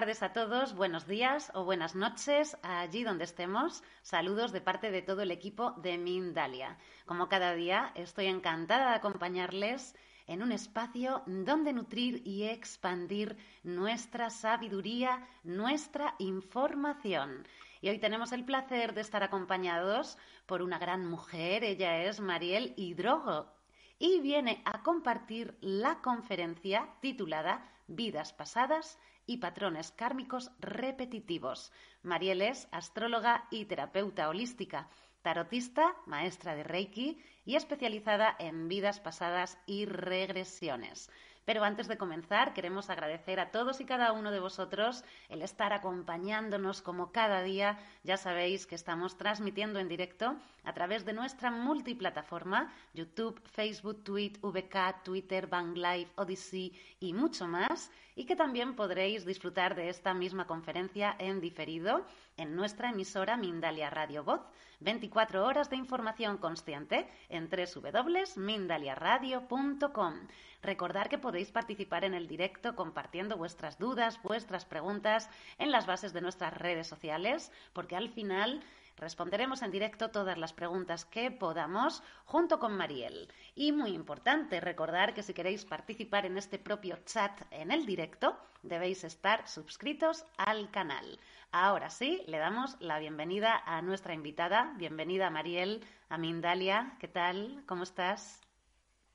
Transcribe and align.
tardes 0.00 0.22
a 0.22 0.32
todos, 0.32 0.74
buenos 0.74 1.06
días 1.06 1.52
o 1.52 1.64
buenas 1.64 1.94
noches 1.94 2.56
allí 2.62 3.04
donde 3.04 3.24
estemos. 3.24 3.82
Saludos 4.00 4.50
de 4.50 4.62
parte 4.62 4.90
de 4.90 5.02
todo 5.02 5.20
el 5.20 5.30
equipo 5.30 5.72
de 5.72 5.98
Mindalia. 5.98 6.78
Como 7.04 7.28
cada 7.28 7.52
día, 7.52 7.92
estoy 7.94 8.24
encantada 8.24 8.88
de 8.88 8.96
acompañarles 8.96 9.94
en 10.26 10.42
un 10.42 10.52
espacio 10.52 11.22
donde 11.26 11.74
nutrir 11.74 12.22
y 12.24 12.44
expandir 12.44 13.36
nuestra 13.62 14.30
sabiduría, 14.30 15.28
nuestra 15.44 16.14
información. 16.18 17.46
Y 17.82 17.90
hoy 17.90 17.98
tenemos 17.98 18.32
el 18.32 18.46
placer 18.46 18.94
de 18.94 19.02
estar 19.02 19.22
acompañados 19.22 20.16
por 20.46 20.62
una 20.62 20.78
gran 20.78 21.04
mujer, 21.04 21.62
ella 21.62 22.04
es 22.04 22.20
Mariel 22.20 22.72
Hidrogo, 22.78 23.52
y 23.98 24.20
viene 24.20 24.62
a 24.64 24.82
compartir 24.82 25.58
la 25.60 26.00
conferencia 26.00 26.88
titulada 27.02 27.70
Vidas 27.86 28.32
pasadas 28.32 28.98
y 29.30 29.36
patrones 29.36 29.92
kármicos 29.92 30.50
repetitivos. 30.58 31.72
Mariel 32.02 32.42
es 32.42 32.66
astróloga 32.72 33.46
y 33.48 33.66
terapeuta 33.66 34.28
holística, 34.28 34.88
tarotista, 35.22 35.94
maestra 36.04 36.56
de 36.56 36.64
Reiki 36.64 37.22
y 37.44 37.54
especializada 37.54 38.34
en 38.40 38.66
vidas 38.66 38.98
pasadas 38.98 39.56
y 39.66 39.84
regresiones. 39.84 41.10
Pero 41.44 41.64
antes 41.64 41.88
de 41.88 41.96
comenzar, 41.96 42.52
queremos 42.54 42.90
agradecer 42.90 43.40
a 43.40 43.50
todos 43.50 43.80
y 43.80 43.84
cada 43.84 44.12
uno 44.12 44.30
de 44.30 44.40
vosotros 44.40 45.04
el 45.28 45.42
estar 45.42 45.72
acompañándonos 45.72 46.82
como 46.82 47.12
cada 47.12 47.42
día. 47.42 47.78
Ya 48.04 48.16
sabéis 48.16 48.66
que 48.66 48.74
estamos 48.74 49.16
transmitiendo 49.16 49.80
en 49.80 49.88
directo 49.88 50.36
a 50.64 50.74
través 50.74 51.04
de 51.04 51.12
nuestra 51.12 51.50
multiplataforma, 51.50 52.72
YouTube, 52.94 53.40
Facebook, 53.46 54.04
Tweet, 54.04 54.34
VK, 54.42 55.02
Twitter, 55.02 55.46
Bang 55.46 55.76
Live, 55.76 56.10
Odyssey 56.16 56.78
y 57.00 57.14
mucho 57.14 57.48
más, 57.48 57.90
y 58.20 58.26
que 58.26 58.36
también 58.36 58.76
podréis 58.76 59.24
disfrutar 59.24 59.74
de 59.74 59.88
esta 59.88 60.12
misma 60.12 60.46
conferencia 60.46 61.16
en 61.18 61.40
diferido 61.40 62.04
en 62.36 62.54
nuestra 62.54 62.90
emisora 62.90 63.38
Mindalia 63.38 63.88
Radio 63.88 64.22
Voz. 64.22 64.42
24 64.80 65.46
horas 65.46 65.70
de 65.70 65.76
información 65.76 66.36
consciente 66.36 67.08
en 67.30 67.48
www.mindaliaradio.com. 67.48 70.14
Recordar 70.62 71.08
que 71.08 71.16
podéis 71.16 71.50
participar 71.50 72.04
en 72.04 72.12
el 72.12 72.28
directo 72.28 72.76
compartiendo 72.76 73.38
vuestras 73.38 73.78
dudas, 73.78 74.20
vuestras 74.22 74.66
preguntas 74.66 75.30
en 75.56 75.70
las 75.70 75.86
bases 75.86 76.12
de 76.12 76.20
nuestras 76.20 76.52
redes 76.52 76.86
sociales, 76.86 77.50
porque 77.72 77.96
al 77.96 78.10
final 78.10 78.62
Responderemos 79.00 79.62
en 79.62 79.70
directo 79.70 80.10
todas 80.10 80.36
las 80.36 80.52
preguntas 80.52 81.06
que 81.06 81.30
podamos 81.30 82.02
junto 82.26 82.58
con 82.58 82.76
Mariel. 82.76 83.28
Y 83.54 83.72
muy 83.72 83.92
importante, 83.92 84.60
recordar 84.60 85.14
que 85.14 85.22
si 85.22 85.32
queréis 85.32 85.64
participar 85.64 86.26
en 86.26 86.36
este 86.36 86.58
propio 86.58 86.98
chat 87.06 87.32
en 87.50 87.70
el 87.70 87.86
directo, 87.86 88.36
debéis 88.62 89.02
estar 89.04 89.48
suscritos 89.48 90.26
al 90.36 90.70
canal. 90.70 91.18
Ahora 91.50 91.88
sí, 91.88 92.22
le 92.26 92.36
damos 92.36 92.76
la 92.78 92.98
bienvenida 92.98 93.62
a 93.64 93.80
nuestra 93.80 94.12
invitada. 94.12 94.74
Bienvenida 94.76 95.30
Mariel, 95.30 95.82
a 96.10 96.18
Mindalia. 96.18 96.98
¿Qué 97.00 97.08
tal? 97.08 97.62
¿Cómo 97.64 97.84
estás? 97.84 98.42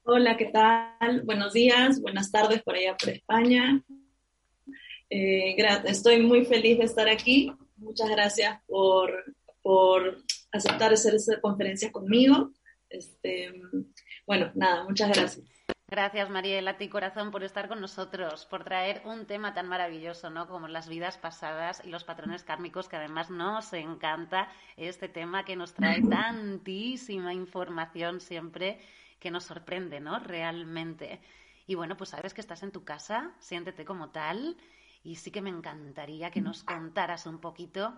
Hola, 0.02 0.36
¿qué 0.36 0.46
tal? 0.46 1.22
Buenos 1.26 1.54
días, 1.54 2.02
buenas 2.02 2.32
tardes 2.32 2.64
por 2.64 2.74
allá 2.74 2.98
por 2.98 3.10
España. 3.10 3.84
Eh, 5.12 5.56
estoy 5.86 6.24
muy 6.24 6.44
feliz 6.44 6.80
de 6.80 6.86
estar 6.86 7.08
aquí. 7.08 7.52
Muchas 7.78 8.10
gracias 8.10 8.60
por, 8.66 9.12
por 9.66 10.24
aceptar 10.52 10.94
hacer 10.94 11.16
esta 11.16 11.42
conferencia 11.42 11.92
conmigo. 11.92 12.52
Este, 12.88 13.52
bueno, 14.28 14.52
nada, 14.54 14.84
muchas 14.84 15.10
gracias. 15.10 15.44
Gracias, 15.88 16.30
Mariela, 16.30 16.72
a 16.72 16.78
ti 16.78 16.88
corazón 16.88 17.32
por 17.32 17.44
estar 17.44 17.68
con 17.68 17.82
nosotros, 17.82 18.46
por 18.46 18.64
traer 18.64 19.02
un 19.06 19.26
tema 19.26 19.56
tan 19.56 19.68
maravilloso, 19.68 20.30
¿no? 20.30 20.48
Como 20.48 20.68
las 20.68 20.88
vidas 20.88 21.18
pasadas 21.18 21.82
y 21.84 21.90
los 21.90 22.04
patrones 22.04 22.44
kármicos, 22.44 22.88
que 22.88 22.98
además 22.98 23.32
nos 23.32 23.74
encanta 23.74 24.52
este 24.78 25.10
tema 25.10 25.46
que 25.46 25.56
nos 25.56 25.74
trae 25.74 26.00
tantísima 26.04 27.34
información 27.34 28.22
siempre 28.22 28.80
que 29.20 29.32
nos 29.32 29.46
sorprende, 29.46 30.00
¿no? 30.00 30.20
Realmente. 30.20 31.22
Y 31.66 31.74
bueno, 31.74 31.98
pues 31.98 32.12
sabes 32.12 32.36
que 32.36 32.42
estás 32.42 32.62
en 32.62 32.72
tu 32.72 32.84
casa, 32.84 33.34
siéntete 33.40 33.84
como 33.84 34.12
tal. 34.12 34.58
Y 35.02 35.16
sí 35.16 35.32
que 35.32 35.42
me 35.42 35.50
encantaría 35.50 36.30
que 36.30 36.42
nos 36.42 36.64
contaras 36.64 37.26
un 37.26 37.40
poquito 37.40 37.96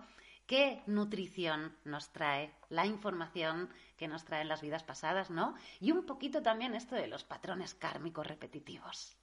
qué 0.48 0.82
nutrición 0.86 1.76
nos 1.84 2.10
trae 2.10 2.50
la 2.70 2.86
información 2.86 3.68
que 3.98 4.08
nos 4.08 4.24
traen 4.24 4.48
las 4.48 4.62
vidas 4.62 4.82
pasadas, 4.82 5.30
¿no? 5.30 5.54
Y 5.78 5.92
un 5.92 6.06
poquito 6.06 6.42
también 6.42 6.74
esto 6.74 6.96
de 6.96 7.06
los 7.06 7.22
patrones 7.22 7.74
kármicos 7.74 8.26
repetitivos. 8.26 9.16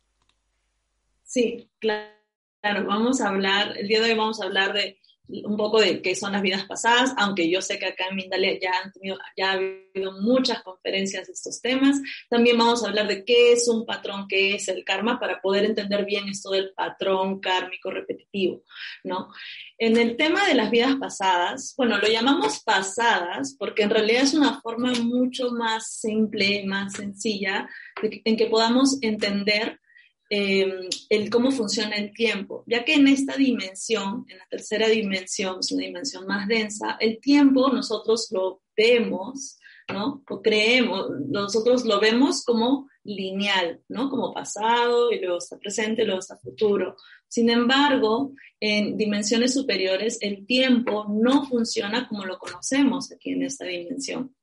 Sí, 1.23 1.67
claro, 1.79 2.13
vamos 2.61 3.19
a 3.21 3.29
hablar, 3.29 3.75
el 3.75 3.87
día 3.87 4.01
de 4.01 4.11
hoy 4.11 4.17
vamos 4.17 4.39
a 4.39 4.45
hablar 4.45 4.71
de 4.73 4.99
un 5.27 5.57
poco 5.57 5.79
de 5.79 6.01
qué 6.01 6.15
son 6.15 6.33
las 6.33 6.41
vidas 6.41 6.65
pasadas, 6.65 7.13
aunque 7.17 7.49
yo 7.49 7.61
sé 7.61 7.79
que 7.79 7.87
acá 7.87 8.05
en 8.09 8.15
Mindalia 8.15 8.59
ya, 8.59 8.71
han 8.83 8.91
tenido, 8.91 9.17
ya 9.35 9.51
ha 9.51 9.53
habido 9.53 10.11
muchas 10.21 10.61
conferencias 10.61 11.27
de 11.27 11.33
estos 11.33 11.61
temas. 11.61 11.99
También 12.29 12.57
vamos 12.57 12.83
a 12.83 12.89
hablar 12.89 13.07
de 13.07 13.25
qué 13.25 13.53
es 13.53 13.67
un 13.67 13.85
patrón, 13.85 14.27
qué 14.27 14.55
es 14.55 14.67
el 14.67 14.83
karma, 14.83 15.19
para 15.19 15.41
poder 15.41 15.65
entender 15.65 16.05
bien 16.05 16.29
esto 16.29 16.51
del 16.51 16.71
patrón 16.73 17.39
kármico 17.39 17.91
repetitivo, 17.91 18.63
¿no? 19.03 19.29
En 19.77 19.97
el 19.97 20.15
tema 20.15 20.47
de 20.47 20.53
las 20.53 20.71
vidas 20.71 20.95
pasadas, 20.99 21.73
bueno, 21.77 21.97
lo 21.97 22.07
llamamos 22.07 22.59
pasadas 22.63 23.55
porque 23.57 23.83
en 23.83 23.89
realidad 23.89 24.23
es 24.23 24.33
una 24.33 24.61
forma 24.61 24.93
mucho 24.93 25.51
más 25.51 25.91
simple, 25.91 26.63
más 26.65 26.93
sencilla, 26.93 27.67
en 28.01 28.37
que 28.37 28.45
podamos 28.47 28.97
entender 29.01 29.79
Em, 30.27 30.89
el 31.09 31.29
cómo 31.29 31.51
funciona 31.51 31.97
el 31.97 32.11
tiempo, 32.11 32.63
ya 32.65 32.83
que 32.83 32.95
en 32.95 33.07
esta 33.07 33.37
dimensión, 33.37 34.25
en 34.27 34.39
la 34.39 34.47
tercera 34.49 34.87
dimensión, 34.87 35.57
es 35.59 35.71
una 35.71 35.83
dimensión 35.83 36.25
más 36.25 36.47
densa, 36.47 36.97
el 36.99 37.19
tiempo 37.19 37.69
nosotros 37.69 38.29
lo 38.31 38.63
vemos, 38.75 39.59
¿no? 39.87 40.23
O 40.27 40.41
creemos, 40.41 41.11
nosotros 41.27 41.85
lo 41.85 41.99
vemos 41.99 42.43
como 42.43 42.89
lineal, 43.03 43.81
¿no? 43.87 44.09
Como 44.09 44.33
pasado 44.33 45.11
y 45.11 45.19
luego 45.19 45.37
está 45.37 45.59
presente 45.59 46.01
y 46.01 46.05
luego 46.05 46.21
está 46.21 46.37
futuro. 46.37 46.95
Sin 47.27 47.51
embargo, 47.51 48.33
en 48.59 48.97
dimensiones 48.97 49.53
superiores, 49.53 50.17
el 50.21 50.47
tiempo 50.47 51.05
no 51.07 51.45
funciona 51.45 52.07
como 52.07 52.25
lo 52.25 52.39
conocemos 52.39 53.11
aquí 53.11 53.33
en 53.33 53.43
esta 53.43 53.65
dimensión. 53.65 54.35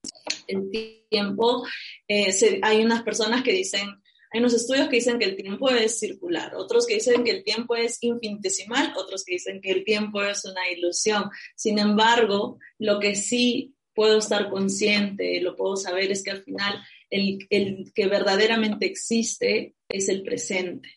El 0.47 0.71
tiempo, 1.11 1.65
eh, 2.07 2.61
hay 2.63 2.85
unas 2.85 3.03
personas 3.03 3.43
que 3.43 3.53
dicen, 3.53 4.02
hay 4.33 4.41
unos 4.41 4.55
estudios 4.55 4.89
que 4.89 4.97
dicen 4.97 5.19
que 5.19 5.27
el 5.27 5.37
tiempo 5.37 5.69
es 5.69 5.99
circular, 5.99 6.55
otros 6.57 6.87
que 6.87 6.95
dicen 6.95 7.23
que 7.23 7.31
el 7.31 7.45
tiempo 7.45 7.77
es 7.77 7.99
infinitesimal, 8.01 8.95
otros 8.97 9.25
que 9.25 9.35
dicen 9.35 9.61
que 9.61 9.71
el 9.71 9.85
tiempo 9.85 10.23
es 10.23 10.45
una 10.47 10.71
ilusión. 10.71 11.31
Sin 11.55 11.79
embargo, 11.79 12.59
lo 12.79 12.99
que 12.99 13.15
sí 13.15 13.75
puedo 13.95 14.19
estar 14.19 14.49
consciente, 14.49 15.41
lo 15.43 15.55
puedo 15.55 15.77
saber, 15.77 16.11
es 16.11 16.23
que 16.23 16.31
al 16.31 16.43
final 16.43 16.83
el, 17.11 17.93
que 17.95 18.07
verdaderamente 18.07 18.87
existe 18.87 19.75
es 19.89 20.09
el 20.09 20.23
presente. 20.23 20.89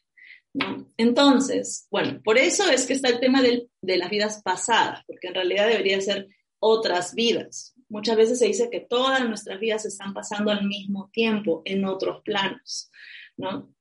Entonces, 0.95 1.87
bueno, 1.91 2.21
por 2.23 2.37
eso 2.37 2.69
es 2.69 2.85
que 2.85 2.93
está 2.93 3.09
el 3.09 3.19
tema 3.19 3.41
de 3.41 3.97
las 3.97 4.09
vidas 4.09 4.41
pasadas, 4.41 5.03
porque 5.05 5.27
en 5.27 5.33
realidad 5.33 5.67
debería 5.67 5.99
ser 5.99 6.29
otras 6.59 7.13
vidas. 7.13 7.73
Muchas 7.89 8.15
veces 8.15 8.39
se 8.39 8.47
dice 8.47 8.69
que 8.71 8.79
todas 8.79 9.27
nuestras 9.27 9.59
vidas 9.59 9.85
están 9.85 10.13
pasando 10.13 10.51
al 10.51 10.65
mismo 10.65 11.09
tiempo 11.11 11.61
en 11.65 11.83
otros 11.83 12.21
planos. 12.23 12.89
¿No? 13.37 13.73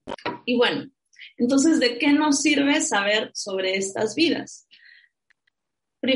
Y 0.45 0.57
bueno, 0.57 0.91
entonces, 1.37 1.81
¿de 1.81 1.99
qué 1.99 2.13
nos 2.13 2.41
sirve 2.41 2.81
saber 2.81 3.31
sobre 3.35 3.77
estas 3.77 4.15
vidas? 4.15 4.67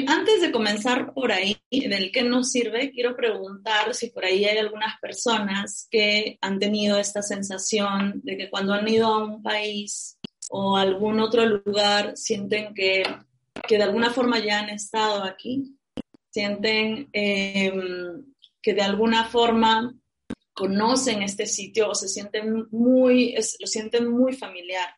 Antes 0.07 0.43
de 0.43 0.53
comenzar 0.53 1.15
por 1.15 1.33
ahí, 1.33 1.57
del 1.71 2.13
qué 2.13 2.23
nos 2.23 2.51
sirve, 2.51 2.91
quiero 2.91 3.17
preguntar 3.17 3.95
si 3.95 4.11
por 4.11 4.25
ahí 4.25 4.45
hay 4.45 4.59
algunas 4.59 5.01
personas 5.01 5.89
que 5.91 6.37
han 6.43 6.59
tenido 6.59 6.99
esta 6.99 7.23
sensación 7.23 8.21
de 8.23 8.37
que 8.37 8.51
cuando 8.51 8.75
han 8.75 8.87
ido 8.87 9.07
a 9.07 9.25
un 9.25 9.43
país 9.43 10.19
o 10.51 10.77
a 10.77 10.83
algún 10.83 11.21
otro 11.21 11.47
lugar 11.47 12.17
sienten 12.17 12.75
que, 12.75 13.03
que 13.67 13.79
de 13.79 13.85
alguna 13.85 14.11
forma 14.11 14.39
ya 14.41 14.59
han 14.59 14.69
estado 14.69 15.25
aquí, 15.25 15.75
sienten 16.31 17.09
em, 17.13 18.25
que 18.61 18.75
de 18.75 18.83
alguna 18.83 19.25
forma 19.25 19.95
conocen 20.59 21.23
este 21.23 21.47
sitio 21.47 21.91
o 21.91 21.95
se 21.95 22.09
sienten 22.09 22.67
muy, 22.73 23.37
lo 23.61 23.67
sienten 23.69 24.09
muy 24.09 24.33
familiar. 24.33 24.89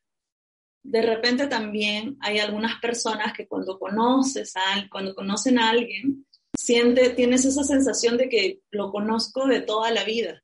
De 0.83 1.03
repente 1.03 1.49
también 1.49 2.17
hay 2.21 2.39
algunas 2.39 2.81
personas 2.81 3.35
que 3.35 3.47
cuando 3.47 3.79
conoces 3.79 4.57
a, 4.57 4.89
cuando 4.91 5.15
conocen 5.15 5.59
a 5.59 5.69
alguien, 5.69 6.27
siente, 6.59 7.11
tienes 7.11 7.45
esa 7.45 7.62
sensación 7.62 8.17
de 8.17 8.31
que 8.31 8.61
lo 8.71 8.91
conozco 8.91 9.47
de 9.47 9.61
toda 9.61 9.91
la 9.91 10.05
vida. 10.05 10.43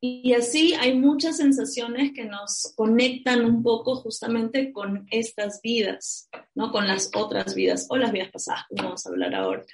Y 0.00 0.34
así 0.34 0.74
hay 0.74 0.94
muchas 0.94 1.38
sensaciones 1.38 2.12
que 2.12 2.26
nos 2.26 2.74
conectan 2.76 3.44
un 3.46 3.62
poco 3.62 3.96
justamente 3.96 4.70
con 4.70 5.06
estas 5.10 5.62
vidas, 5.62 6.28
¿no? 6.54 6.70
Con 6.70 6.86
las 6.86 7.10
otras 7.16 7.54
vidas 7.54 7.86
o 7.88 7.96
las 7.96 8.12
vidas 8.12 8.30
pasadas, 8.30 8.64
como 8.68 8.84
vamos 8.84 9.06
a 9.06 9.08
hablar 9.08 9.34
ahora. 9.34 9.64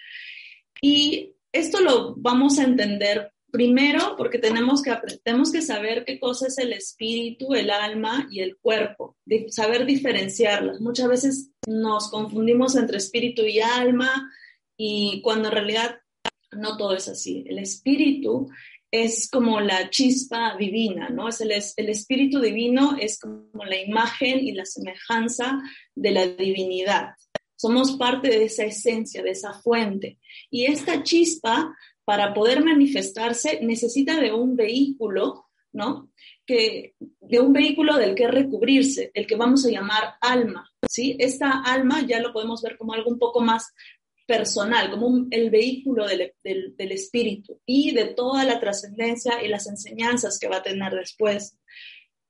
Y 0.81 1.35
esto 1.53 1.81
lo 1.81 2.15
vamos 2.17 2.59
a 2.59 2.65
entender 2.65 3.34
Primero, 3.55 4.17
porque 4.17 4.41
tenemos 4.41 4.83
que, 4.83 4.93
tenemos 5.23 5.53
que 5.53 5.63
saber 5.63 6.05
qué 6.05 6.19
cosa 6.19 6.49
es 6.49 6.59
el 6.59 6.73
espíritu, 6.73 7.55
el 7.55 7.71
alma 7.71 8.27
y 8.29 8.41
el 8.41 8.57
cuerpo, 8.57 9.17
saber 9.51 9.87
diferenciarlas. 9.87 10.81
Muchas 10.81 11.07
veces 11.07 11.51
nos 11.65 12.11
confundimos 12.11 12.75
entre 12.75 12.97
espíritu 12.97 13.43
y 13.43 13.61
alma 13.61 14.29
y 14.77 15.21
cuando 15.23 15.51
en 15.51 15.55
realidad 15.55 15.99
no 16.51 16.77
todo 16.77 16.97
es 16.97 17.07
así. 17.07 17.45
El 17.47 17.61
espíritu 17.61 18.49
es 18.91 19.31
como 19.31 19.61
la 19.61 19.89
chispa 19.89 20.57
divina, 20.59 21.11
¿no? 21.11 21.29
Es 21.29 21.41
el, 21.41 21.53
espíritu 21.89 22.41
divino 22.41 22.97
es 22.99 23.21
como 23.21 23.65
la 23.65 23.81
imagen 23.81 24.41
y 24.41 24.51
la 24.51 24.65
semejanza 24.65 25.63
de 25.95 26.11
la 26.11 26.27
divinidad. 26.27 27.11
Somos 27.55 27.93
parte 27.93 28.31
de 28.31 28.47
esa 28.47 28.65
esencia, 28.65 29.23
de 29.23 29.31
esa 29.31 29.53
fuente. 29.53 30.19
Y 30.51 30.65
esta 30.65 31.05
chispa, 31.05 31.73
para 32.05 32.35
poder 32.35 32.63
manifestarse, 32.63 33.61
necesita 33.63 34.21
de 34.21 34.33
un 34.33 34.57
vehículo, 34.57 35.47
¿no? 35.73 36.11
Que, 36.47 36.95
de 37.21 37.41
un 37.41 37.53
vehículo 37.53 37.97
del 37.97 38.15
que 38.15 38.29
recubrirse, 38.29 39.11
el 39.15 39.27
que 39.27 39.37
vamos 39.37 39.65
a 39.65 39.71
llamar 39.71 40.15
alma, 40.21 40.71
¿sí? 40.89 41.17
Esta 41.19 41.63
alma 41.63 42.07
ya 42.07 42.21
lo 42.21 42.33
podemos 42.33 42.63
ver 42.63 42.77
como 42.77 42.93
algo 42.93 43.11
un 43.11 43.19
poco 43.19 43.41
más 43.41 43.73
personal, 44.27 44.91
como 44.91 45.27
el 45.31 45.51
vehículo 45.51 46.07
del, 46.07 46.33
del, 46.43 46.93
espíritu 46.93 47.61
y 47.67 47.93
de 47.93 48.07
toda 48.07 48.45
la 48.45 48.59
trascendencia 48.59 49.43
y 49.43 49.49
las 49.49 49.67
enseñanzas 49.67 50.39
que 50.39 50.49
va 50.49 50.57
a 50.57 50.63
tener 50.63 50.95
después. 50.95 51.59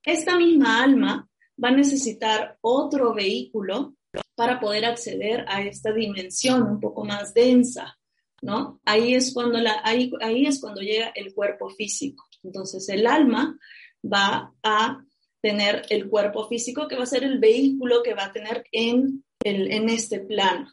Esta 0.03 0.37
misma 0.37 0.83
alma 0.83 1.29
va 1.61 1.69
a 1.69 1.75
necesitar 1.75 2.57
otro 2.61 3.13
vehículo 3.13 3.95
para 4.35 4.59
poder 4.59 4.85
acceder 4.85 5.45
a 5.47 5.61
esta 5.61 5.93
dimensión 5.93 6.63
un 6.63 6.79
poco 6.79 7.05
más 7.05 7.33
densa, 7.33 7.97
¿no? 8.45 8.79
Ahí 8.85 9.15
es 9.15 9.33
cuando, 9.33 9.57
ahí, 9.83 10.11
ahí 10.21 10.45
es 10.45 10.61
cuando 10.61 10.81
llega 10.81 11.11
el 11.15 11.33
cuerpo 11.33 11.67
físico. 11.71 12.25
Entonces 12.43 12.87
el 12.89 13.07
alma 13.07 13.57
va 14.03 14.53
a 14.61 15.03
tener 15.41 15.81
el 15.89 16.07
cuerpo 16.07 16.47
físico 16.47 16.87
que 16.87 16.95
va 16.95 17.03
a 17.03 17.07
ser 17.07 17.23
el 17.23 17.39
vehículo 17.39 18.03
que 18.03 18.13
va 18.13 18.25
a 18.25 18.31
tener 18.31 18.63
en, 18.71 19.23
el, 19.43 19.71
en 19.71 19.89
este 19.89 20.19
plano. 20.19 20.71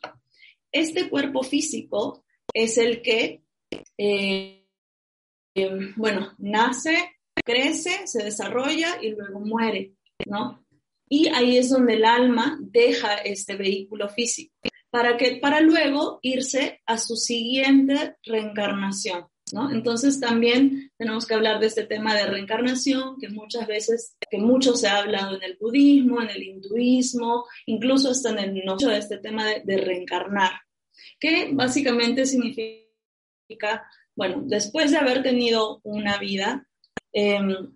Este 0.71 1.09
cuerpo 1.09 1.43
físico 1.43 2.25
es 2.53 2.77
el 2.77 3.01
que, 3.01 3.43
eh, 3.97 4.67
em, 5.55 5.95
bueno, 5.97 6.35
nace, 6.39 7.17
crece, 7.43 8.07
se 8.07 8.23
desarrolla 8.23 8.99
y 9.01 9.11
luego 9.11 9.41
muere, 9.41 9.95
¿no? 10.27 10.63
Y 11.09 11.29
ahí 11.29 11.57
es 11.57 11.71
donde 11.71 11.95
el 11.95 12.05
alma 12.05 12.59
deja 12.61 13.15
este 13.17 13.57
vehículo 13.57 14.11
físico 14.11 14.55
para 14.93 15.17
que 15.17 15.37
para 15.37 15.63
luego 15.63 16.19
irse 16.21 16.83
a 16.85 16.99
su 16.99 17.17
siguiente 17.17 18.17
reencarnación. 18.25 19.27
¿No? 19.53 19.71
Entonces 19.71 20.19
también 20.21 20.91
tenemos 20.97 21.27
que 21.27 21.35
hablar 21.35 21.61
de 21.61 21.67
este 21.67 21.85
tema 21.85 22.15
de 22.15 22.27
reencarnación, 22.27 23.19
que 23.19 23.29
muchas 23.29 23.67
veces, 23.67 24.17
que 24.31 24.39
mucho 24.39 24.75
se 24.75 24.89
ha 24.89 24.99
hablado 24.99 25.37
en 25.37 25.43
el 25.43 25.59
budismo, 25.61 26.23
en 26.23 26.31
el 26.31 26.43
hinduismo, 26.43 27.45
incluso 27.67 28.11
hasta 28.11 28.31
en 28.31 28.39
el 28.39 28.65
nocho 28.65 28.89
de 28.89 28.99
este 28.99 29.19
tema 29.19 29.47
de, 29.47 29.77
reencarnar, 29.77 30.53
que 31.21 31.51
básicamente 31.53 32.25
significa, 32.25 33.87
bueno, 34.15 34.43
después 34.47 34.91
de 34.91 34.99
haber 34.99 35.23
tenido 35.23 35.81
una 35.85 36.17
vida, 36.17 36.67
em, 37.13 37.75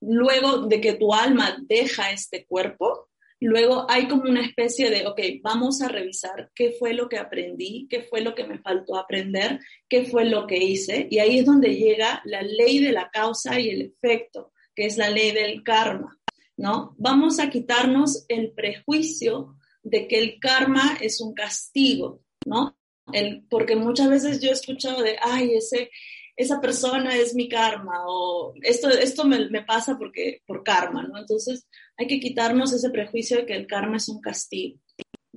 luego 0.00 0.66
de 0.68 0.80
que 0.80 0.92
tu 0.92 1.12
alma 1.12 1.58
deja 1.66 2.12
este 2.12 2.44
cuerpo, 2.46 3.09
luego 3.46 3.86
hay 3.88 4.06
como 4.06 4.24
una 4.24 4.44
especie 4.44 4.90
de, 4.90 5.06
ok, 5.06 5.20
vamos 5.42 5.80
a 5.80 5.88
revisar 5.88 6.50
qué 6.54 6.72
fue 6.78 6.92
lo 6.92 7.08
que 7.08 7.18
aprendí, 7.18 7.86
qué 7.88 8.02
fue 8.02 8.20
lo 8.20 8.34
que 8.34 8.44
me 8.44 8.58
faltó 8.58 8.96
aprender, 8.96 9.60
qué 9.88 10.04
fue 10.04 10.26
lo 10.26 10.46
que 10.46 10.58
hice, 10.58 11.08
y 11.10 11.18
ahí 11.18 11.38
es 11.38 11.46
donde 11.46 11.74
llega 11.74 12.20
la 12.24 12.42
ley 12.42 12.78
de 12.78 12.92
la 12.92 13.10
causa 13.10 13.58
y 13.58 13.70
el 13.70 13.82
efecto, 13.82 14.52
que 14.74 14.86
es 14.86 14.98
la 14.98 15.10
ley 15.10 15.32
del 15.32 15.62
karma, 15.62 16.18
¿no? 16.56 16.94
Vamos 16.98 17.38
a 17.38 17.48
quitarnos 17.48 18.26
el 18.28 18.52
prejuicio 18.52 19.56
de 19.82 20.06
que 20.06 20.18
el 20.18 20.38
karma 20.38 20.98
es 21.00 21.20
un 21.20 21.32
castigo, 21.32 22.20
¿no? 22.44 22.76
El, 23.12 23.44
porque 23.48 23.74
muchas 23.74 24.08
veces 24.10 24.40
yo 24.40 24.50
he 24.50 24.52
escuchado 24.52 25.02
de, 25.02 25.16
ay, 25.22 25.54
ese, 25.54 25.90
esa 26.36 26.60
persona 26.60 27.16
es 27.16 27.34
mi 27.34 27.48
karma 27.48 28.04
o 28.06 28.54
esto, 28.62 28.88
esto 28.88 29.24
me, 29.24 29.48
me, 29.50 29.62
pasa 29.62 29.96
porque, 29.98 30.42
por 30.46 30.62
karma, 30.62 31.02
¿no? 31.02 31.18
Entonces 31.18 31.66
hay 32.00 32.06
que 32.06 32.18
quitarnos 32.18 32.72
ese 32.72 32.88
prejuicio 32.88 33.36
de 33.36 33.46
que 33.46 33.54
el 33.54 33.66
karma 33.66 33.98
es 33.98 34.08
un 34.08 34.22
castigo, 34.22 34.80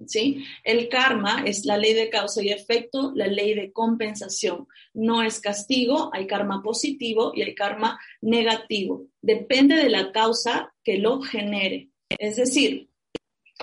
¿sí? 0.08 0.46
El 0.64 0.88
karma 0.88 1.44
es 1.46 1.66
la 1.66 1.78
ley 1.78 1.94
de 1.94 2.10
causa 2.10 2.42
y 2.42 2.52
efecto, 2.52 3.12
la 3.16 3.28
ley 3.28 3.54
de 3.54 3.74
compensación. 3.74 4.66
No 4.94 5.22
es 5.22 5.42
castigo, 5.42 6.10
hay 6.14 6.26
karma 6.26 6.64
positivo 6.64 7.34
y 7.36 7.42
hay 7.42 7.54
karma 7.54 8.00
negativo. 8.22 9.08
Depende 9.22 9.76
de 9.76 9.90
la 9.90 10.14
causa 10.14 10.74
que 10.86 11.00
lo 11.00 11.22
genere. 11.22 11.90
Es 12.08 12.38
decir, 12.38 12.90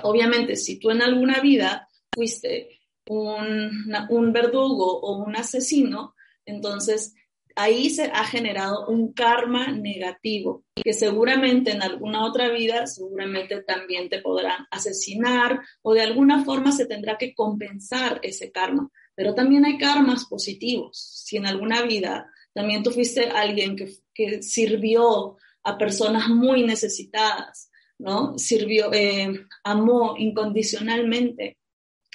obviamente, 0.02 0.54
si 0.56 0.78
tú 0.78 0.90
en 0.90 1.00
alguna 1.00 1.40
vida 1.40 1.88
fuiste 2.12 2.80
un, 3.08 3.90
un 4.10 4.32
verdugo 4.34 5.00
o 5.00 5.24
un 5.24 5.36
asesino, 5.36 6.14
entonces 6.44 7.14
ahí 7.56 7.90
se 7.90 8.04
ha 8.04 8.24
generado 8.24 8.86
un 8.88 9.12
karma 9.12 9.68
negativo, 9.68 10.64
que 10.74 10.92
seguramente 10.92 11.72
en 11.72 11.82
alguna 11.82 12.24
otra 12.24 12.50
vida, 12.50 12.86
seguramente 12.86 13.62
también 13.62 14.08
te 14.08 14.20
podrán 14.20 14.66
asesinar 14.70 15.60
o 15.82 15.94
de 15.94 16.02
alguna 16.02 16.44
forma 16.44 16.72
se 16.72 16.86
tendrá 16.86 17.18
que 17.18 17.34
compensar 17.34 18.20
ese 18.22 18.50
karma. 18.50 18.90
Pero 19.14 19.34
también 19.34 19.64
hay 19.64 19.78
karmas 19.78 20.26
positivos. 20.26 21.22
Si 21.24 21.36
en 21.36 21.46
alguna 21.46 21.82
vida 21.82 22.30
también 22.52 22.82
tú 22.82 22.90
fuiste 22.90 23.28
alguien 23.28 23.76
que, 23.76 23.90
que 24.14 24.42
sirvió 24.42 25.36
a 25.62 25.78
personas 25.78 26.28
muy 26.28 26.64
necesitadas, 26.64 27.70
¿no? 27.98 28.38
Sirvió, 28.38 28.92
eh, 28.92 29.46
amó 29.62 30.14
incondicionalmente 30.16 31.58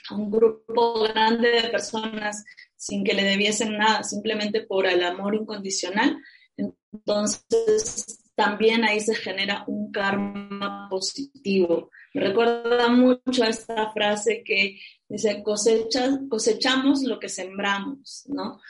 a 0.09 0.15
un 0.15 0.31
grupo 0.31 1.03
grande 1.03 1.49
de 1.49 1.69
personas 1.69 2.43
sin 2.75 3.03
que 3.03 3.13
le 3.13 3.23
debiesen 3.23 3.77
nada, 3.77 4.03
simplemente 4.03 4.61
por 4.61 4.85
el 4.85 5.03
amor 5.03 5.35
incondicional. 5.35 6.17
Entonces, 6.57 8.19
también 8.35 8.83
ahí 8.83 8.99
se 8.99 9.15
genera 9.15 9.63
un 9.67 9.91
karma 9.91 10.87
positivo. 10.89 11.89
Me 12.13 12.21
recuerda 12.21 12.87
mucho 12.89 13.43
a 13.43 13.49
esta 13.49 13.91
frase 13.91 14.43
que 14.43 14.79
dice, 15.07 15.43
cosechamos 15.43 17.03
lo 17.03 17.19
que 17.19 17.29
sembramos, 17.29 18.25
¿no? 18.27 18.61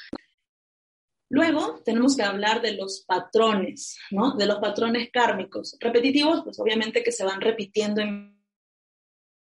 Luego 1.30 1.82
tenemos 1.84 2.16
que 2.16 2.24
hablar 2.24 2.62
de 2.62 2.74
los 2.74 3.04
patrones, 3.08 3.98
¿no? 4.12 4.36
De 4.36 4.46
los 4.46 4.60
patrones 4.60 5.10
kármicos. 5.12 5.76
Repetitivos, 5.80 6.44
pues 6.44 6.60
obviamente 6.60 7.04
que 7.04 7.12
se 7.12 7.26
van 7.26 7.42
repitiendo 7.42 8.02
en 8.02 8.40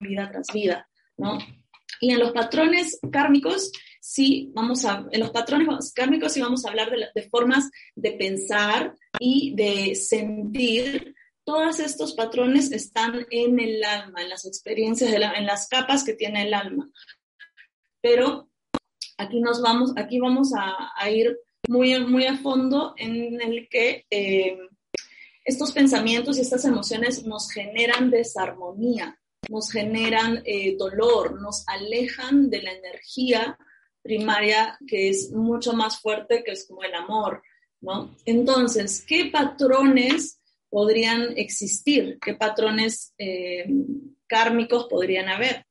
vida 0.00 0.30
tras 0.30 0.46
vida, 0.52 0.88
¿no? 1.18 1.38
Y 2.00 2.12
en 2.12 2.18
los 2.18 2.32
patrones 2.32 2.98
kármicos 3.10 3.72
sí 4.00 4.50
vamos 4.54 4.84
a, 4.84 5.06
en 5.10 5.20
los 5.20 5.30
patrones 5.30 5.92
kármicos 5.92 6.32
sí 6.32 6.40
vamos 6.40 6.64
a 6.64 6.70
hablar 6.70 6.90
de, 6.90 7.22
formas 7.24 7.70
de 7.94 8.12
pensar 8.12 8.94
y 9.18 9.54
de 9.54 9.94
sentir. 9.94 11.14
Todos 11.44 11.80
estos 11.80 12.14
patrones 12.14 12.72
están 12.72 13.26
en 13.30 13.58
el 13.58 13.82
alma, 13.82 14.22
en 14.22 14.28
las 14.28 14.44
experiencias, 14.46 15.12
en 15.12 15.46
las 15.46 15.68
capas 15.68 16.04
que 16.04 16.12
tiene 16.12 16.42
el 16.42 16.54
alma. 16.54 16.90
Pero 18.00 18.50
aquí 19.16 19.40
nos 19.40 19.60
vamos, 19.60 19.92
aquí 19.96 20.20
vamos 20.20 20.52
a, 20.56 21.10
ir 21.10 21.38
muy, 21.68 21.98
muy 22.04 22.26
a 22.26 22.36
fondo 22.36 22.94
en 22.96 23.40
el 23.40 23.68
que 23.68 24.06
eh, 24.10 24.58
estos 25.44 25.72
pensamientos 25.72 26.38
y 26.38 26.42
estas 26.42 26.64
emociones 26.64 27.24
nos 27.24 27.50
generan 27.50 28.10
desarmonía, 28.10 29.18
nos 29.48 29.70
generan 29.70 30.42
eh, 30.44 30.76
dolor, 30.76 31.40
nos 31.40 31.66
alejan 31.66 32.50
de 32.50 32.62
la 32.62 32.72
energía 32.72 33.58
primaria 34.02 34.78
que 34.86 35.08
es 35.08 35.32
mucho 35.32 35.72
más 35.72 36.00
fuerte, 36.00 36.42
que 36.44 36.52
es 36.52 36.66
como 36.66 36.82
el 36.82 36.94
amor, 36.94 37.42
¿no? 37.80 38.16
Entonces, 38.24 39.04
¿qué 39.06 39.26
patrones 39.26 40.40
podrían 40.70 41.36
existir? 41.36 42.18
¿Qué 42.20 42.34
patrones 42.34 43.14
eh, 43.18 43.66
kármicos 44.26 44.86
podrían 44.88 45.28
haber? 45.28 45.66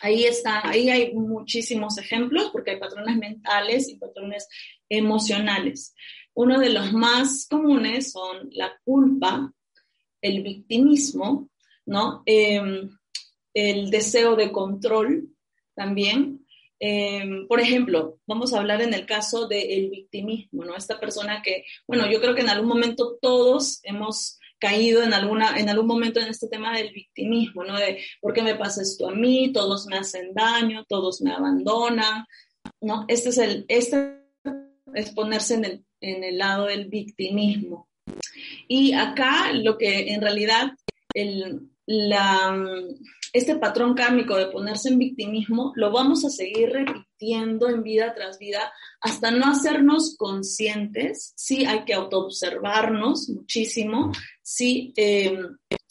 Ahí 0.00 0.24
está, 0.24 0.68
ahí 0.68 0.90
hay 0.90 1.12
muchísimos 1.14 1.98
ejemplos 1.98 2.50
porque 2.52 2.72
hay 2.72 2.78
patrones 2.78 3.16
mentales 3.16 3.88
y 3.88 3.96
patrones 3.96 4.48
emocionales. 4.88 5.94
Uno 6.34 6.60
de 6.60 6.70
los 6.70 6.92
más 6.92 7.46
comunes 7.50 8.12
son 8.12 8.48
la 8.52 8.72
culpa, 8.84 9.52
el 10.20 10.42
victimismo, 10.42 11.50
¿no? 11.84 12.22
Em, 12.26 12.97
el 13.54 13.90
deseo 13.90 14.36
de 14.36 14.52
control 14.52 15.28
también, 15.74 16.44
Em, 16.80 17.48
por 17.48 17.60
ejemplo, 17.60 18.20
vamos 18.26 18.52
a 18.52 18.58
hablar 18.58 18.80
en 18.82 18.94
el 18.94 19.04
caso 19.04 19.48
del 19.48 19.90
victimismo, 19.90 20.64
¿no? 20.64 20.76
Esta 20.76 21.00
persona 21.00 21.42
que, 21.42 21.64
bueno, 21.88 22.08
yo 22.10 22.20
creo 22.20 22.34
que 22.34 22.42
en 22.42 22.50
algún 22.50 22.68
momento 22.68 23.18
todos 23.20 23.80
hemos 23.82 24.38
caído 24.60 25.02
en, 25.02 25.12
alguna, 25.12 25.58
en 25.58 25.68
algún 25.68 25.86
momento 25.86 26.20
en 26.20 26.28
este 26.28 26.48
tema 26.48 26.76
del 26.76 26.92
victimismo, 26.92 27.64
¿no? 27.64 27.76
De 27.76 28.00
por 28.20 28.32
qué 28.32 28.42
me 28.42 28.54
pasa 28.54 28.82
esto 28.82 29.08
a 29.08 29.14
mí, 29.14 29.52
todos 29.52 29.86
me 29.86 29.96
hacen 29.96 30.32
daño, 30.34 30.84
todos 30.88 31.20
me 31.20 31.32
abandonan, 31.32 32.24
¿no? 32.80 33.04
Este 33.08 33.30
es 33.30 33.38
el, 33.38 33.64
este 33.68 34.18
es 34.94 35.10
ponerse 35.10 35.54
en 35.54 35.64
el 35.64 35.84
en 36.00 36.22
el 36.22 36.38
lado 36.38 36.66
del 36.66 36.86
victimismo. 36.86 37.88
Y 38.68 38.92
acá 38.92 39.52
lo 39.52 39.76
que 39.78 40.12
en 40.12 40.20
realidad 40.20 40.70
el, 41.12 41.70
este 43.32 43.56
patrón 43.56 43.94
kármico 43.94 44.36
de 44.36 44.46
ponerse 44.46 44.88
en 44.88 44.98
victimismo 44.98 45.72
lo 45.76 45.92
vamos 45.92 46.24
a 46.24 46.30
seguir 46.30 46.70
repitiendo 46.70 47.68
en 47.68 47.82
vida 47.82 48.14
tras 48.14 48.38
vida 48.38 48.72
hasta 49.00 49.30
no 49.30 49.46
hacernos 49.50 50.16
conscientes. 50.16 51.32
Sí 51.36 51.64
hay 51.64 51.84
que 51.84 51.94
autoobservarnos 51.94 53.28
muchísimo, 53.28 54.12
sí 54.42 54.92
eh, 54.96 55.38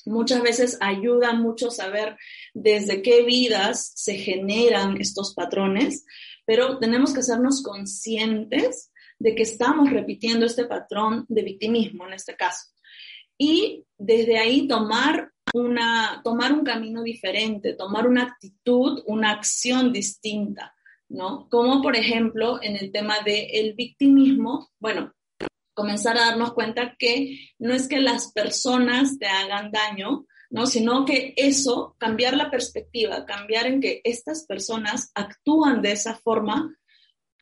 muchas 0.05 0.41
veces 0.41 0.77
ayuda 0.81 1.33
mucho 1.33 1.69
saber 1.69 2.17
desde 2.53 3.01
qué 3.01 3.23
vidas 3.23 3.91
se 3.95 4.15
generan 4.15 4.99
estos 4.99 5.33
patrones, 5.33 6.05
pero 6.45 6.79
tenemos 6.79 7.13
que 7.13 7.19
hacernos 7.19 7.61
conscientes 7.61 8.91
de 9.19 9.35
que 9.35 9.43
estamos 9.43 9.91
repitiendo 9.91 10.45
este 10.45 10.65
patrón 10.65 11.25
de 11.27 11.41
victimismo 11.41 12.07
en 12.07 12.13
este 12.13 12.35
caso. 12.35 12.71
Y 13.37 13.85
desde 13.97 14.39
ahí 14.39 14.67
tomar, 14.67 15.31
una, 15.53 16.21
tomar 16.23 16.51
un 16.53 16.63
camino 16.63 17.03
diferente, 17.03 17.73
tomar 17.73 18.07
una 18.07 18.23
actitud, 18.23 19.03
una 19.05 19.31
acción 19.31 19.91
distinta, 19.91 20.75
¿no? 21.09 21.47
Como 21.49 21.81
por 21.81 21.95
ejemplo 21.95 22.61
en 22.61 22.75
el 22.75 22.91
tema 22.91 23.15
del 23.25 23.73
victimismo, 23.73 24.69
bueno, 24.79 25.13
comenzar 25.73 26.17
a 26.17 26.25
darnos 26.25 26.53
cuenta 26.53 26.95
que 26.97 27.51
no 27.59 27.73
es 27.73 27.87
que 27.87 27.99
las 27.99 28.31
personas 28.31 29.19
te 29.19 29.27
hagan 29.27 29.71
daño, 29.71 30.25
¿no? 30.49 30.65
Sino 30.65 31.05
que 31.05 31.33
eso, 31.37 31.95
cambiar 31.99 32.35
la 32.35 32.49
perspectiva, 32.49 33.25
cambiar 33.25 33.67
en 33.67 33.81
que 33.81 34.01
estas 34.03 34.45
personas 34.45 35.11
actúan 35.13 35.81
de 35.81 35.91
esa 35.91 36.15
forma 36.15 36.75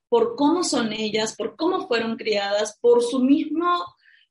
por 0.09 0.35
cómo 0.35 0.63
son 0.63 0.93
ellas, 0.93 1.35
por 1.35 1.55
cómo 1.55 1.87
fueron 1.87 2.17
criadas, 2.17 2.77
por 2.81 3.01
su 3.01 3.19
mismo, 3.19 3.67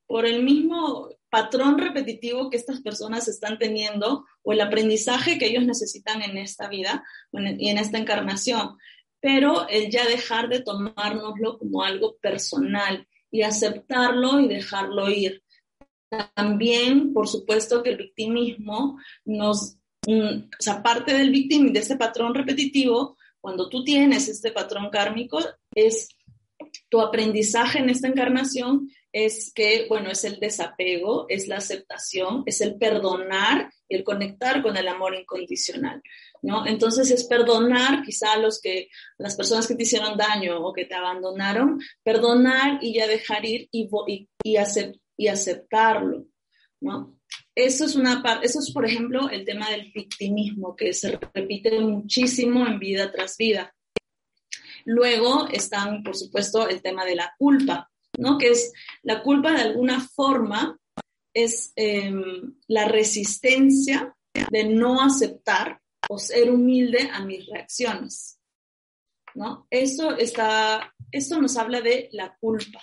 por 0.07 0.26
el 0.26 0.43
mismo 0.43 1.09
patrón 1.35 1.79
repetitivo 1.79 2.49
que 2.49 2.57
estas 2.57 2.81
personas 2.81 3.26
están 3.26 3.59
teniendo 3.59 4.25
o 4.45 4.53
el 4.53 4.61
aprendizaje 4.61 5.37
que 5.37 5.47
ellos 5.47 5.64
necesitan 5.64 6.23
en 6.23 6.38
esta 6.38 6.69
vida 6.69 7.03
y 7.33 7.71
en 7.71 7.79
esta 7.79 7.99
encarnación. 7.99 8.79
Pero 9.19 9.69
el 9.69 9.91
ya 9.91 10.07
dejar 10.07 10.49
de 10.49 10.61
tomárnoslo 10.61 11.59
como 11.59 11.83
algo 11.83 12.19
personal 12.19 13.09
y 13.33 13.43
aceptarlo 13.43 14.38
y 14.38 14.47
dejarlo 14.47 15.11
ir. 15.11 15.43
También, 16.37 17.12
por 17.12 17.26
supuesto, 17.26 17.83
que 17.83 17.91
el 17.91 17.97
victimismo 17.97 19.00
nos, 19.25 19.76
mm, 20.07 20.37
o 20.37 20.61
sea, 20.62 20.85
parte 20.85 21.14
del 21.14 21.31
victimismo, 21.33 21.73
de 21.73 21.81
ese 21.81 21.97
patrón 21.97 22.33
repetitivo, 22.33 23.17
cuando 23.41 23.69
tú 23.69 23.83
tienes 23.83 24.29
este 24.29 24.53
patrón 24.53 24.88
kármico, 24.88 25.41
es 25.75 26.11
tu 26.95 27.01
aprendizaje 27.01 27.81
en 27.81 27.91
esta 27.91 28.07
encarnación 28.07 28.89
es 29.11 29.53
que, 29.53 29.87
bueno, 29.89 30.13
es 30.13 30.23
el 30.23 30.39
desapego, 30.39 31.27
es 31.29 31.49
la 31.49 31.57
aceptación, 31.57 32.45
es 32.47 32.61
el 32.61 32.77
perdonar 32.77 33.69
y 33.89 33.97
el 33.97 34.05
conectar 34.05 34.63
con 34.63 34.77
el 34.77 34.87
amor 34.87 35.17
incondicional, 35.17 36.01
¿no? 36.41 36.65
Entonces 36.65 37.11
es 37.11 37.25
perdonar 37.25 38.05
quizá 38.05 38.35
a 38.35 38.39
los 38.39 38.61
que, 38.61 38.91
las 39.19 39.35
personas 39.35 39.67
que 39.67 39.75
te 39.75 39.83
hicieron 39.83 40.17
daño 40.17 40.65
o 40.65 40.73
que 40.73 40.85
te 40.85 40.95
abandonaron, 40.95 41.81
perdonar 42.05 42.79
y 42.81 42.95
ya 42.95 43.09
dejar 43.09 43.45
ir 43.45 43.69
y, 43.73 43.89
y, 44.07 44.29
y, 44.45 44.57
y 45.17 45.27
aceptarlo, 45.27 46.27
¿no? 46.81 47.19
Eso 47.57 47.87
es, 47.87 47.97
una, 47.97 48.23
eso 48.41 48.61
es, 48.61 48.71
por 48.71 48.87
ejemplo, 48.87 49.29
el 49.31 49.45
tema 49.45 49.69
del 49.69 49.91
victimismo, 49.93 50.77
que 50.77 50.93
se 50.93 51.19
repite 51.35 51.81
muchísimo 51.81 52.65
en 52.69 52.79
vida 52.79 53.11
tras 53.11 53.37
vida. 53.37 53.75
Luego 54.85 55.49
están, 55.49 56.03
por 56.03 56.17
supuesto, 56.17 56.69
el 56.69 56.83
tema 56.83 57.05
de 57.05 57.14
la 57.14 57.35
culpa, 57.38 57.91
¿no? 58.19 58.38
Que 58.38 58.50
es 58.50 58.73
la 59.03 59.23
culpa 59.23 59.53
de 59.53 59.62
alguna 59.62 60.00
forma 60.00 60.79
es 61.33 61.73
em, 61.76 62.57
la 62.69 62.87
resistencia 62.87 64.14
de 64.50 64.64
no 64.64 65.00
aceptar 65.00 65.81
o 66.09 66.19
ser 66.19 66.50
humilde 66.50 67.11
a 67.12 67.25
mis 67.25 67.47
reacciones, 67.47 68.38
¿no? 69.35 69.67
Eso 69.71 70.17
está, 70.17 70.95
esto 71.11 71.41
nos 71.41 71.57
habla 71.57 71.81
de 71.81 72.09
la 72.12 72.37
culpa. 72.38 72.81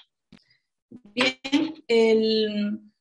Bien, 0.89 1.83
el, 1.87 2.91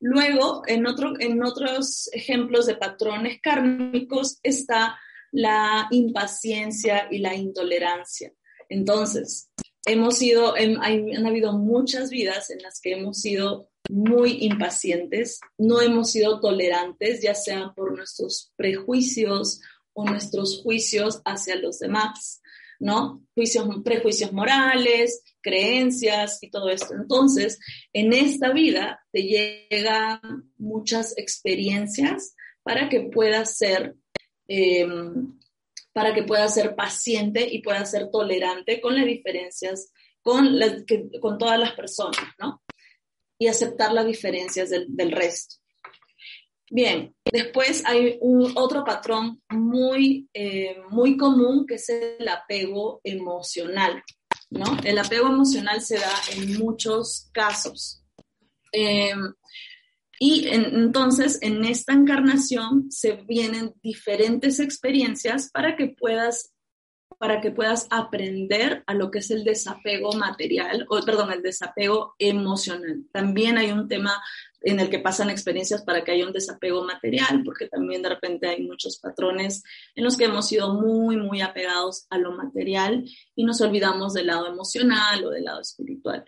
Luego, 0.00 0.62
en, 0.66 0.86
otro, 0.86 1.14
en 1.18 1.42
otros 1.42 2.08
ejemplos 2.12 2.66
de 2.66 2.76
patrones 2.76 3.40
kármicos 3.42 4.38
está 4.42 4.98
la 5.32 5.88
impaciencia 5.90 7.08
y 7.10 7.18
la 7.18 7.34
intolerancia. 7.34 8.32
Entonces, 8.68 9.50
hemos 9.86 10.18
sido, 10.18 10.54
han 10.54 11.26
habido 11.26 11.52
muchas 11.52 12.10
vidas 12.10 12.50
en 12.50 12.62
las 12.62 12.80
que 12.80 12.92
hemos 12.92 13.20
sido 13.20 13.70
muy 13.88 14.44
impacientes, 14.44 15.40
no 15.56 15.80
hemos 15.80 16.10
sido 16.12 16.40
tolerantes, 16.40 17.22
ya 17.22 17.34
sean 17.34 17.74
por 17.74 17.96
nuestros 17.96 18.52
prejuicios 18.56 19.60
o 19.94 20.04
nuestros 20.04 20.62
juicios 20.62 21.22
hacia 21.24 21.56
los 21.56 21.78
demás, 21.78 22.42
¿no? 22.78 23.24
Juicios, 23.34 23.66
prejuicios 23.84 24.32
morales, 24.32 25.22
creencias 25.40 26.38
y 26.42 26.50
todo 26.50 26.68
esto. 26.68 26.94
Entonces, 26.94 27.58
en 27.92 28.12
esta 28.12 28.52
vida 28.52 29.00
te 29.10 29.22
llegan 29.22 30.52
muchas 30.58 31.16
experiencias 31.16 32.34
para 32.62 32.88
que 32.88 33.00
puedas 33.00 33.56
ser, 33.56 33.96
em, 34.48 35.38
para 35.92 36.14
que 36.14 36.22
puedas 36.22 36.54
ser 36.54 36.74
paciente 36.74 37.46
y 37.48 37.62
puedas 37.62 37.90
ser 37.90 38.10
tolerante 38.10 38.80
con 38.80 38.94
las 38.94 39.04
diferencias, 39.04 39.92
con, 40.22 40.58
con 41.20 41.38
todas 41.38 41.58
las 41.58 41.72
personas, 41.72 42.24
¿no? 42.38 42.62
Y 43.38 43.46
aceptar 43.46 43.92
las 43.92 44.06
diferencias 44.06 44.70
del, 44.70 45.12
resto. 45.12 45.56
Bien, 46.70 47.14
después 47.30 47.82
hay 47.86 48.18
otro 48.20 48.84
patrón 48.84 49.40
muy, 49.50 50.28
eh, 50.34 50.76
muy 50.90 51.16
común 51.16 51.66
que 51.66 51.76
es 51.76 51.88
el 51.88 52.28
apego 52.28 53.00
emocional. 53.04 54.02
El 54.84 54.98
apego 54.98 55.28
emocional 55.28 55.80
se 55.80 55.98
da 55.98 56.14
en 56.32 56.58
muchos 56.58 57.28
casos. 57.32 58.02
Em, 58.72 59.34
y 60.18 60.48
entonces 60.48 61.38
en 61.42 61.64
esta 61.64 61.92
encarnación 61.92 62.90
se 62.90 63.12
vienen 63.12 63.74
diferentes 63.82 64.60
experiencias 64.60 65.50
para 65.52 65.76
que 65.76 65.88
puedas 65.88 66.52
para 67.18 67.40
que 67.40 67.50
puedas 67.50 67.88
aprender 67.90 68.84
a 68.86 68.94
lo 68.94 69.10
que 69.10 69.18
es 69.18 69.30
el 69.30 69.42
desapego 69.42 70.12
material, 70.12 70.86
o 70.88 71.00
perdón, 71.04 71.32
el 71.32 71.42
desapego 71.42 72.14
emocional. 72.18 73.04
También 73.12 73.58
hay 73.58 73.72
un 73.72 73.88
tema 73.88 74.22
en 74.60 74.78
el 74.78 74.88
que 74.88 75.00
pasan 75.00 75.30
experiencias 75.30 75.82
para 75.82 76.04
que 76.04 76.12
haya 76.12 76.26
un 76.26 76.32
desapego 76.32 76.84
material, 76.84 77.42
porque 77.44 77.68
también 77.68 78.02
de 78.02 78.10
repente 78.10 78.48
hay 78.48 78.62
muchos 78.62 78.98
patrones 78.98 79.64
en 79.96 80.04
los 80.04 80.16
que 80.16 80.24
hemos 80.24 80.48
sido 80.48 80.74
muy, 80.74 81.16
muy 81.16 81.40
apegados 81.40 82.06
a 82.10 82.18
lo 82.18 82.32
material 82.32 83.04
y 83.34 83.44
nos 83.44 83.60
olvidamos 83.60 84.14
del 84.14 84.28
lado 84.28 84.46
emocional 84.46 85.24
o 85.24 85.30
del 85.30 85.44
lado 85.44 85.60
espiritual, 85.60 86.24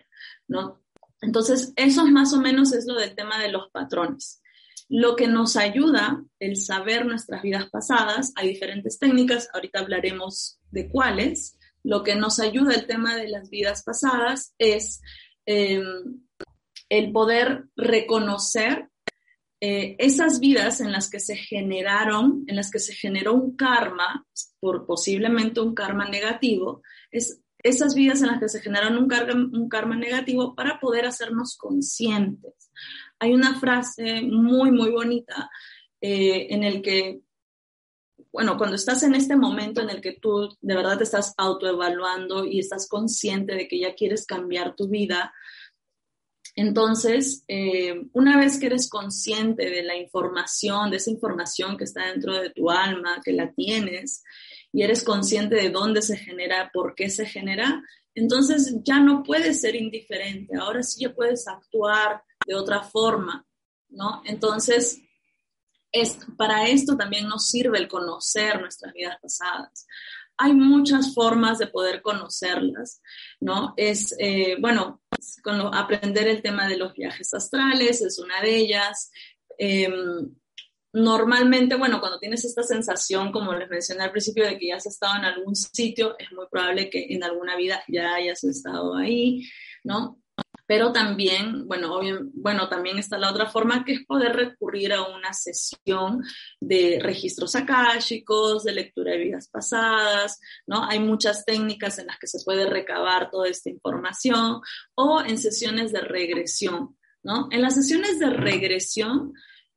¿no? 0.47 0.81
Entonces, 1.21 1.71
eso 1.75 2.05
más 2.07 2.33
o 2.33 2.41
menos 2.41 2.73
es 2.73 2.85
lo 2.87 2.95
del 2.95 3.15
tema 3.15 3.39
de 3.39 3.51
los 3.51 3.69
patrones. 3.71 4.41
Lo 4.89 5.15
que 5.15 5.27
nos 5.27 5.55
ayuda 5.55 6.23
el 6.39 6.57
saber 6.57 7.05
nuestras 7.05 7.43
vidas 7.43 7.69
pasadas, 7.69 8.33
hay 8.35 8.49
diferentes 8.49 8.99
técnicas, 8.99 9.47
ahorita 9.53 9.79
hablaremos 9.79 10.59
de 10.71 10.89
cuáles. 10.89 11.57
Lo 11.83 12.03
que 12.03 12.15
nos 12.15 12.39
ayuda 12.39 12.73
el 12.73 12.87
tema 12.87 13.15
de 13.15 13.29
las 13.29 13.49
vidas 13.49 13.83
pasadas 13.83 14.53
es 14.57 15.01
em, 15.45 16.21
el 16.89 17.11
poder 17.11 17.65
reconocer 17.75 18.89
eh, 19.61 19.95
esas 19.99 20.39
vidas 20.39 20.81
en 20.81 20.91
las 20.91 21.09
que 21.09 21.19
se 21.19 21.35
generaron, 21.35 22.43
en 22.47 22.55
las 22.55 22.71
que 22.71 22.79
se 22.79 22.93
generó 22.93 23.33
un 23.33 23.55
karma, 23.55 24.25
por 24.59 24.87
posiblemente 24.87 25.61
un 25.61 25.75
karma 25.75 26.09
negativo, 26.09 26.81
es 27.11 27.41
esas 27.63 27.95
vidas 27.95 28.21
en 28.21 28.27
las 28.27 28.39
que 28.39 28.49
se 28.49 28.61
generaron 28.61 28.97
un, 28.97 29.55
un 29.55 29.69
karma 29.69 29.95
negativo 29.95 30.55
para 30.55 30.79
poder 30.79 31.05
hacernos 31.05 31.57
conscientes. 31.57 32.71
Hay 33.19 33.33
una 33.33 33.59
frase 33.59 34.21
muy, 34.21 34.71
muy 34.71 34.89
bonita 34.89 35.49
eh, 36.01 36.47
en 36.49 36.63
el 36.63 36.81
que, 36.81 37.21
bueno, 38.31 38.57
cuando 38.57 38.75
estás 38.75 39.03
en 39.03 39.13
este 39.13 39.35
momento 39.35 39.81
en 39.81 39.89
el 39.89 40.01
que 40.01 40.13
tú 40.13 40.49
de 40.61 40.75
verdad 40.75 40.97
te 40.97 41.03
estás 41.03 41.33
autoevaluando 41.37 42.45
y 42.45 42.59
estás 42.59 42.87
consciente 42.87 43.53
de 43.53 43.67
que 43.67 43.79
ya 43.79 43.93
quieres 43.93 44.25
cambiar 44.25 44.75
tu 44.75 44.87
vida, 44.87 45.33
entonces, 46.55 47.43
eh, 47.47 48.07
una 48.13 48.37
vez 48.37 48.59
que 48.59 48.65
eres 48.65 48.89
consciente 48.89 49.69
de 49.69 49.83
la 49.83 49.95
información, 49.95 50.91
de 50.91 50.97
esa 50.97 51.11
información 51.11 51.77
que 51.77 51.85
está 51.85 52.07
dentro 52.07 52.33
de 52.33 52.49
tu 52.49 52.69
alma, 52.69 53.21
que 53.23 53.31
la 53.31 53.53
tienes, 53.53 54.23
y 54.73 54.83
eres 54.83 55.03
consciente 55.03 55.55
de 55.55 55.69
dónde 55.69 56.01
se 56.01 56.17
genera, 56.17 56.69
por 56.73 56.95
qué 56.95 57.09
se 57.09 57.25
genera, 57.25 57.83
entonces 58.13 58.75
ya 58.83 58.99
no 58.99 59.23
puedes 59.23 59.61
ser 59.61 59.75
indiferente, 59.75 60.57
ahora 60.57 60.83
sí 60.83 61.01
ya 61.01 61.13
puedes 61.13 61.47
actuar 61.47 62.23
de 62.45 62.55
otra 62.55 62.81
forma, 62.83 63.45
¿no? 63.89 64.21
Entonces, 64.25 65.01
es, 65.91 66.17
para 66.37 66.67
esto 66.67 66.97
también 66.97 67.27
nos 67.27 67.49
sirve 67.49 67.77
el 67.77 67.87
conocer 67.87 68.59
nuestras 68.59 68.93
vidas 68.93 69.17
pasadas. 69.21 69.85
hay 70.37 70.53
muchas 70.53 71.13
formas 71.13 71.59
de 71.59 71.67
poder 71.67 72.01
conocerlas, 72.01 72.99
¿no? 73.39 73.75
Es, 73.77 74.15
eh, 74.17 74.57
bueno, 74.59 75.03
aprender 75.71 76.27
el 76.27 76.41
tema 76.41 76.67
de 76.67 76.77
los 76.77 76.93
viajes 76.93 77.31
astrales 77.35 78.01
es 78.01 78.17
una 78.17 78.41
de 78.41 78.55
ellas. 78.55 79.11
Em, 79.59 80.33
normalmente, 80.93 81.75
bueno, 81.75 81.99
cuando 81.99 82.19
tienes 82.19 82.43
esta 82.45 82.63
sensación, 82.63 83.31
como 83.31 83.53
les 83.53 83.69
mencioné 83.69 84.03
al 84.03 84.11
principio, 84.11 84.45
de 84.45 84.57
que 84.57 84.67
ya 84.67 84.75
has 84.75 84.85
estado 84.85 85.17
en 85.17 85.25
algún 85.25 85.55
sitio, 85.55 86.15
es 86.19 86.31
muy 86.31 86.45
probable 86.49 86.89
que 86.89 87.07
en 87.09 87.23
alguna 87.23 87.55
vida 87.55 87.83
ya 87.87 88.15
hayas 88.15 88.43
estado 88.43 88.95
ahí, 88.95 89.47
¿no? 89.83 90.21
Pero 90.71 90.93
también, 90.93 91.67
bueno, 91.67 91.99
bueno, 92.33 92.69
también 92.69 92.97
está 92.97 93.17
la 93.17 93.29
otra 93.29 93.45
forma 93.45 93.83
que 93.83 93.91
es 93.93 94.05
poder 94.05 94.33
recurrir 94.33 94.93
a 94.93 95.03
una 95.03 95.33
sesión 95.33 96.23
de 96.61 96.99
registros 97.01 97.55
akáshicos, 97.55 98.63
de 98.63 98.71
lectura 98.71 99.11
de 99.11 99.17
vidas 99.17 99.49
pasadas, 99.49 100.39
¿no? 100.65 100.85
Hay 100.85 100.99
muchas 100.99 101.43
técnicas 101.43 101.99
en 101.99 102.07
las 102.07 102.17
que 102.19 102.27
se 102.27 102.39
puede 102.45 102.65
recabar 102.67 103.29
toda 103.29 103.49
esta 103.49 103.69
información 103.69 104.61
o 104.95 105.21
en 105.21 105.37
sesiones 105.37 105.91
de 105.91 106.01
regresión, 106.01 106.97
¿no? 107.21 107.49
En 107.51 107.61
las 107.61 107.75
sesiones 107.75 108.17
de 108.19 108.29
regresión, 108.29 109.33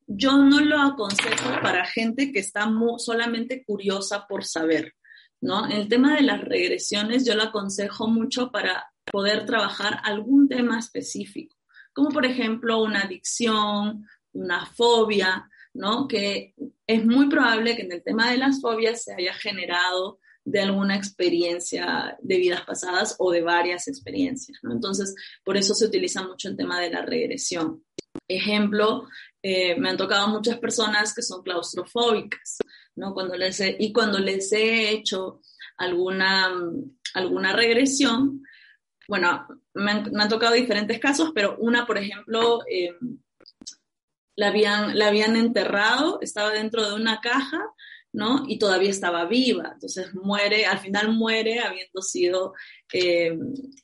yo 0.07 0.37
no 0.37 0.59
lo 0.59 0.79
aconsejo 0.79 1.61
para 1.61 1.85
gente 1.85 2.31
que 2.31 2.39
está 2.39 2.69
solamente 2.97 3.63
curiosa 3.63 4.27
por 4.27 4.45
saber, 4.45 4.93
¿no? 5.41 5.67
El 5.67 5.87
tema 5.87 6.15
de 6.15 6.21
las 6.21 6.41
regresiones 6.41 7.25
yo 7.25 7.35
lo 7.35 7.43
aconsejo 7.43 8.07
mucho 8.07 8.51
para 8.51 8.91
poder 9.11 9.45
trabajar 9.45 9.99
algún 10.03 10.47
tema 10.47 10.79
específico, 10.79 11.57
como 11.93 12.09
por 12.09 12.25
ejemplo 12.25 12.81
una 12.81 13.01
adicción, 13.01 14.05
una 14.33 14.65
fobia, 14.65 15.49
¿no? 15.73 16.07
Que 16.07 16.53
es 16.87 17.05
muy 17.05 17.27
probable 17.27 17.75
que 17.75 17.83
en 17.83 17.91
el 17.91 18.03
tema 18.03 18.31
de 18.31 18.37
las 18.37 18.61
fobias 18.61 19.03
se 19.03 19.13
haya 19.13 19.33
generado 19.33 20.19
de 20.45 20.61
alguna 20.61 20.95
experiencia 20.95 22.17
de 22.21 22.37
vidas 22.37 22.61
pasadas 22.61 23.15
o 23.17 23.31
de 23.31 23.41
varias 23.41 23.87
experiencias. 23.87 24.59
Entonces, 24.63 25.15
por 25.43 25.57
eso 25.57 25.73
se 25.73 25.85
utiliza 25.85 26.21
mucho 26.23 26.49
el 26.49 26.55
tema 26.55 26.79
de 26.79 26.91
la 26.91 27.01
regresión. 27.01 27.83
Ejemplo, 28.27 29.07
eh, 29.47 29.75
me 29.79 29.91
han 29.91 29.97
tocado 29.97 30.27
muchas 30.27 30.57
personas 30.57 31.13
que 31.13 31.21
son 31.21 31.43
claustrofóbicas, 31.43 32.57
¿no? 32.95 33.13
Cuando 33.13 33.37
les 33.37 33.61
y 33.77 33.93
cuando 33.93 34.17
les 34.17 34.51
he 34.51 34.89
hecho 34.89 35.39
alguna, 35.77 36.51
alguna 37.13 37.53
regresión, 37.53 38.41
bueno, 39.07 39.45
me 39.75 39.91
han, 39.91 40.29
tocado 40.29 40.55
diferentes 40.55 40.97
casos, 40.99 41.31
pero 41.35 41.57
una, 41.59 41.85
por 41.85 41.99
ejemplo, 41.99 42.63
eh, 42.67 42.97
la, 44.35 44.47
habían, 44.47 44.97
la 44.97 45.09
habían 45.09 45.35
enterrado, 45.35 46.17
estaba 46.21 46.49
dentro 46.49 46.89
de 46.89 46.95
una 46.95 47.21
caja, 47.21 47.61
¿no? 48.15 48.45
Y 48.47 48.57
todavía 48.57 48.89
estaba 48.89 49.25
viva, 49.25 49.71
entonces 49.73 50.13
muere, 50.15 50.65
al 50.65 50.79
final 50.79 51.11
muere 51.11 51.59
habiendo 51.59 52.01
sido, 52.01 52.53
eh, 52.93 53.37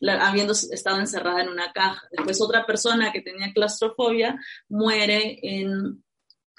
habiendo 0.08 0.54
estado 0.54 1.00
encerrada 1.00 1.42
en 1.42 1.50
una 1.50 1.74
caja. 1.74 2.08
Después 2.12 2.42
otra 2.42 2.66
persona 2.66 3.12
que 3.12 3.22
tenía 3.22 3.52
claustrofobia 3.54 4.40
muere 4.70 5.38
en 5.44 6.02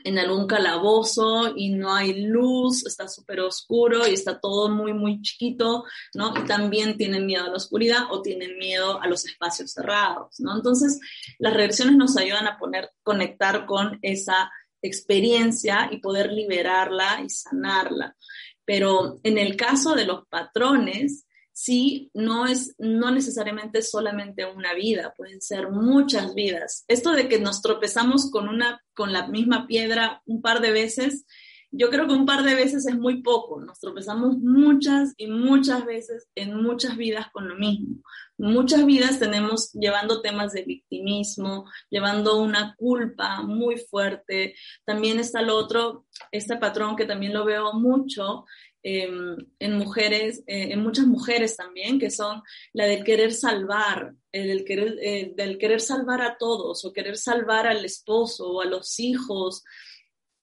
en 0.04 0.18
algún 0.18 0.46
calabozo 0.46 1.52
y 1.56 1.70
no 1.70 1.94
hay 1.94 2.24
luz, 2.24 2.86
está 2.86 3.08
súper 3.08 3.40
oscuro 3.40 4.06
y 4.06 4.14
está 4.14 4.38
todo 4.40 4.68
muy, 4.68 4.92
muy 4.92 5.22
chiquito, 5.22 5.84
¿no? 6.14 6.34
Y 6.36 6.46
también 6.46 6.96
tienen 6.96 7.26
miedo 7.26 7.44
a 7.44 7.48
la 7.48 7.56
oscuridad 7.56 8.04
o 8.10 8.22
tienen 8.22 8.58
miedo 8.58 9.00
a 9.00 9.06
los 9.06 9.24
espacios 9.24 9.72
cerrados, 9.72 10.40
¿no? 10.40 10.56
Entonces, 10.56 11.00
las 11.38 11.54
regresiones 11.54 11.96
nos 11.96 12.16
ayudan 12.16 12.46
a 12.46 12.58
poner, 12.58 12.90
conectar 13.02 13.66
con 13.66 13.98
esa 14.02 14.50
experiencia 14.82 15.88
y 15.90 15.98
poder 15.98 16.32
liberarla 16.32 17.22
y 17.24 17.30
sanarla. 17.30 18.16
Pero 18.64 19.18
en 19.22 19.38
el 19.38 19.56
caso 19.56 19.94
de 19.94 20.04
los 20.04 20.26
patrones, 20.28 21.26
sí, 21.52 22.10
no 22.14 22.46
es 22.46 22.74
no 22.78 23.10
necesariamente 23.10 23.82
solamente 23.82 24.44
una 24.44 24.74
vida, 24.74 25.14
pueden 25.16 25.40
ser 25.40 25.70
muchas 25.70 26.34
vidas. 26.34 26.84
Esto 26.88 27.12
de 27.12 27.28
que 27.28 27.38
nos 27.38 27.62
tropezamos 27.62 28.30
con 28.30 28.48
una 28.48 28.82
con 28.94 29.12
la 29.12 29.28
misma 29.28 29.66
piedra 29.66 30.22
un 30.26 30.42
par 30.42 30.60
de 30.60 30.72
veces, 30.72 31.26
yo 31.72 31.90
creo 31.90 32.06
que 32.06 32.14
un 32.14 32.26
par 32.26 32.44
de 32.44 32.54
veces 32.54 32.86
es 32.86 32.96
muy 32.96 33.22
poco. 33.22 33.60
Nos 33.60 33.80
tropezamos 33.80 34.38
muchas 34.38 35.14
y 35.16 35.26
muchas 35.26 35.84
veces 35.84 36.28
en 36.34 36.62
muchas 36.62 36.96
vidas 36.96 37.26
con 37.32 37.48
lo 37.48 37.56
mismo. 37.56 38.02
Muchas 38.38 38.86
vidas 38.86 39.18
tenemos 39.18 39.72
llevando 39.72 40.20
temas 40.20 40.52
de 40.52 40.62
victimismo, 40.62 41.64
llevando 41.90 42.40
una 42.40 42.74
culpa 42.76 43.42
muy 43.42 43.78
fuerte. 43.78 44.54
También 44.84 45.18
está 45.18 45.42
lo 45.42 45.56
otro, 45.56 46.06
este 46.30 46.56
patrón 46.56 46.94
que 46.94 47.06
también 47.06 47.32
lo 47.32 47.44
veo 47.44 47.72
mucho, 47.72 48.44
Em, 48.84 49.36
en 49.60 49.78
mujeres, 49.78 50.42
eh, 50.48 50.72
en 50.72 50.82
muchas 50.82 51.06
mujeres 51.06 51.56
también, 51.56 52.00
que 52.00 52.10
son 52.10 52.42
la 52.72 52.86
del 52.86 53.04
querer 53.04 53.32
salvar, 53.32 54.12
el 54.32 54.64
querer, 54.64 54.98
eh, 55.00 55.32
del 55.36 55.56
querer 55.56 55.80
salvar 55.80 56.20
a 56.20 56.36
todos 56.36 56.84
o 56.84 56.92
querer 56.92 57.16
salvar 57.16 57.68
al 57.68 57.84
esposo 57.84 58.50
o 58.50 58.60
a 58.60 58.64
los 58.64 58.98
hijos, 58.98 59.62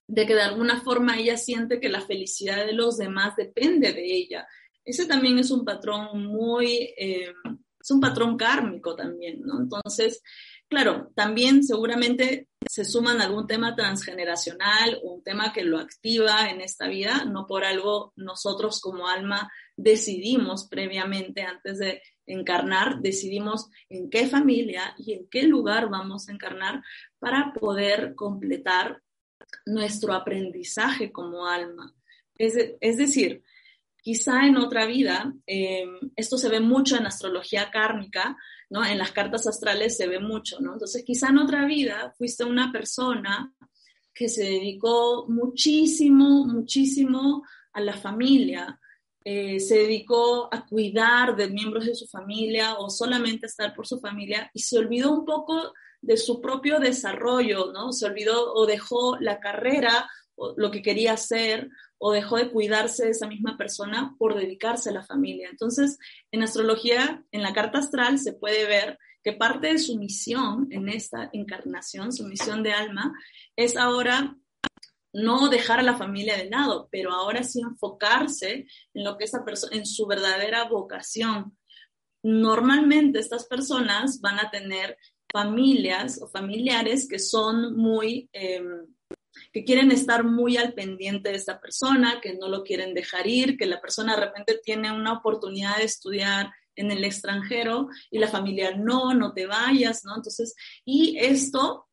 de 0.10 0.26
que 0.26 0.34
de 0.34 0.41
alguna 0.41 0.82
forma 0.82 1.19
ella 1.19 1.38
siente 1.38 1.80
que 1.80 1.88
la 1.88 2.02
felicidad 2.02 2.65
de 2.65 2.74
los 2.74 2.98
demás 2.98 3.36
depende 3.36 3.93
de 3.93 4.04
ella. 4.12 4.48
Ese 4.84 5.06
también 5.06 5.38
es 5.38 5.52
un 5.52 5.63
patrón 5.63 6.26
muy, 6.26 6.95
em, 6.98 7.60
es 7.80 7.91
un 7.91 8.02
patrón 8.02 8.36
kármico 8.36 8.95
también, 8.95 9.41
¿no? 9.41 9.62
Entonces, 9.62 10.24
claro, 10.67 11.12
también 11.13 11.63
seguramente 11.63 12.48
se 12.67 12.86
suman 12.86 13.22
algún 13.22 13.45
tema 13.45 13.76
transgeneracional, 13.76 15.00
un 15.04 15.22
tema 15.24 15.54
que 15.54 15.63
lo 15.63 15.78
activa 15.78 16.50
en 16.50 16.62
esta 16.62 16.88
vida, 16.88 17.26
no 17.26 17.45
por 17.45 17.63
algo 17.63 18.12
nosotros 18.15 18.82
como 18.82 19.08
alma 19.08 19.52
decidimos 19.78 20.67
previamente 20.67 21.43
antes 21.43 21.78
de 21.78 22.02
encarnar, 22.26 23.00
decidimos 23.00 23.69
en 23.89 24.10
qué 24.10 24.26
familia 24.26 24.95
y 24.98 25.13
en 25.13 25.28
qué 25.30 25.43
lugar 25.43 25.88
vamos 25.88 26.28
a 26.28 26.32
encarnar 26.32 26.82
para 27.19 27.54
poder 27.54 28.15
completar 28.15 29.04
nuestro 29.65 30.13
aprendizaje 30.13 31.12
como 31.12 31.45
alma. 31.45 31.93
Es, 32.36 32.97
decir, 32.97 33.43
quizá 34.02 34.45
en 34.45 34.58
otra 34.58 34.86
vida, 34.86 35.34
eh, 35.45 35.86
esto 36.15 36.38
se 36.38 36.49
ve 36.49 36.62
mucho 36.62 36.95
en 36.95 37.06
astrología 37.06 37.69
kármica, 37.69 38.38
¿no? 38.69 38.86
En 38.86 38.97
las 38.97 39.12
cartas 39.12 39.45
astrales 39.45 39.97
se 39.97 40.08
ve 40.08 40.19
mucho, 40.19 40.60
¿no? 40.62 40.73
Entonces, 40.73 41.04
quizá 41.06 41.30
en 41.30 41.39
otra 41.39 41.65
vida 41.65 42.13
fuiste 42.17 42.45
una 42.45 42.71
persona 42.71 43.54
que 44.13 44.30
se 44.30 44.43
dedicó 44.43 45.28
muchísimo, 45.28 46.45
muchísimo 46.45 47.43
a 47.73 47.82
la 47.82 47.93
familia, 47.93 48.80
eh, 49.23 49.60
se 49.60 49.80
dedicó 49.80 50.47
a 50.52 50.65
cuidar 50.65 51.36
de 51.36 51.49
miembros 51.49 51.86
de 51.86 51.95
su 51.95 52.08
familia 52.08 52.75
o 52.78 52.89
solamente 52.89 53.45
a 53.45 53.49
estar 53.49 53.75
por 53.75 53.86
su 53.86 53.99
familia 53.99 54.49
y 54.54 54.62
se 54.62 54.78
olvidó 54.78 55.12
un 55.12 55.25
poco 55.25 55.73
de 56.02 56.18
su 56.18 56.42
propio 56.42 56.80
desarrollo, 56.80 57.72
¿no? 57.72 57.92
Se 57.92 58.06
olvidó 58.06 58.54
o 58.54 58.66
dejó 58.66 59.18
la 59.20 59.40
carrera, 59.40 60.10
o 60.36 60.54
lo 60.58 60.72
que 60.72 60.82
quería 60.82 61.14
hacer, 61.14 61.70
o 61.98 62.14
dejó 62.14 62.38
de 62.38 62.50
cuidarse 62.50 63.06
de 63.06 63.12
esa 63.12 63.28
misma 63.28 63.58
persona 63.58 64.16
por 64.18 64.36
dedicarse 64.36 64.90
a 64.90 64.94
la 64.94 65.04
familia. 65.04 65.50
Entonces, 65.50 65.98
en 66.32 66.44
astrología, 66.44 67.24
en 67.32 67.42
la 67.42 67.54
carta 67.54 67.80
astral, 67.80 68.18
se 68.20 68.34
puede 68.34 68.66
ver 68.66 68.98
que 69.24 69.34
parte 69.34 69.68
de 69.68 69.80
su 69.80 69.98
misión 69.98 70.68
en 70.72 70.88
esta 70.88 71.30
encarnación, 71.34 72.14
su 72.14 72.24
misión 72.26 72.64
de 72.64 72.72
alma, 72.72 73.14
es 73.56 73.76
ahora 73.76 74.36
no 75.12 75.50
dejar 75.50 75.80
a 75.80 75.84
la 75.84 75.98
familia 75.98 76.38
de 76.38 76.50
lado, 76.50 76.88
pero 76.92 77.12
ahora 77.12 77.44
sí 77.44 77.62
enfocarse 77.62 78.68
en 78.94 79.04
lo 79.04 79.18
que 79.18 79.26
esa 79.26 79.44
persona, 79.44 79.76
en 79.76 79.86
su 79.86 80.06
verdadera 80.06 80.66
vocación. 80.66 81.58
Normalmente 82.24 83.20
estas 83.20 83.46
personas 83.46 84.22
van 84.22 84.40
a 84.40 84.52
tener 84.52 84.98
familias 85.32 86.22
o 86.22 86.28
familiares 86.28 87.08
que 87.08 87.20
son 87.20 87.76
muy 87.76 88.30
em, 88.34 88.86
que 89.52 89.63
quieren 89.63 89.92
estar 89.92 90.24
muy 90.24 90.58
al 90.58 90.74
pendiente 90.74 91.30
de 91.30 91.36
esta 91.36 91.60
persona, 91.60 92.20
que 92.22 92.36
no 92.36 92.48
lo 92.48 92.63
quieren 92.63 92.94
dejar 92.94 93.28
ir, 93.28 93.58
que 93.58 93.65
la 93.65 93.82
persona 93.82 94.15
de 94.15 94.26
repente 94.26 94.60
tiene 94.63 94.92
una 94.92 95.13
oportunidad 95.13 95.78
de 95.78 95.86
estudiar 95.86 96.52
en 96.76 96.92
el 96.92 97.04
extranjero 97.04 97.89
y 98.10 98.20
la 98.20 98.28
familia 98.28 98.76
no, 98.76 99.13
no 99.13 99.34
te 99.34 99.46
vayas, 99.46 100.06
¿no? 100.06 100.15
Entonces, 100.15 100.56
y 100.86 101.18
esto, 101.20 101.88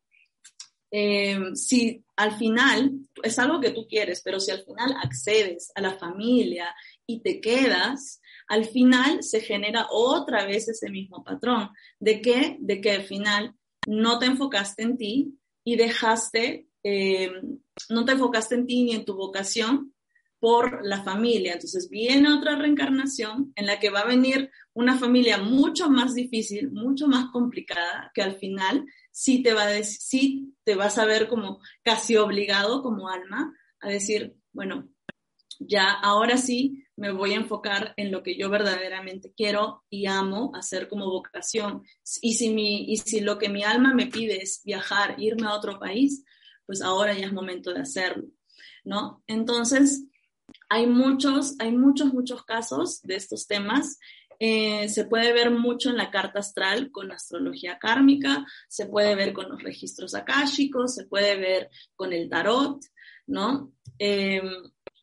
eh, 0.91 1.39
si 1.55 2.03
al 2.15 2.37
final 2.37 2.93
es 3.21 3.37
algo 3.39 3.59
que 3.59 3.71
tú 3.71 3.87
quieres, 3.87 4.21
pero 4.23 4.39
si 4.39 4.51
al 4.51 4.63
final 4.63 4.95
accedes 5.03 5.71
a 5.75 5.81
la 5.81 5.97
familia 5.97 6.73
y 7.05 7.21
te 7.21 7.41
quedas, 7.41 8.21
al 8.47 8.65
final 8.65 9.23
se 9.23 9.41
genera 9.41 9.87
otra 9.91 10.45
vez 10.45 10.67
ese 10.67 10.89
mismo 10.89 11.23
patrón. 11.23 11.69
¿De 11.99 12.21
qué? 12.21 12.57
De 12.59 12.81
que 12.81 12.91
al 12.91 13.03
final 13.03 13.55
no 13.85 14.19
te 14.19 14.25
enfocaste 14.25 14.83
en 14.83 14.97
ti 14.97 15.39
y 15.63 15.75
dejaste 15.75 16.67
eh, 16.89 17.29
no 17.89 18.05
te 18.05 18.13
enfocaste 18.13 18.55
en 18.55 18.65
ti 18.65 18.83
ni 18.83 18.93
en 18.93 19.03
tu 19.03 19.13
vocación 19.15 19.93
por 20.39 20.85
la 20.85 21.03
familia. 21.03 21.53
Entonces 21.53 21.89
viene 21.89 22.31
otra 22.31 22.55
reencarnación 22.55 23.51
en 23.55 23.65
la 23.65 23.77
que 23.79 23.89
va 23.89 24.01
a 24.01 24.07
venir 24.07 24.49
una 24.73 24.97
familia 24.97 25.37
mucho 25.37 25.89
más 25.89 26.13
difícil, 26.13 26.71
mucho 26.71 27.07
más 27.07 27.25
complicada, 27.31 28.11
que 28.13 28.21
al 28.21 28.37
final 28.37 28.85
sí 29.11 29.43
te 29.43 29.53
va 29.53 29.67
sí 29.83 30.55
te 30.63 30.75
vas 30.75 30.97
a 30.97 31.05
ver 31.05 31.27
como 31.27 31.59
casi 31.83 32.15
obligado 32.15 32.83
como 32.83 33.09
alma 33.09 33.53
a 33.81 33.89
decir, 33.89 34.37
bueno, 34.53 34.87
ya 35.59 35.91
ahora 35.91 36.37
sí 36.37 36.85
me 36.97 37.11
voy 37.11 37.33
a 37.33 37.37
enfocar 37.37 37.93
en 37.95 38.11
lo 38.11 38.23
que 38.23 38.35
yo 38.35 38.49
verdaderamente 38.49 39.31
quiero 39.37 39.83
y 39.89 40.07
amo 40.07 40.51
hacer 40.55 40.87
como 40.89 41.05
vocación. 41.05 41.83
Y 42.21 42.33
si, 42.33 42.49
mi, 42.49 42.91
y 42.91 42.97
si 42.97 43.21
lo 43.21 43.37
que 43.37 43.49
mi 43.49 43.63
alma 43.63 43.93
me 43.93 44.07
pide 44.07 44.41
es 44.41 44.61
viajar, 44.65 45.15
irme 45.19 45.47
a 45.47 45.53
otro 45.53 45.79
país, 45.79 46.25
pues 46.65 46.81
ahora 46.81 47.13
ya 47.13 47.27
es 47.27 47.33
momento 47.33 47.71
de 47.71 47.81
hacerlo, 47.81 48.27
¿no? 48.83 49.23
Entonces, 49.27 50.05
hay 50.69 50.87
muchos, 50.87 51.55
hay 51.59 51.71
muchos, 51.71 52.13
muchos 52.13 52.43
casos 52.43 53.01
de 53.03 53.15
estos 53.15 53.45
temas. 53.45 53.99
Eh, 54.39 54.89
se 54.89 55.05
puede 55.05 55.33
ver 55.33 55.51
mucho 55.51 55.89
en 55.89 55.97
la 55.97 56.09
carta 56.09 56.39
astral 56.39 56.91
con 56.91 57.11
astrología 57.11 57.77
kármica, 57.77 58.45
se 58.67 58.87
puede 58.87 59.15
ver 59.15 59.33
con 59.33 59.49
los 59.49 59.61
registros 59.61 60.15
akáshicos, 60.15 60.95
se 60.95 61.05
puede 61.05 61.37
ver 61.37 61.69
con 61.95 62.11
el 62.11 62.27
tarot, 62.27 62.79
¿no? 63.27 63.71
Eh, 63.99 64.41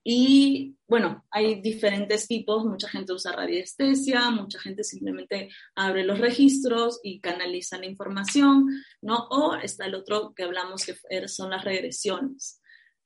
y 0.07 0.77
bueno, 0.87 1.25
hay 1.31 1.63
diferentes 1.63 2.29
tipos, 2.29 2.67
mucha 2.67 2.89
gente 2.91 3.15
usa 3.15 3.33
radiestesia, 3.33 4.29
mucha 4.31 4.61
gente 4.61 4.85
simplemente 4.85 5.49
abre 5.75 6.05
los 6.05 6.19
registros 6.19 7.01
y 7.03 7.21
canaliza 7.21 7.79
la 7.79 7.87
información, 7.87 8.67
¿no? 9.01 9.27
O 9.31 9.55
está 9.55 9.87
el 9.87 9.95
otro 9.95 10.35
que 10.35 10.43
hablamos 10.43 10.85
que 10.85 10.95
son 11.27 11.51
las 11.51 11.65
regresiones, 11.65 12.61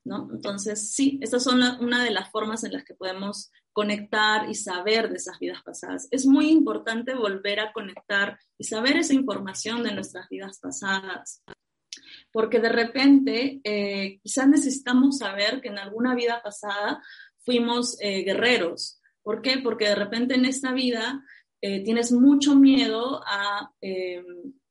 ¿no? 0.04 0.28
Entonces, 0.32 0.92
sí, 0.92 1.20
estas 1.22 1.44
son 1.44 1.62
una 1.80 2.02
de 2.02 2.10
las 2.10 2.32
formas 2.32 2.64
en 2.64 2.72
las 2.72 2.84
que 2.84 2.94
podemos 2.94 3.52
conectar 3.72 4.50
y 4.50 4.56
saber 4.56 5.08
de 5.08 5.18
esas 5.18 5.38
vidas 5.38 5.62
pasadas. 5.62 6.08
Es 6.10 6.26
muy 6.26 6.50
importante 6.50 7.14
volver 7.14 7.60
a 7.60 7.72
conectar 7.72 8.40
y 8.58 8.64
saber 8.64 8.96
esa 8.96 9.14
información 9.14 9.84
de 9.84 9.94
nuestras 9.94 10.28
vidas 10.28 10.58
pasadas 10.58 11.44
porque 12.32 12.60
de 12.60 12.68
repente 12.68 13.60
eh, 13.64 14.18
quizás 14.22 14.48
necesitamos 14.48 15.18
saber 15.18 15.60
que 15.60 15.68
en 15.68 15.78
alguna 15.78 16.14
vida 16.14 16.40
pasada 16.42 17.02
fuimos 17.44 17.96
eh, 18.00 18.22
guerreros. 18.22 19.00
¿Por 19.22 19.42
qué? 19.42 19.58
Porque 19.58 19.88
de 19.88 19.94
repente 19.94 20.34
en 20.34 20.44
esta 20.44 20.72
vida 20.72 21.22
eh, 21.60 21.82
tienes 21.82 22.12
mucho 22.12 22.54
miedo 22.54 23.22
a, 23.26 23.72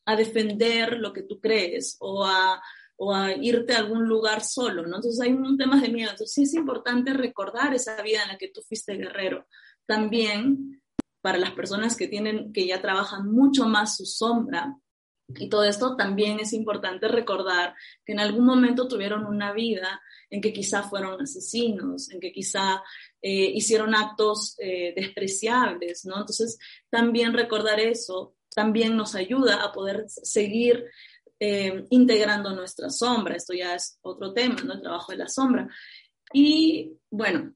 a, 0.05 0.15
defender 0.15 0.97
lo 0.99 1.11
que 1.11 1.23
tú 1.23 1.39
crees 1.41 1.97
o 1.99 2.25
a, 2.25 2.61
o 2.95 3.13
a, 3.13 3.33
irte 3.33 3.73
a 3.73 3.79
algún 3.79 4.07
lugar 4.07 4.43
solo, 4.43 4.83
¿no? 4.87 4.97
Entonces 4.97 5.19
hay 5.19 5.33
un 5.33 5.57
tema 5.57 5.81
de 5.81 5.89
miedo. 5.89 6.11
Entonces 6.11 6.33
sí 6.33 6.43
es 6.43 6.53
importante 6.53 7.13
recordar 7.13 7.73
esa 7.73 8.01
vida 8.01 8.23
en 8.23 8.29
la 8.29 8.37
que 8.37 8.49
tú 8.49 8.61
fuiste 8.61 8.95
guerrero. 8.95 9.45
También 9.85 10.81
para 11.21 11.37
las 11.37 11.51
personas 11.51 11.95
que 11.97 12.07
tienen, 12.07 12.53
que 12.53 12.65
ya 12.65 12.81
trabajan 12.81 13.29
mucho 13.29 13.65
más 13.65 13.97
su 13.97 14.05
sombra, 14.05 14.77
y 15.35 15.49
todo 15.49 15.63
esto 15.63 15.95
también 15.95 16.39
es 16.39 16.53
importante 16.53 17.07
recordar 17.07 17.75
que 18.05 18.13
en 18.13 18.19
algún 18.19 18.45
momento 18.45 18.87
tuvieron 18.87 19.25
una 19.25 19.51
vida 19.51 20.01
en 20.29 20.41
que 20.41 20.53
quizá 20.53 20.83
fueron 20.83 21.21
asesinos, 21.21 22.09
en 22.11 22.19
que 22.19 22.31
quizá 22.31 22.81
eh, 23.21 23.51
hicieron 23.53 23.93
actos 23.93 24.55
eh, 24.59 24.93
despreciables, 24.95 26.05
¿no? 26.05 26.19
Entonces, 26.19 26.57
también 26.89 27.33
recordar 27.33 27.79
eso 27.79 28.35
también 28.57 28.97
nos 28.97 29.13
ayuda 29.13 29.63
a 29.63 29.71
poder 29.71 30.05
seguir 30.07 30.85
eh, 31.39 31.85
integrando 31.91 32.55
nuestra 32.55 32.89
sombra. 32.89 33.35
Esto 33.35 33.53
ya 33.53 33.75
es 33.75 33.99
otro 34.01 34.33
tema, 34.33 34.55
¿no? 34.63 34.73
El 34.73 34.81
trabajo 34.81 35.11
de 35.11 35.19
la 35.19 35.27
sombra. 35.27 35.69
Y 36.33 36.97
bueno, 37.11 37.53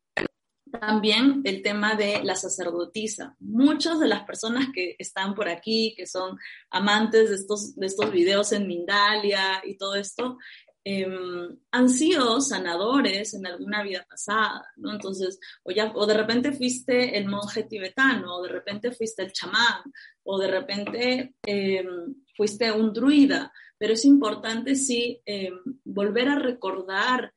también 0.71 1.41
el 1.43 1.61
tema 1.61 1.95
de 1.95 2.23
la 2.23 2.35
sacerdotisa. 2.35 3.35
Muchas 3.39 3.99
de 3.99 4.07
las 4.07 4.23
personas 4.23 4.67
que 4.73 4.95
están 4.97 5.35
por 5.35 5.49
aquí, 5.49 5.93
que 5.95 6.07
son 6.07 6.37
amantes 6.69 7.29
de 7.29 7.35
estos, 7.35 7.75
de 7.75 7.85
estos 7.85 8.11
videos 8.11 8.51
en 8.51 8.67
Mindalia 8.67 9.61
y 9.63 9.77
todo 9.77 9.95
esto, 9.95 10.37
em, 10.83 11.57
han 11.71 11.89
sido 11.89 12.41
sanadores 12.41 13.33
en 13.35 13.45
alguna 13.45 13.83
vida 13.83 14.05
pasada, 14.09 14.65
¿no? 14.77 14.91
Entonces, 14.93 15.39
o, 15.63 15.71
ya, 15.71 15.91
o 15.93 16.05
de 16.07 16.15
repente 16.15 16.53
fuiste 16.53 17.17
el 17.17 17.27
monje 17.27 17.63
tibetano, 17.63 18.37
o 18.37 18.43
de 18.43 18.49
repente 18.49 18.91
fuiste 18.91 19.21
el 19.21 19.31
chamán, 19.31 19.83
o 20.23 20.39
de 20.39 20.47
repente 20.47 21.35
em, 21.43 22.15
fuiste 22.35 22.71
un 22.71 22.93
druida, 22.93 23.51
pero 23.77 23.93
es 23.93 24.05
importante 24.05 24.75
sí 24.75 25.21
em, 25.25 25.53
volver 25.83 26.29
a 26.29 26.39
recordar 26.39 27.31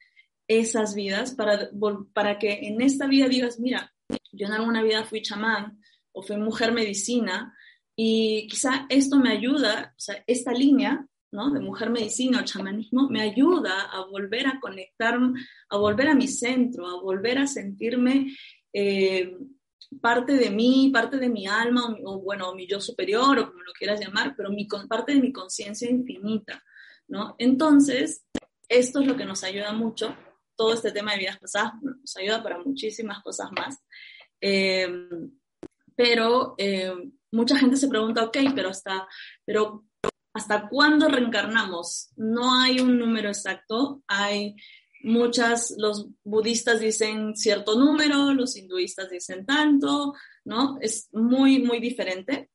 esas 0.49 0.95
vidas 0.95 1.35
para, 1.35 1.71
para 2.13 2.39
que 2.39 2.67
en 2.67 2.81
esta 2.83 3.07
vida 3.07 3.29
digas, 3.29 3.59
mira, 3.59 3.93
yo 4.33 4.47
en 4.47 4.53
alguna 4.53 4.83
vida 4.83 5.05
fui 5.05 5.23
chamán 5.23 5.81
o 6.13 6.23
fui 6.23 6.37
mujer 6.37 6.73
medicina 6.73 7.55
y 7.97 8.47
quizá 8.49 8.87
esto 8.89 9.17
me 9.19 9.31
ayuda, 9.31 9.95
o 9.97 10.01
sea, 10.01 10.23
esta 10.27 10.53
línea 10.53 11.07
¿no? 11.33 11.51
de 11.51 11.61
mujer 11.61 11.91
medicina 11.91 12.41
o 12.41 12.45
chamanismo 12.45 13.09
me 13.09 13.23
ayuda 13.23 13.83
a 13.83 14.05
volver 14.07 14.47
a 14.47 14.61
conectar, 14.61 15.19
a 15.69 15.77
volver 15.77 16.09
a 16.09 16.15
mi 16.15 16.29
centro, 16.29 16.87
a 16.87 17.01
volver 17.01 17.39
a 17.39 17.47
sentirme 17.47 18.37
eh, 18.73 19.37
parte 20.01 20.35
de 20.35 20.51
mí, 20.51 20.91
parte 20.93 21.19
de 21.19 21.29
mi 21.29 21.47
alma, 21.47 21.97
o, 22.05 22.21
bueno, 22.21 22.55
mi 22.55 22.67
yo 22.67 22.81
superior, 22.81 23.39
o 23.39 23.47
como 23.49 23.63
lo 23.63 23.73
quieras 23.73 24.01
llamar, 24.01 24.35
pero 24.37 24.51
mi, 24.51 24.67
parte 24.89 25.15
de 25.15 25.21
mi 25.21 25.33
conciencia 25.33 25.91
infinita, 25.91 26.63
¿no? 27.09 27.37
Entonces, 27.39 28.25
esto 28.69 29.01
es 29.01 29.07
lo 29.07 29.17
que 29.17 29.25
nos 29.25 29.45
ayuda 29.45 29.73
mucho 29.73 30.17
todo 30.57 30.73
este 30.73 30.93
tema 30.93 31.13
de 31.13 31.19
vidas 31.19 31.39
pasadas 31.39 31.75
nos 31.83 32.17
ayuda 32.17 32.43
para 32.43 32.59
muchísimas 32.59 33.23
cosas 33.23 33.51
más. 33.53 33.79
Eh, 34.41 34.89
pero 35.97 36.55
eh, 36.59 36.93
mucha 37.33 37.57
gente 37.59 37.77
se 37.77 37.89
pregunta, 37.89 38.25
ok, 38.25 38.39
pero 38.55 38.69
hasta, 38.69 39.07
pero 39.45 39.85
¿hasta 40.33 40.69
cuándo 40.69 41.09
reencarnamos? 41.09 42.11
No 42.17 42.61
hay 42.61 42.81
un 42.81 42.99
número 42.99 43.29
exacto, 43.29 44.03
hay 44.07 44.57
muchas, 45.03 45.75
los 45.79 46.09
budistas 46.25 46.81
dicen 46.81 47.37
cierto 47.37 47.79
número, 47.79 48.33
los 48.33 48.57
hinduistas 48.57 49.11
dicen 49.11 49.45
tanto, 49.47 50.15
¿no? 50.45 50.79
Es 50.81 51.09
muy, 51.13 51.61
muy 51.61 51.79
diferente, 51.79 52.51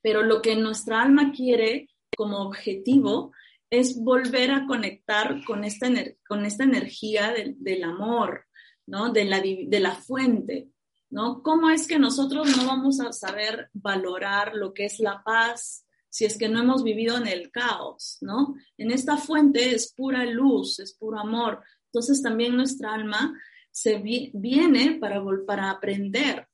pero 0.00 0.22
lo 0.22 0.40
que 0.40 0.56
nuestra 0.56 1.02
alma 1.02 1.32
quiere 1.32 1.88
como 2.16 2.38
objetivo 2.38 3.32
es 3.70 4.02
volver 4.02 4.50
a 4.50 4.66
conectar 4.66 5.44
con 5.44 5.64
esta, 5.64 5.88
con 6.26 6.44
esta 6.44 6.64
energía 6.64 7.32
del, 7.32 7.84
amor, 7.84 8.46
¿no? 8.86 9.12
De 9.12 9.24
la, 9.24 9.40
de 9.40 9.80
la 9.80 9.94
fuente, 9.94 10.68
¿no? 11.08 11.42
¿Cómo 11.42 11.70
es 11.70 11.86
que 11.86 11.98
nosotros 11.98 12.56
no 12.56 12.66
vamos 12.66 13.00
a 13.00 13.12
saber 13.12 13.70
valorar 13.72 14.54
lo 14.54 14.74
que 14.74 14.86
es 14.86 14.98
la 14.98 15.22
paz 15.22 15.86
si 16.08 16.24
es 16.24 16.36
que 16.36 16.48
no 16.48 16.60
hemos 16.60 16.82
vivido 16.82 17.16
en 17.16 17.28
el 17.28 17.52
caos, 17.52 18.18
¿no? 18.20 18.56
En 18.76 18.90
esta 18.90 19.16
fuente 19.16 19.72
es 19.74 19.94
pura 19.94 20.24
luz, 20.24 20.80
es 20.80 20.92
puro 20.94 21.20
amor. 21.20 21.62
Entonces 21.86 22.20
también 22.20 22.56
nuestra 22.56 22.92
alma 22.92 23.32
se 23.70 23.98
viene 24.34 24.98
para, 25.00 25.22
para 25.46 25.70
aprender, 25.70 26.48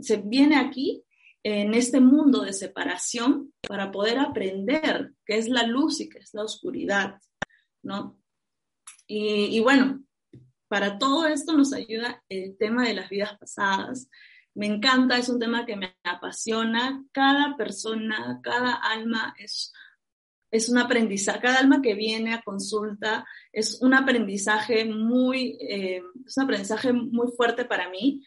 se 0.00 0.16
viene 0.16 0.56
aquí 0.56 1.04
en 1.44 1.74
este 1.74 2.00
mundo 2.00 2.42
de 2.42 2.52
separación 2.52 3.52
para 3.66 3.90
poder 3.90 4.18
aprender 4.18 5.12
qué 5.24 5.38
es 5.38 5.48
la 5.48 5.66
luz 5.66 6.00
y 6.00 6.08
qué 6.08 6.18
es 6.18 6.32
la 6.34 6.44
oscuridad, 6.44 7.20
¿no? 7.82 8.18
Y, 9.06 9.60
bueno, 9.60 10.02
para 10.68 10.96
todo 10.96 11.26
esto 11.26 11.54
nos 11.54 11.74
ayuda 11.74 12.22
el 12.30 12.56
tema 12.56 12.86
de 12.86 12.94
las 12.94 13.10
vidas 13.10 13.36
pasadas. 13.38 14.08
Me 14.54 14.66
encanta, 14.66 15.18
es 15.18 15.28
un 15.28 15.38
tema 15.38 15.66
que 15.66 15.76
me 15.76 15.96
apasiona. 16.02 17.04
Cada 17.12 17.56
persona, 17.56 18.40
cada 18.42 18.72
alma 18.74 19.34
es, 19.38 19.70
es 20.50 20.70
un 20.70 20.78
aprendizaje, 20.78 21.40
cada 21.40 21.58
alma 21.58 21.82
que 21.82 21.94
viene 21.94 22.32
a 22.32 22.40
consulta 22.40 23.26
es 23.52 23.82
un 23.82 23.92
aprendizaje 23.92 24.86
muy, 24.86 25.58
eh, 25.60 26.02
es 26.24 26.36
un 26.38 26.44
aprendizaje 26.44 26.92
muy 26.92 27.30
fuerte 27.36 27.66
para 27.66 27.90
mí 27.90 28.24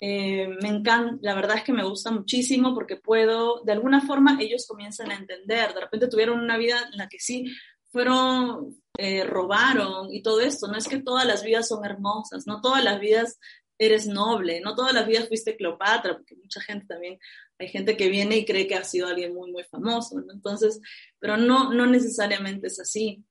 eh, 0.00 0.48
me 0.62 0.68
encanta, 0.68 1.18
la 1.20 1.34
verdad 1.34 1.58
es 1.58 1.64
que 1.64 1.74
me 1.74 1.84
gusta 1.84 2.10
muchísimo 2.10 2.74
porque 2.74 2.96
puedo, 2.96 3.62
de 3.64 3.72
alguna 3.72 4.00
forma 4.00 4.38
ellos 4.40 4.66
comienzan 4.66 5.10
a 5.10 5.16
entender, 5.16 5.74
de 5.74 5.80
repente 5.80 6.08
tuvieron 6.08 6.40
una 6.40 6.56
vida 6.56 6.88
en 6.90 6.98
la 6.98 7.08
que 7.08 7.18
sí 7.20 7.44
fueron, 7.90 8.82
eh, 8.96 9.24
robaron 9.24 10.12
y 10.12 10.22
todo 10.22 10.40
esto, 10.40 10.68
no 10.68 10.78
es 10.78 10.88
que 10.88 11.02
todas 11.02 11.26
las 11.26 11.44
vidas 11.44 11.68
son 11.68 11.84
hermosas, 11.84 12.46
no 12.46 12.62
todas 12.62 12.82
las 12.82 12.98
vidas 12.98 13.38
eres 13.78 14.06
noble, 14.06 14.60
no 14.60 14.74
todas 14.74 14.94
las 14.94 15.06
vidas 15.06 15.28
fuiste 15.28 15.56
Cleopatra, 15.56 16.14
porque 16.14 16.36
mucha 16.36 16.62
gente 16.62 16.86
también, 16.86 17.18
hay 17.58 17.68
gente 17.68 17.96
que 17.96 18.08
viene 18.08 18.38
y 18.38 18.46
cree 18.46 18.66
que 18.66 18.76
ha 18.76 18.84
sido 18.84 19.06
alguien 19.06 19.34
muy, 19.34 19.52
muy 19.52 19.64
famoso, 19.64 20.16
entonces, 20.32 20.80
pero 21.18 21.36
no, 21.36 21.74
no 21.74 21.86
necesariamente 21.86 22.68
es 22.68 22.80
así 22.80 23.22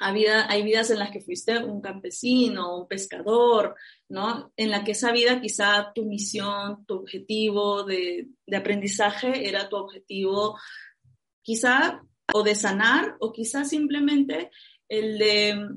hay 0.00 0.62
vidas 0.62 0.90
en 0.90 0.98
las 0.98 1.10
que 1.10 1.20
fuiste 1.20 1.58
un 1.58 1.80
campesino, 1.80 2.78
un 2.78 2.88
pescador, 2.88 3.76
¿no? 4.08 4.52
En 4.56 4.70
la 4.70 4.84
que 4.84 4.92
esa 4.92 5.12
vida 5.12 5.40
quizá 5.40 5.92
tu 5.94 6.04
misión, 6.04 6.84
tu 6.86 6.94
objetivo 6.96 7.84
de, 7.84 8.28
aprendizaje 8.54 9.48
era 9.48 9.68
tu 9.68 9.76
objetivo 9.76 10.58
quizá 11.42 12.02
o 12.32 12.42
de 12.42 12.54
sanar 12.54 13.16
o 13.20 13.32
quizá 13.32 13.64
simplemente 13.64 14.50
el 14.88 15.18
de 15.18 15.68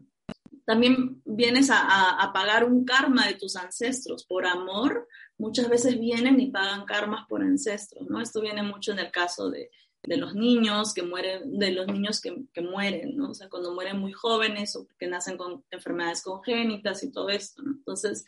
también 0.65 1.21
vienes 1.23 1.69
a, 1.69 2.21
a, 2.21 2.34
pagar 2.34 2.65
un 2.65 2.84
karma 2.84 3.25
de 3.25 3.36
tus 3.36 3.56
ancestros 3.56 4.25
por 4.25 4.45
amor, 4.45 5.08
muchas 5.38 5.69
veces 5.69 5.97
vienen 5.97 6.41
y 6.41 6.51
pagan 6.51 6.84
karmas 6.84 7.25
por 7.30 7.41
ancestros, 7.41 8.10
¿no? 8.10 8.19
Esto 8.19 8.41
viene 8.41 8.63
mucho 8.63 8.91
en 8.91 8.99
el 8.99 9.10
caso 9.10 9.49
de, 9.49 9.69
de 10.03 10.17
los 10.17 10.36
niños 10.36 10.93
que 10.93 11.03
mueren, 11.03 11.57
de 11.57 11.71
los 11.71 11.88
niños 11.88 12.21
que, 12.21 12.36
que, 12.53 12.62
mueren, 12.62 13.17
¿no? 13.17 13.31
O 13.31 13.33
sea, 13.33 13.49
cuando 13.49 13.73
mueren 13.73 13.99
muy 13.99 14.13
jóvenes 14.13 14.75
o 14.75 14.88
que 14.97 15.07
nacen 15.07 15.38
con 15.38 15.63
enfermedades 15.69 16.23
congénitas 16.23 17.03
y 17.03 17.12
todo 17.12 17.29
esto, 17.29 17.62
¿no? 17.62 17.71
Entonces, 17.71 18.23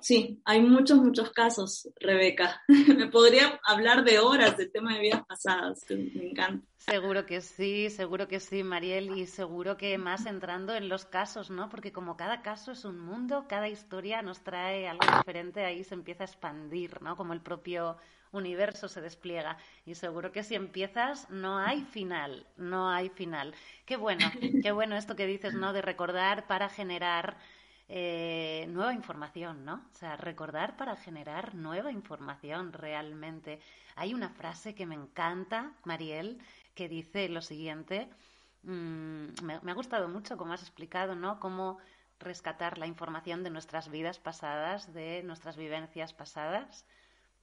sí, 0.00 0.40
hay 0.44 0.60
muchos, 0.60 0.98
muchos 0.98 1.30
casos, 1.30 1.88
Rebeca. 2.00 2.62
me 2.68 3.06
podría 3.06 3.60
hablar 3.64 4.04
de 4.04 4.18
horas 4.18 4.56
del 4.56 4.70
tema 4.70 4.94
de 4.94 5.00
vidas 5.00 5.22
pasadas, 5.26 5.82
me 5.88 6.30
encanta. 6.30 6.66
Seguro 6.76 7.24
que 7.24 7.40
sí, 7.40 7.88
seguro 7.88 8.28
que 8.28 8.40
sí, 8.40 8.62
Mariel, 8.62 9.16
y 9.16 9.26
seguro 9.26 9.78
que 9.78 9.96
más 9.96 10.26
entrando 10.26 10.74
en 10.74 10.90
los 10.90 11.06
casos, 11.06 11.48
¿no? 11.48 11.70
Porque 11.70 11.92
como 11.92 12.18
cada 12.18 12.42
caso 12.42 12.72
es 12.72 12.84
un 12.84 13.00
mundo, 13.00 13.46
cada 13.48 13.68
historia 13.70 14.20
nos 14.20 14.42
trae 14.42 14.86
algo 14.86 15.06
diferente, 15.16 15.64
ahí 15.64 15.82
se 15.82 15.94
empieza 15.94 16.24
a 16.24 16.26
expandir, 16.26 17.00
¿no? 17.00 17.16
Como 17.16 17.32
el 17.32 17.40
propio 17.40 17.96
universo 18.36 18.88
se 18.88 19.00
despliega. 19.00 19.56
Y 19.86 19.94
seguro 19.94 20.32
que 20.32 20.42
si 20.42 20.54
empiezas 20.54 21.28
no 21.30 21.58
hay 21.58 21.82
final, 21.82 22.46
no 22.56 22.90
hay 22.90 23.08
final. 23.08 23.54
Qué 23.86 23.96
bueno, 23.96 24.24
qué 24.62 24.72
bueno 24.72 24.96
esto 24.96 25.16
que 25.16 25.26
dices, 25.26 25.54
¿no? 25.54 25.72
De 25.72 25.82
recordar 25.82 26.46
para 26.46 26.68
generar 26.68 27.36
eh, 27.88 28.66
nueva 28.70 28.94
información, 28.94 29.64
¿no? 29.64 29.74
O 29.92 29.96
sea, 29.96 30.16
recordar 30.16 30.76
para 30.76 30.96
generar 30.96 31.54
nueva 31.54 31.92
información 31.92 32.72
realmente. 32.72 33.60
Hay 33.96 34.14
una 34.14 34.30
frase 34.30 34.74
que 34.74 34.86
me 34.86 34.94
encanta, 34.94 35.72
Mariel, 35.84 36.38
que 36.74 36.88
dice 36.88 37.28
lo 37.28 37.42
siguiente. 37.42 38.08
Mm, 38.62 39.26
me, 39.42 39.60
me, 39.60 39.70
ha 39.70 39.74
gustado 39.74 40.08
mucho 40.08 40.36
como 40.36 40.54
has 40.54 40.62
explicado, 40.62 41.14
¿no? 41.14 41.38
Cómo 41.40 41.78
rescatar 42.20 42.78
la 42.78 42.86
información 42.86 43.42
de 43.44 43.50
nuestras 43.50 43.90
vidas 43.90 44.18
pasadas, 44.18 44.92
de 44.94 45.22
nuestras 45.22 45.56
vivencias 45.56 46.14
pasadas, 46.14 46.86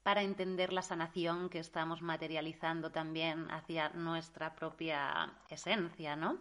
para 0.03 0.23
entender 0.23 0.73
la 0.73 0.81
sanación 0.81 1.49
que 1.49 1.59
estamos 1.59 2.01
materializando 2.01 2.91
también 2.91 3.49
hacia 3.51 3.89
nuestra 3.89 4.55
propia 4.55 5.33
esencia, 5.49 6.15
¿no? 6.15 6.39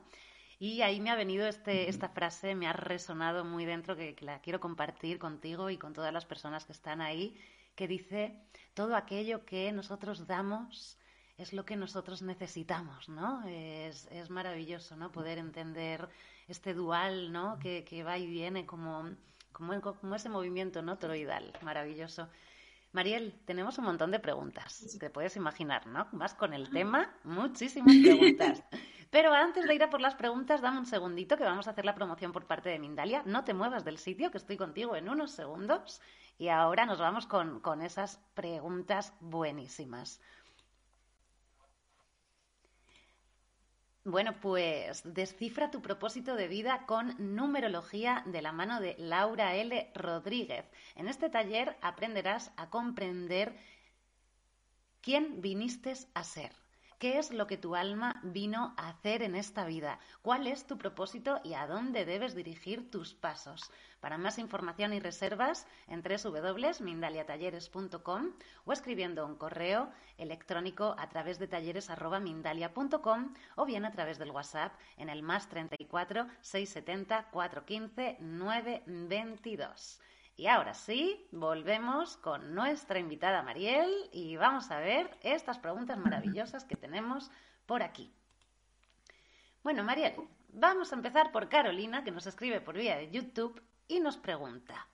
Y 0.59 0.83
ahí 0.83 1.01
me 1.01 1.11
ha 1.11 1.16
venido 1.16 1.46
este, 1.46 1.88
esta 1.88 2.11
frase, 2.11 2.55
me 2.55 2.66
ha 2.66 2.73
resonado 2.73 3.44
muy 3.44 3.64
dentro, 3.64 3.96
que, 3.96 4.14
que, 4.14 4.25
la 4.25 4.40
quiero 4.40 4.61
compartir 4.61 5.18
contigo 5.18 5.70
y 5.70 5.79
con 5.79 5.94
todas 5.94 6.12
las 6.12 6.27
personas 6.27 6.66
que 6.66 6.73
están 6.73 7.01
ahí, 7.01 7.35
que 7.75 7.88
dice, 7.88 8.37
todo 8.75 8.94
aquello 8.94 9.44
que 9.46 9.73
nosotros 9.73 10.27
damos 10.27 10.99
es 11.38 11.55
lo 11.55 11.64
que 11.64 11.77
nosotros 11.77 12.20
necesitamos, 12.20 13.09
¿no? 13.09 13.42
Es, 13.49 14.07
es 14.11 14.29
maravilloso, 14.29 14.96
¿no? 14.96 15.11
Poder 15.11 15.38
entender 15.38 16.09
este 16.49 16.75
dual, 16.75 17.33
¿no? 17.33 17.59
Que, 17.59 17.85
que 17.85 18.03
va 18.03 18.18
y 18.18 18.27
viene 18.27 18.66
como, 18.66 19.09
como, 19.53 19.81
como 19.81 20.14
ese 20.14 20.29
movimiento, 20.29 20.83
¿no? 20.83 20.99
Toroidal, 20.99 21.53
maravilloso. 21.62 22.29
Mariel, 22.92 23.40
tenemos 23.44 23.79
un 23.79 23.85
montón 23.85 24.11
de 24.11 24.18
preguntas, 24.18 24.96
te 24.98 25.11
puedes 25.11 25.37
imaginar, 25.37 25.87
¿no? 25.87 26.09
Más 26.12 26.35
con 26.35 26.53
el 26.53 26.70
tema, 26.70 27.14
muchísimas 27.22 27.94
preguntas. 28.03 28.64
Pero 29.11 29.33
antes 29.33 29.66
de 29.66 29.74
ir 29.74 29.83
a 29.83 29.90
por 29.90 30.00
las 30.00 30.14
preguntas, 30.14 30.61
dame 30.61 30.79
un 30.79 30.87
segundito 30.87 31.37
que 31.37 31.44
vamos 31.44 31.66
a 31.66 31.70
hacer 31.70 31.85
la 31.85 31.94
promoción 31.94 32.33
por 32.33 32.46
parte 32.46 32.68
de 32.68 32.79
Mindalia. 32.79 33.22
No 33.26 33.42
te 33.44 33.55
muevas 33.55 33.85
del 33.85 33.98
sitio, 33.98 34.31
que 34.31 34.38
estoy 34.38 34.57
contigo 34.57 34.94
en 34.94 35.09
unos 35.09 35.33
segundos. 35.33 36.00
Y 36.38 36.48
ahora 36.48 36.87
nos 36.87 36.98
vamos 36.98 37.26
con, 37.26 37.61
con 37.61 37.83
esas 37.83 38.18
preguntas 38.35 39.12
buenísimas. 39.20 40.20
Bueno, 44.04 44.34
pues 44.40 45.02
descifra 45.04 45.70
tu 45.70 45.82
propósito 45.82 46.34
de 46.34 46.48
vida 46.48 46.86
con 46.86 47.14
numerología 47.18 48.22
de 48.26 48.40
la 48.40 48.50
mano 48.52 48.80
de 48.80 48.94
Laura 48.98 49.54
L. 49.54 49.90
Rodríguez. 49.94 50.64
En 50.96 51.06
este 51.06 51.28
taller 51.28 51.76
aprenderás 51.82 52.50
a 52.56 52.70
comprender 52.70 53.54
quién 55.02 55.42
viniste 55.42 55.94
a 56.14 56.24
ser. 56.24 56.52
¿Qué 57.00 57.18
es 57.18 57.32
lo 57.32 57.46
que 57.46 57.56
tu 57.56 57.76
alma 57.76 58.20
vino 58.22 58.74
a 58.76 58.90
hacer 58.90 59.22
en 59.22 59.34
esta 59.34 59.64
vida? 59.64 59.98
¿Cuál 60.20 60.46
es 60.46 60.66
tu 60.66 60.76
propósito 60.76 61.40
y 61.42 61.54
a 61.54 61.66
dónde 61.66 62.04
debes 62.04 62.34
dirigir 62.34 62.90
tus 62.90 63.14
pasos? 63.14 63.70
Para 64.02 64.18
más 64.18 64.38
información 64.38 64.92
y 64.92 65.00
reservas, 65.00 65.66
en 65.88 66.02
www.mindaliatalleres.com 66.02 68.32
o 68.66 68.72
escribiendo 68.74 69.24
un 69.24 69.36
correo 69.36 69.88
electrónico 70.18 70.94
a 70.98 71.08
través 71.08 71.38
de 71.38 71.48
talleres.mindalia.com 71.48 73.32
o 73.56 73.64
bien 73.64 73.86
a 73.86 73.92
través 73.92 74.18
del 74.18 74.32
WhatsApp 74.32 74.74
en 74.98 75.08
el 75.08 75.22
más 75.22 75.48
34 75.48 76.26
670 76.42 77.30
415 77.30 78.18
922. 78.20 80.02
Y 80.40 80.46
ahora 80.46 80.72
sí, 80.72 81.29
volvemos 81.33 82.16
con 82.16 82.55
nuestra 82.55 82.98
invitada 82.98 83.42
Mariel 83.42 84.09
y 84.11 84.38
vamos 84.38 84.70
a 84.70 84.81
ver 84.81 85.18
estas 85.20 85.59
preguntas 85.59 85.98
maravillosas 85.98 86.64
que 86.64 86.76
tenemos 86.76 87.31
por 87.66 87.83
aquí. 87.83 88.11
Bueno, 89.62 89.85
Mariel, 89.85 90.14
vamos 90.48 90.92
a 90.92 90.96
empezar 90.96 91.31
por 91.31 91.50
Carolina, 91.50 92.05
que 92.05 92.11
nos 92.11 92.26
escribe 92.26 92.62
por 92.62 92.74
vía 92.74 92.96
de 92.96 93.11
YouTube 93.11 93.62
y 93.87 94.00
nos 94.00 94.16
pregunta, 94.16 94.88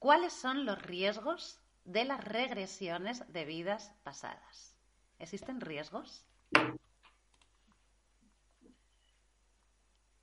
¿cuáles 0.00 0.32
son 0.32 0.66
los 0.66 0.82
riesgos 0.82 1.60
de 1.84 2.04
las 2.06 2.24
regresiones 2.24 3.32
de 3.32 3.44
vidas 3.44 3.94
pasadas? 4.02 4.74
¿Existen 5.20 5.60
riesgos? 5.60 6.26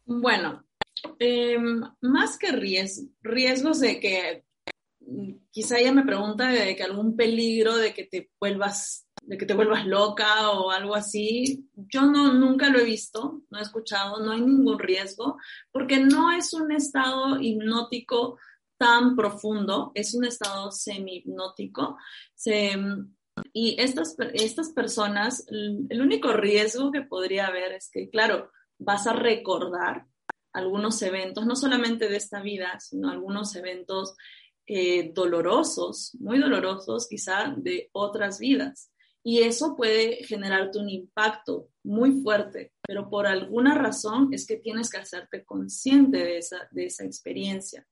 Bueno, 0.05 0.66
eh, 1.19 1.57
más 2.01 2.37
que 2.37 2.51
riesgos 2.51 3.79
de 3.79 3.99
que 3.99 4.43
quizá 5.51 5.79
ella 5.79 5.93
me 5.93 6.05
pregunta 6.05 6.49
de 6.49 6.75
que 6.75 6.83
algún 6.83 7.15
peligro 7.15 7.77
de 7.77 7.93
que 7.93 8.03
te 8.05 8.29
vuelvas 8.39 9.07
de 9.27 9.37
que 9.37 9.45
te 9.45 9.53
vuelvas 9.53 9.85
loca 9.85 10.51
o 10.51 10.71
algo 10.71 10.95
así. 10.95 11.69
Yo 11.75 12.03
no 12.03 12.33
nunca 12.33 12.69
lo 12.69 12.79
he 12.79 12.85
visto, 12.85 13.41
no 13.49 13.59
he 13.59 13.61
escuchado, 13.61 14.23
no 14.23 14.31
hay 14.31 14.41
ningún 14.41 14.79
riesgo, 14.79 15.37
porque 15.71 15.99
no 15.99 16.31
es 16.31 16.53
un 16.53 16.71
estado 16.71 17.39
hipnótico 17.39 18.37
tan 18.77 19.15
profundo, 19.15 19.91
es 19.95 20.13
un 20.13 20.23
estado 20.25 20.71
semi-hipnótico. 20.71 21.97
y 23.53 23.75
estas, 23.79 24.15
estas 24.33 24.71
personas, 24.71 25.45
el 25.49 26.01
único 26.01 26.31
riesgo 26.33 26.91
que 26.91 27.01
podría 27.01 27.47
haber 27.47 27.73
es 27.73 27.89
que, 27.91 28.09
claro, 28.09 28.51
vas 28.79 29.07
a 29.07 29.13
recordar 29.13 30.06
algunos 30.57 31.01
eventos, 31.01 31.45
no 31.45 31.55
solamente 31.55 32.09
de 32.09 32.17
esta 32.17 32.41
vida, 32.41 32.79
sino 32.79 33.09
algunos 33.09 33.55
eventos 33.55 34.15
eh, 34.65 35.11
dolorosos, 35.13 36.15
muy 36.19 36.39
dolorosos 36.39 37.07
quizá 37.07 37.53
de 37.55 37.89
otras 37.93 38.39
vidas. 38.39 38.91
Y 39.23 39.39
eso 39.39 39.75
puede 39.75 40.23
generarte 40.23 40.79
un 40.79 40.89
impacto 40.89 41.69
muy 41.83 42.21
fuerte, 42.21 42.73
pero 42.81 43.09
por 43.09 43.27
alguna 43.27 43.75
razón 43.75 44.29
es 44.31 44.47
que 44.47 44.57
tienes 44.57 44.89
que 44.89 44.97
hacerte 44.97 45.45
consciente 45.45 46.17
de 46.17 46.37
esa, 46.37 46.67
de 46.71 46.85
esa 46.85 47.03
experiencia. 47.05 47.85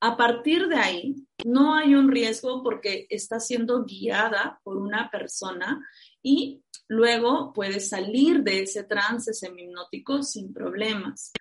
A 0.00 0.16
partir 0.16 0.66
de 0.66 0.76
ahí, 0.76 1.14
no 1.44 1.74
hay 1.74 1.94
un 1.94 2.10
riesgo 2.10 2.62
porque 2.64 3.06
está 3.08 3.38
siendo 3.38 3.84
guiada 3.84 4.60
por 4.64 4.76
una 4.76 5.08
persona 5.10 5.86
y 6.20 6.62
luego 6.88 7.52
puedes 7.52 7.88
salir 7.88 8.42
de 8.42 8.62
ese 8.62 8.82
trance 8.82 9.32
semihipnótico 9.32 10.22
sin 10.24 10.52
problemas. 10.52 11.32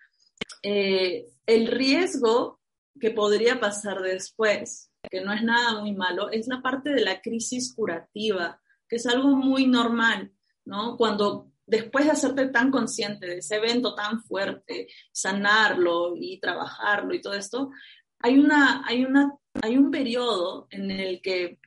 Eh, 0.64 1.28
el 1.46 1.68
riesgo 1.68 2.60
que 3.00 3.12
podría 3.12 3.60
pasar 3.60 4.02
después, 4.02 4.92
que 5.10 5.22
no 5.22 5.34
es 5.34 5.44
nada 5.44 5.80
muy 5.80 5.94
malo, 5.94 6.30
es 6.30 6.48
la 6.48 6.62
parte 6.62 6.92
de 6.92 7.02
la 7.02 7.22
crisis 7.22 7.74
curativa, 7.76 8.62
que 8.88 8.98
es 8.98 9.06
algo 9.08 9.30
muy 9.30 9.68
normal, 9.68 10.32
¿no? 10.66 10.98
Cuando 10.98 11.52
después 11.66 12.06
de 12.06 12.12
hacerte 12.12 12.48
tan 12.48 12.70
consciente 12.70 13.26
de 13.26 13.38
ese 13.38 13.56
evento 13.56 13.96
tan 13.96 14.22
fuerte, 14.24 14.88
sanarlo 15.12 16.14
y 16.16 16.40
trabajarlo 16.40 17.14
y 17.14 17.22
todo 17.22 17.34
esto, 17.34 17.72
hay, 18.20 18.38
una, 18.38 18.84
hay, 18.86 19.06
una, 19.06 19.34
hay 19.62 19.78
un 19.78 19.90
periodo 19.90 20.68
en 20.70 20.92
el 20.92 21.22
que 21.22 21.60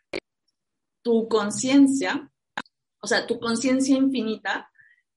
tu 1.03 1.29
conciencia, 1.29 2.31
o 3.01 3.07
sea, 3.07 3.27
tu 3.27 3.39
conciencia 3.39 3.97
infinita, 3.97 4.71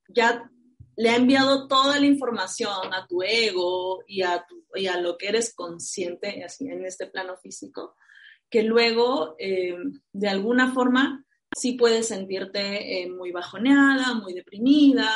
ya 0.07 0.49
le 0.97 1.11
ha 1.11 1.15
enviado 1.15 1.67
toda 1.67 1.99
la 1.99 2.07
información 2.07 2.93
a 2.93 3.05
tu 3.05 3.21
ego 3.21 4.03
y 4.07 4.23
a, 4.23 4.45
y 4.73 4.87
a 4.87 4.99
lo 4.99 5.15
que 5.17 5.27
eres 5.27 5.53
consciente 5.53 6.43
en 6.59 6.85
este 6.85 7.05
plano 7.05 7.37
físico, 7.37 7.95
que 8.49 8.63
luego, 8.63 9.35
eh, 9.37 9.75
de 10.11 10.27
alguna 10.27 10.73
forma, 10.73 11.23
sí 11.55 11.73
puedes 11.73 12.07
sentirte 12.07 13.01
eh, 13.01 13.09
muy 13.09 13.31
bajoneada, 13.31 14.15
muy 14.15 14.33
deprimida. 14.33 15.07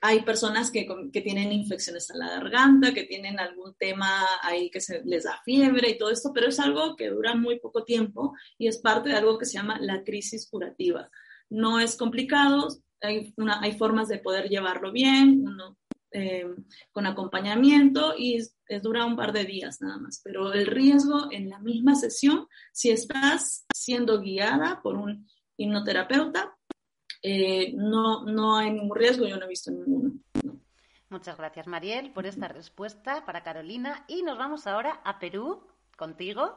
Hay 0.00 0.22
personas 0.22 0.70
que, 0.70 0.86
que, 1.12 1.20
tienen 1.20 1.52
infecciones 1.52 2.10
a 2.10 2.16
la 2.16 2.30
garganta, 2.30 2.94
que 2.94 3.04
tienen 3.04 3.38
algún 3.38 3.74
tema 3.74 4.24
ahí 4.42 4.70
que 4.70 4.80
se 4.80 5.02
les 5.04 5.24
da 5.24 5.42
fiebre 5.44 5.90
y 5.90 5.98
todo 5.98 6.10
esto, 6.10 6.30
pero 6.32 6.48
es 6.48 6.58
algo 6.58 6.96
que 6.96 7.10
dura 7.10 7.34
muy 7.34 7.58
poco 7.58 7.84
tiempo 7.84 8.32
y 8.56 8.68
es 8.68 8.78
parte 8.78 9.10
de 9.10 9.16
algo 9.16 9.36
que 9.36 9.44
se 9.44 9.58
llama 9.58 9.78
la 9.78 10.04
crisis 10.04 10.48
curativa. 10.48 11.10
No 11.50 11.80
es 11.80 11.96
complicado, 11.96 12.68
hay, 13.00 13.32
una, 13.36 13.60
hay 13.60 13.72
formas 13.72 14.08
de 14.08 14.18
poder 14.18 14.48
llevarlo 14.48 14.92
bien, 14.92 15.46
uno, 15.46 15.76
eh, 16.10 16.46
con 16.90 17.06
acompañamiento 17.06 18.14
y 18.16 18.36
es, 18.36 18.54
dura 18.82 19.04
un 19.04 19.16
par 19.16 19.32
de 19.32 19.44
días 19.44 19.80
nada 19.80 19.98
más. 19.98 20.20
Pero 20.24 20.52
el 20.52 20.66
riesgo 20.66 21.30
en 21.30 21.50
la 21.50 21.58
misma 21.58 21.94
sesión, 21.94 22.46
si 22.72 22.90
estás 22.90 23.66
siendo 23.74 24.20
guiada 24.20 24.80
por 24.82 24.96
un 24.96 25.28
hipnoterapeuta, 25.56 26.56
eh, 27.22 27.72
no, 27.74 28.24
no 28.24 28.56
hay 28.56 28.70
ningún 28.70 28.96
riesgo, 28.96 29.26
yo 29.26 29.36
no 29.36 29.44
he 29.44 29.48
visto 29.48 29.70
ninguno. 29.70 30.12
Muchas 31.10 31.36
gracias, 31.36 31.66
Mariel, 31.66 32.10
por 32.12 32.26
esta 32.26 32.48
respuesta 32.48 33.24
para 33.24 33.42
Carolina. 33.42 34.04
Y 34.08 34.22
nos 34.22 34.38
vamos 34.38 34.66
ahora 34.66 35.00
a 35.04 35.18
Perú 35.18 35.66
contigo. 35.96 36.56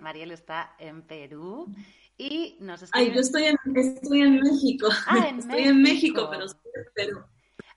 Mariel 0.00 0.30
está 0.30 0.74
en 0.78 1.02
Perú. 1.02 1.72
Y 2.18 2.56
nos 2.60 2.84
Ay, 2.92 3.12
yo 3.14 3.20
estoy 3.20 3.44
en, 3.44 3.56
estoy 3.76 4.22
en 4.22 4.40
México. 4.40 4.88
Ah, 5.06 5.28
en 5.28 5.38
estoy 5.38 5.54
México. 5.54 5.70
en 5.70 5.82
México, 5.82 6.28
pero 6.30 6.44
estoy 6.46 6.70
en 6.74 6.92
Perú. 6.94 7.20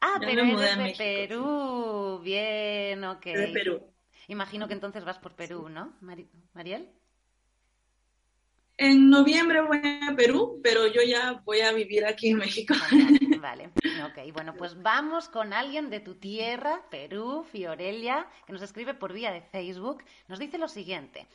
Ah, 0.01 0.17
Ya 0.19 0.27
pero 0.27 0.41
eres 0.43 0.77
de 0.77 0.95
Perú. 0.97 2.19
Bien, 2.23 3.03
ok. 3.03 3.23
De 3.23 3.47
Perú. 3.53 3.81
Imagino 4.27 4.67
que 4.67 4.73
entonces 4.73 5.05
vas 5.05 5.19
por 5.19 5.35
Perú, 5.35 5.69
¿no, 5.69 5.93
Mari- 6.01 6.27
Mariel? 6.53 6.89
En 8.77 9.11
noviembre 9.11 9.61
voy 9.61 9.79
a 10.09 10.15
Perú, 10.15 10.59
pero 10.63 10.87
yo 10.87 11.01
ya 11.03 11.33
voy 11.45 11.59
a 11.61 11.71
vivir 11.71 12.03
aquí 12.05 12.29
en 12.29 12.37
México. 12.37 12.73
Genial, 12.89 13.19
Vale, 13.41 13.65
ok. 13.67 14.33
Bueno, 14.33 14.55
pues 14.57 14.81
vamos 14.81 15.29
con 15.29 15.53
alguien 15.53 15.89
de 15.91 15.99
tu 15.99 16.15
tierra, 16.15 16.81
Perú, 16.89 17.43
Fiorelia, 17.51 18.25
que 18.47 18.53
nos 18.53 18.61
escribe 18.63 18.95
por 18.95 19.13
vía 19.13 19.31
de 19.31 19.41
Facebook. 19.41 20.03
Nos 20.27 20.39
dice 20.39 20.57
lo 20.57 20.67
siguiente. 20.67 21.27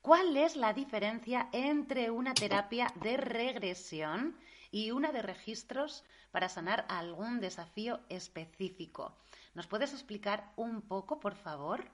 ¿Cuál 0.00 0.36
es 0.36 0.56
la 0.56 0.72
diferencia 0.72 1.48
entre 1.52 2.10
una 2.10 2.34
terapia 2.34 2.92
de 3.02 3.16
regresión 3.16 4.36
y 4.70 4.90
una 4.90 5.12
de 5.12 5.22
registros 5.22 6.04
para 6.30 6.48
sanar 6.48 6.86
algún 6.88 7.40
desafío 7.40 8.00
específico? 8.08 9.16
¿Nos 9.54 9.66
puedes 9.66 9.92
explicar 9.92 10.52
un 10.56 10.82
poco, 10.82 11.20
por 11.20 11.34
favor? 11.34 11.84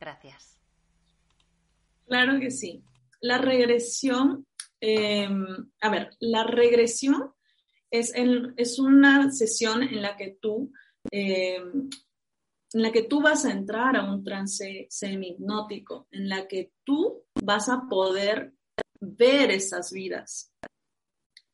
Gracias. 0.00 0.58
Claro 2.06 2.40
que 2.40 2.50
sí. 2.50 2.82
La 3.20 3.38
regresión, 3.38 4.46
eh, 4.80 5.28
a 5.80 5.90
ver, 5.90 6.10
la 6.20 6.44
regresión 6.44 7.32
es, 7.90 8.12
es 8.56 8.78
una 8.78 9.30
sesión 9.30 9.82
en 9.82 10.02
la 10.02 10.16
que 10.16 10.38
tú, 10.40 10.72
eh, 11.10 11.60
en 12.72 12.82
la 12.82 12.92
que 12.92 13.02
tú 13.02 13.20
vas 13.20 13.44
a 13.44 13.52
entrar 13.52 13.96
a 13.96 14.04
un 14.04 14.22
trance 14.22 14.86
semi-hipnótico, 14.90 16.06
en 16.10 16.28
la 16.28 16.46
que 16.46 16.72
tú 16.84 17.24
vas 17.34 17.68
a 17.68 17.86
poder 17.88 18.52
ver 19.00 19.50
esas 19.50 19.92
vidas. 19.92 20.52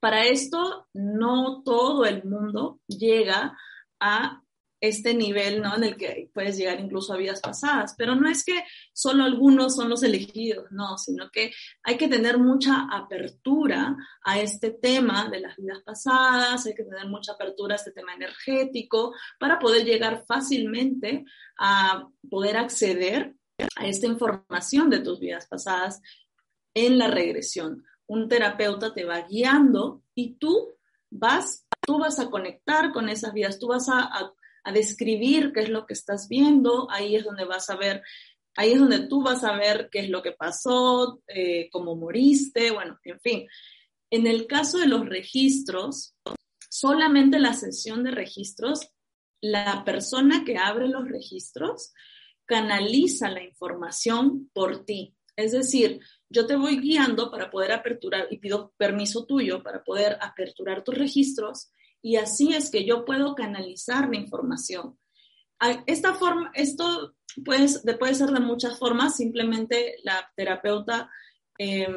Para 0.00 0.24
esto, 0.24 0.88
no 0.92 1.62
todo 1.62 2.04
el 2.04 2.24
mundo 2.24 2.80
llega 2.88 3.56
a 4.00 4.43
este 4.88 5.14
nivel, 5.14 5.62
¿no? 5.62 5.76
En 5.76 5.84
el 5.84 5.96
que 5.96 6.30
puedes 6.32 6.56
llegar 6.56 6.80
incluso 6.80 7.12
a 7.12 7.16
vidas 7.16 7.40
pasadas, 7.40 7.94
pero 7.96 8.14
no 8.14 8.28
es 8.28 8.44
que 8.44 8.64
solo 8.92 9.24
algunos 9.24 9.74
son 9.76 9.88
los 9.88 10.02
elegidos, 10.02 10.70
no, 10.70 10.98
sino 10.98 11.30
que 11.30 11.52
hay 11.82 11.96
que 11.96 12.08
tener 12.08 12.38
mucha 12.38 12.86
apertura 12.90 13.96
a 14.22 14.40
este 14.40 14.70
tema 14.70 15.28
de 15.28 15.40
las 15.40 15.56
vidas 15.56 15.80
pasadas, 15.84 16.66
hay 16.66 16.74
que 16.74 16.84
tener 16.84 17.06
mucha 17.06 17.32
apertura 17.32 17.74
a 17.74 17.76
este 17.76 17.92
tema 17.92 18.14
energético 18.14 19.14
para 19.38 19.58
poder 19.58 19.84
llegar 19.84 20.24
fácilmente 20.26 21.24
a 21.58 22.08
poder 22.28 22.56
acceder 22.56 23.34
a 23.76 23.86
esta 23.86 24.06
información 24.06 24.90
de 24.90 25.00
tus 25.00 25.20
vidas 25.20 25.46
pasadas 25.46 26.00
en 26.74 26.98
la 26.98 27.08
regresión. 27.08 27.84
Un 28.06 28.28
terapeuta 28.28 28.92
te 28.92 29.04
va 29.04 29.20
guiando 29.22 30.02
y 30.14 30.34
tú 30.34 30.74
vas, 31.10 31.66
tú 31.80 31.98
vas 31.98 32.18
a 32.18 32.28
conectar 32.28 32.92
con 32.92 33.08
esas 33.08 33.32
vidas, 33.32 33.58
tú 33.58 33.68
vas 33.68 33.88
a, 33.88 34.00
a 34.00 34.32
a 34.64 34.72
describir 34.72 35.52
qué 35.52 35.60
es 35.60 35.68
lo 35.68 35.86
que 35.86 35.94
estás 35.94 36.28
viendo, 36.28 36.90
ahí 36.90 37.16
es 37.16 37.24
donde 37.24 37.44
vas 37.44 37.70
a 37.70 37.76
ver, 37.76 38.02
ahí 38.56 38.72
es 38.72 38.78
donde 38.78 39.06
tú 39.06 39.22
vas 39.22 39.44
a 39.44 39.56
ver 39.56 39.88
qué 39.92 40.00
es 40.00 40.08
lo 40.08 40.22
que 40.22 40.32
pasó, 40.32 41.20
eh, 41.28 41.68
cómo 41.70 41.96
moriste, 41.96 42.70
bueno, 42.70 42.98
en 43.04 43.20
fin. 43.20 43.46
En 44.10 44.26
el 44.26 44.46
caso 44.46 44.78
de 44.78 44.86
los 44.86 45.06
registros, 45.06 46.14
solamente 46.70 47.38
la 47.38 47.52
sesión 47.52 48.02
de 48.04 48.10
registros, 48.10 48.88
la 49.40 49.84
persona 49.84 50.44
que 50.44 50.56
abre 50.56 50.88
los 50.88 51.06
registros 51.06 51.92
canaliza 52.46 53.30
la 53.30 53.42
información 53.42 54.50
por 54.52 54.84
ti. 54.84 55.14
Es 55.36 55.52
decir, 55.52 56.00
yo 56.28 56.46
te 56.46 56.56
voy 56.56 56.80
guiando 56.80 57.30
para 57.30 57.50
poder 57.50 57.72
aperturar 57.72 58.28
y 58.30 58.38
pido 58.38 58.72
permiso 58.76 59.26
tuyo 59.26 59.62
para 59.62 59.82
poder 59.82 60.16
aperturar 60.20 60.84
tus 60.84 60.94
registros 60.94 61.70
y 62.04 62.16
así 62.16 62.54
es 62.54 62.70
que 62.70 62.84
yo 62.84 63.06
puedo 63.06 63.34
canalizar 63.34 64.10
la 64.10 64.18
información. 64.18 64.98
Esta 65.86 66.12
forma, 66.12 66.50
esto 66.52 67.14
puede, 67.42 67.66
puede 67.98 68.14
ser 68.14 68.28
de 68.28 68.40
muchas 68.40 68.78
formas, 68.78 69.16
simplemente 69.16 69.96
la 70.02 70.30
terapeuta 70.36 71.10
eh, 71.58 71.88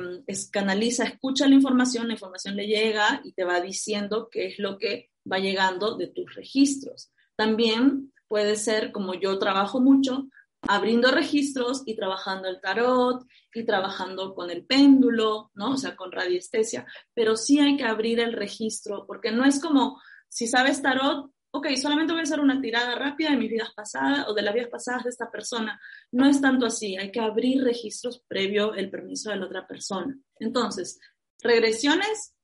canaliza, 0.50 1.04
escucha 1.04 1.46
la 1.50 1.56
información, 1.56 2.08
la 2.08 2.14
información 2.14 2.56
le 2.56 2.68
llega 2.68 3.20
y 3.26 3.34
te 3.34 3.44
va 3.44 3.60
diciendo 3.60 4.30
qué 4.32 4.46
es 4.46 4.60
lo 4.60 4.78
que 4.78 5.12
va 5.30 5.40
llegando 5.40 5.98
de 5.98 6.08
tus 6.08 6.34
registros. 6.36 7.12
También 7.36 8.14
puede 8.30 8.56
ser, 8.56 8.94
como 8.94 9.14
yo 9.14 9.38
trabajo 9.38 9.82
mucho, 9.82 10.30
abriendo 10.62 11.12
registros 11.12 11.84
y 11.86 11.96
trabajando 11.96 12.48
el 12.48 12.60
tarot 12.62 13.26
y 13.54 13.64
trabajando 13.64 14.34
con 14.34 14.50
el 14.50 14.66
péndulo, 14.66 15.52
¿no? 15.56 15.72
O 15.72 15.78
sea, 15.78 15.96
con 15.96 16.12
radiestesia, 16.12 16.86
pero 17.14 17.36
sí 17.36 17.60
hay 17.60 17.78
que 17.78 17.84
abrir 17.84 18.20
el 18.20 18.34
registro, 18.34 19.06
porque 19.06 19.32
no 19.32 19.46
es 19.46 19.60
como, 19.60 20.02
si 20.28 20.48
sabes 20.48 20.82
tarot, 20.82 21.32
ok, 21.52 21.68
solamente 21.76 22.14
voy 22.14 22.22
a 22.22 22.24
hacer 22.24 22.40
una 22.40 22.62
tirada 22.62 22.96
rápida 22.96 23.32
de 23.32 23.38
mis 23.38 23.50
vidas 23.50 23.74
pasadas 23.74 24.28
o 24.28 24.34
de 24.34 24.42
las 24.42 24.54
vidas 24.54 24.70
pasadas 24.70 25.04
de 25.04 25.10
esta 25.10 25.32
persona. 25.32 25.80
No 26.12 26.28
es 26.28 26.42
tanto 26.42 26.66
así, 26.66 26.98
hay 26.98 27.12
que 27.12 27.20
abrir 27.20 27.64
registros 27.64 28.24
previo 28.28 28.74
el 28.74 28.90
permiso 28.90 29.30
de 29.30 29.38
la 29.38 29.46
otra 29.46 29.68
persona. 29.68 30.18
Entonces, 30.40 31.00
regresiones, 31.42 32.36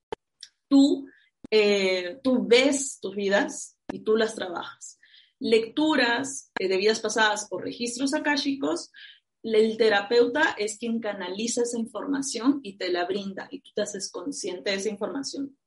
tú, 0.67 1.07
eh, 1.51 2.19
tú 2.23 2.47
ves 2.47 2.99
tus 3.01 3.15
vidas 3.15 3.77
y 3.91 3.99
tú 3.99 4.15
las 4.15 4.35
trabajas 4.35 4.99
lecturas 5.43 6.51
de 6.57 6.77
vidas 6.77 7.01
pasadas 7.01 7.47
o 7.51 7.59
registros 7.59 8.13
akáshicos, 8.13 8.91
el 9.43 9.75
terapeuta 9.77 10.55
es 10.57 10.77
quien 10.77 11.01
canaliza 11.01 11.63
esa 11.63 11.77
información 11.77 12.61
y 12.63 12.77
te 12.77 12.89
la 12.89 13.05
brinda 13.05 13.49
y 13.51 13.59
tú 13.59 13.71
te 13.75 13.81
haces 13.81 14.09
consciente 14.09 14.71
de 14.71 14.77
esa 14.77 14.87
información. 14.87 15.57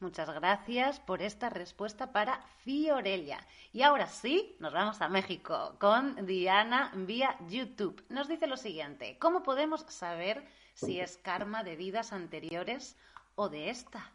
Muchas 0.00 0.28
gracias 0.30 0.98
por 0.98 1.22
esta 1.22 1.48
respuesta 1.48 2.12
para 2.12 2.42
Fiorelia. 2.64 3.46
Y 3.72 3.82
ahora 3.82 4.08
sí, 4.08 4.56
nos 4.58 4.72
vamos 4.72 5.00
a 5.00 5.08
México 5.08 5.76
con 5.78 6.26
Diana 6.26 6.90
vía 7.06 7.36
YouTube. 7.48 8.04
Nos 8.08 8.26
dice 8.26 8.48
lo 8.48 8.56
siguiente, 8.56 9.16
¿cómo 9.20 9.44
podemos 9.44 9.82
saber 9.88 10.44
si 10.74 10.98
es 10.98 11.18
karma 11.18 11.62
de 11.62 11.76
vidas 11.76 12.12
anteriores 12.12 12.96
o 13.36 13.48
de 13.48 13.70
esta? 13.70 14.12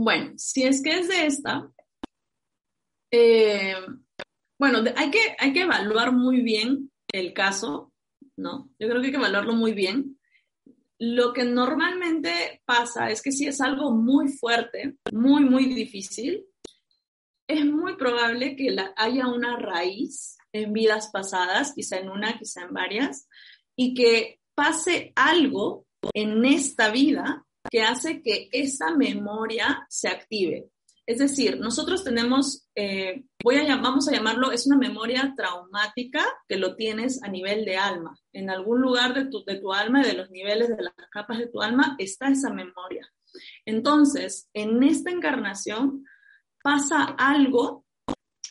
Bueno, 0.00 0.34
si 0.36 0.62
es 0.62 0.80
que 0.80 0.96
es 0.96 1.08
de 1.08 1.26
esta, 1.26 1.72
eh, 3.10 3.74
bueno, 4.56 4.78
hay 4.94 5.10
que, 5.10 5.18
hay 5.36 5.52
que 5.52 5.62
evaluar 5.62 6.12
muy 6.12 6.40
bien 6.40 6.92
el 7.12 7.32
caso, 7.32 7.92
¿no? 8.36 8.70
Yo 8.78 8.88
creo 8.88 9.00
que 9.00 9.06
hay 9.08 9.10
que 9.10 9.18
evaluarlo 9.18 9.54
muy 9.54 9.72
bien. 9.72 10.20
Lo 11.00 11.32
que 11.32 11.42
normalmente 11.42 12.62
pasa 12.64 13.10
es 13.10 13.22
que 13.22 13.32
si 13.32 13.48
es 13.48 13.60
algo 13.60 13.90
muy 13.90 14.28
fuerte, 14.28 14.94
muy, 15.12 15.44
muy 15.44 15.64
difícil, 15.66 16.46
es 17.48 17.64
muy 17.64 17.96
probable 17.96 18.54
que 18.54 18.76
haya 18.94 19.26
una 19.26 19.56
raíz 19.56 20.36
en 20.52 20.72
vidas 20.72 21.10
pasadas, 21.12 21.72
quizá 21.74 21.98
en 21.98 22.10
una, 22.10 22.38
quizá 22.38 22.62
en 22.62 22.72
varias, 22.72 23.28
y 23.74 23.94
que 23.94 24.38
pase 24.54 25.12
algo 25.16 25.86
en 26.14 26.44
esta 26.44 26.92
vida 26.92 27.44
que 27.70 27.82
hace 27.82 28.22
que 28.22 28.48
esa 28.52 28.94
memoria 28.96 29.86
se 29.88 30.08
active. 30.08 30.70
Es 31.06 31.18
decir, 31.18 31.58
nosotros 31.58 32.04
tenemos, 32.04 32.68
eh, 32.74 33.24
voy 33.42 33.56
a, 33.56 33.76
vamos 33.76 34.06
a 34.08 34.12
llamarlo, 34.12 34.52
es 34.52 34.66
una 34.66 34.76
memoria 34.76 35.32
traumática 35.34 36.22
que 36.46 36.56
lo 36.56 36.76
tienes 36.76 37.22
a 37.22 37.28
nivel 37.28 37.64
de 37.64 37.78
alma. 37.78 38.18
En 38.32 38.50
algún 38.50 38.82
lugar 38.82 39.14
de 39.14 39.24
tu, 39.24 39.42
de 39.44 39.56
tu 39.56 39.72
alma 39.72 40.02
de 40.02 40.12
los 40.12 40.30
niveles 40.30 40.68
de 40.68 40.82
las 40.82 40.92
capas 41.10 41.38
de 41.38 41.46
tu 41.46 41.62
alma 41.62 41.96
está 41.98 42.28
esa 42.28 42.52
memoria. 42.52 43.10
Entonces, 43.64 44.50
en 44.52 44.82
esta 44.82 45.10
encarnación 45.10 46.04
pasa 46.62 47.04
algo, 47.04 47.86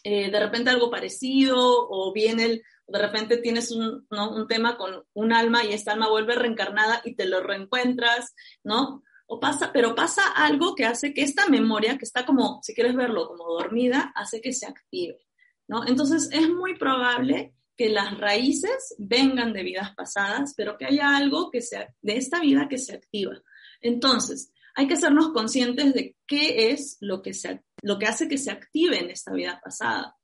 eh, 0.04 0.32
de 0.32 0.40
repente 0.40 0.72
algo 0.72 0.90
parecido, 0.90 1.60
o 1.60 2.12
viene 2.12 2.64
de 2.88 3.00
repente 3.00 3.38
tienes 3.38 3.72
un, 3.72 4.08
un 4.10 4.48
tema 4.48 4.78
con 4.78 5.04
un 5.14 5.34
alma 5.34 5.64
y 5.64 5.74
esta 5.74 5.92
alma 5.92 6.10
vuelve 6.10 6.36
reencarnada 6.36 7.02
y 7.04 7.16
te 7.16 7.26
lo 7.26 7.42
reencuentras, 7.42 8.34
¿no? 8.64 9.04
O 9.28 9.40
pasa, 9.40 9.72
pero 9.74 9.94
pasa 9.94 10.24
algo 10.36 10.74
que 10.74 10.86
hace 10.86 11.14
que 11.14 11.22
esta 11.22 11.48
memoria, 11.48 11.98
que 11.98 12.06
está 12.06 12.26
como, 12.26 12.60
si 12.64 12.74
quieres 12.74 12.96
verlo, 12.96 13.28
como 13.28 13.46
dormida, 13.46 14.12
hace 14.16 14.42
que 14.42 14.54
se 14.54 14.66
active, 14.66 15.20
¿no? 15.68 15.86
Entonces 15.86 16.30
es 16.32 16.50
muy 16.50 16.78
probable 16.78 17.54
que 17.78 17.90
las 17.90 18.18
raíces 18.18 18.96
vengan 18.98 19.54
de 19.54 19.64
vidas 19.64 19.94
pasadas, 19.96 20.54
pero 20.58 20.78
que 20.78 20.86
haya 20.86 21.16
algo 21.16 21.52
que 21.52 21.62
sea 21.62 21.94
de 22.02 22.18
esta 22.18 22.40
vida 22.40 22.68
que 22.68 22.80
se 22.80 22.96
activa. 22.96 23.34
Entonces, 23.82 24.52
hay 24.76 24.88
que 24.88 24.96
hacernos 24.96 25.30
conscientes 25.30 25.94
de 25.94 26.16
qué 26.26 26.72
es 26.72 26.98
lo 27.02 27.22
que, 27.22 27.34
se, 27.34 27.64
lo 27.82 28.00
que 28.00 28.08
hace 28.08 28.28
que 28.28 28.38
se 28.38 28.52
active 28.52 29.00
en 29.00 29.12
esta 29.12 29.32
vida 29.32 29.62
pasada. 29.64 30.17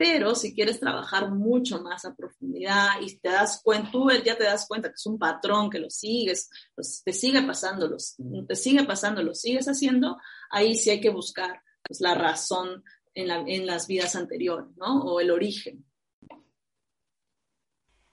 Pero 0.00 0.34
si 0.34 0.54
quieres 0.54 0.80
trabajar 0.80 1.30
mucho 1.30 1.82
más 1.82 2.06
a 2.06 2.14
profundidad 2.14 3.02
y 3.02 3.18
te 3.18 3.28
das 3.28 3.60
cuenta, 3.62 3.90
tú 3.90 4.08
ya 4.24 4.34
te 4.34 4.44
das 4.44 4.66
cuenta 4.66 4.88
que 4.88 4.94
es 4.94 5.04
un 5.04 5.18
patrón 5.18 5.68
que 5.68 5.78
lo 5.78 5.90
sigues, 5.90 6.48
pues, 6.74 7.02
te 7.04 7.12
sigue 7.12 7.42
pasando, 7.42 7.86
los, 7.86 8.16
te 8.48 8.56
sigue 8.56 8.84
pasando, 8.84 9.22
lo 9.22 9.34
sigues 9.34 9.66
haciendo, 9.66 10.16
ahí 10.48 10.74
sí 10.74 10.88
hay 10.88 11.02
que 11.02 11.10
buscar 11.10 11.60
pues, 11.82 12.00
la 12.00 12.14
razón 12.14 12.82
en, 13.12 13.30
en 13.46 13.66
las 13.66 13.86
vidas 13.88 14.16
anteriores, 14.16 14.74
¿no? 14.78 15.02
O 15.02 15.20
el 15.20 15.30
origen. 15.30 15.84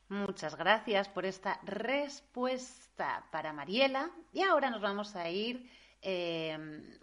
Muchas 0.10 0.58
gracias 0.58 1.08
por 1.08 1.26
esta 1.26 1.62
respuesta 1.64 3.30
para 3.32 3.54
Mariela. 3.54 4.12
Y 4.34 4.42
ahora 4.42 4.70
nos 4.70 4.82
vamos 4.82 5.16
a 5.16 5.30
ir 5.30 5.72
eh, 6.02 6.58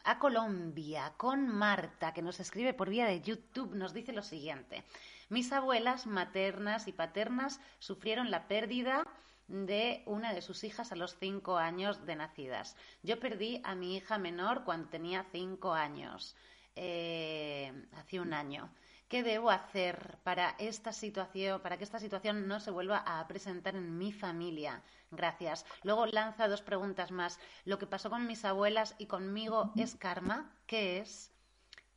a 0.05 0.19
Colombia 0.19 1.13
con 1.17 1.49
Marta, 1.49 2.13
que 2.13 2.23
nos 2.23 2.41
escribe 2.41 2.75
por 2.75 2.91
vía 2.91 3.07
de 3.07 3.21
YouTube. 3.21 3.75
Nos 3.75 3.93
dice 3.93 4.13
lo 4.13 4.23
siguiente. 4.23 4.85
Mis 5.29 5.53
abuelas 5.53 6.07
maternas 6.07 6.87
y 6.89 6.93
paternas 6.93 7.61
sufrieron 7.79 8.31
la 8.31 8.47
pérdida 8.47 9.07
de 9.49 10.03
una 10.07 10.33
de 10.33 10.43
sus 10.43 10.65
hijas 10.65 10.93
a 10.93 10.97
los 10.97 11.17
cinco 11.19 11.59
años 11.59 12.07
de 12.07 12.17
nacidas. 12.17 12.77
Yo 13.03 13.19
perdí 13.19 13.61
a 13.65 13.75
mi 13.75 13.97
hija 13.97 14.19
menor 14.19 14.65
cuando 14.65 14.89
tenía 14.89 15.27
cinco 15.33 15.73
años, 15.75 16.37
eh, 16.77 17.73
hace 17.93 18.21
un 18.21 18.33
año. 18.33 18.71
¿Qué 19.09 19.23
debo 19.23 19.51
hacer 19.51 20.19
para 20.25 20.57
esta 20.59 20.93
situación, 20.93 21.61
para 21.61 21.77
que 21.77 21.85
esta 21.85 21.99
situación 21.99 22.49
no 22.49 22.59
se 22.59 22.71
vuelva 22.71 22.99
a 22.99 23.27
presentar 23.29 23.77
en 23.77 23.99
mi 23.99 24.13
familia? 24.13 24.83
Gracias. 25.17 25.65
Luego 25.83 26.07
lanza 26.07 26.49
dos 26.49 26.63
preguntas 26.63 27.11
más. 27.11 27.39
¿Lo 27.65 27.79
que 27.79 27.87
pasó 27.87 28.11
con 28.11 28.27
mis 28.27 28.45
abuelas 28.45 28.95
y 28.99 29.07
conmigo 29.07 29.73
es 29.77 29.95
karma? 29.97 30.57
¿Qué 30.67 30.99
es? 30.99 31.33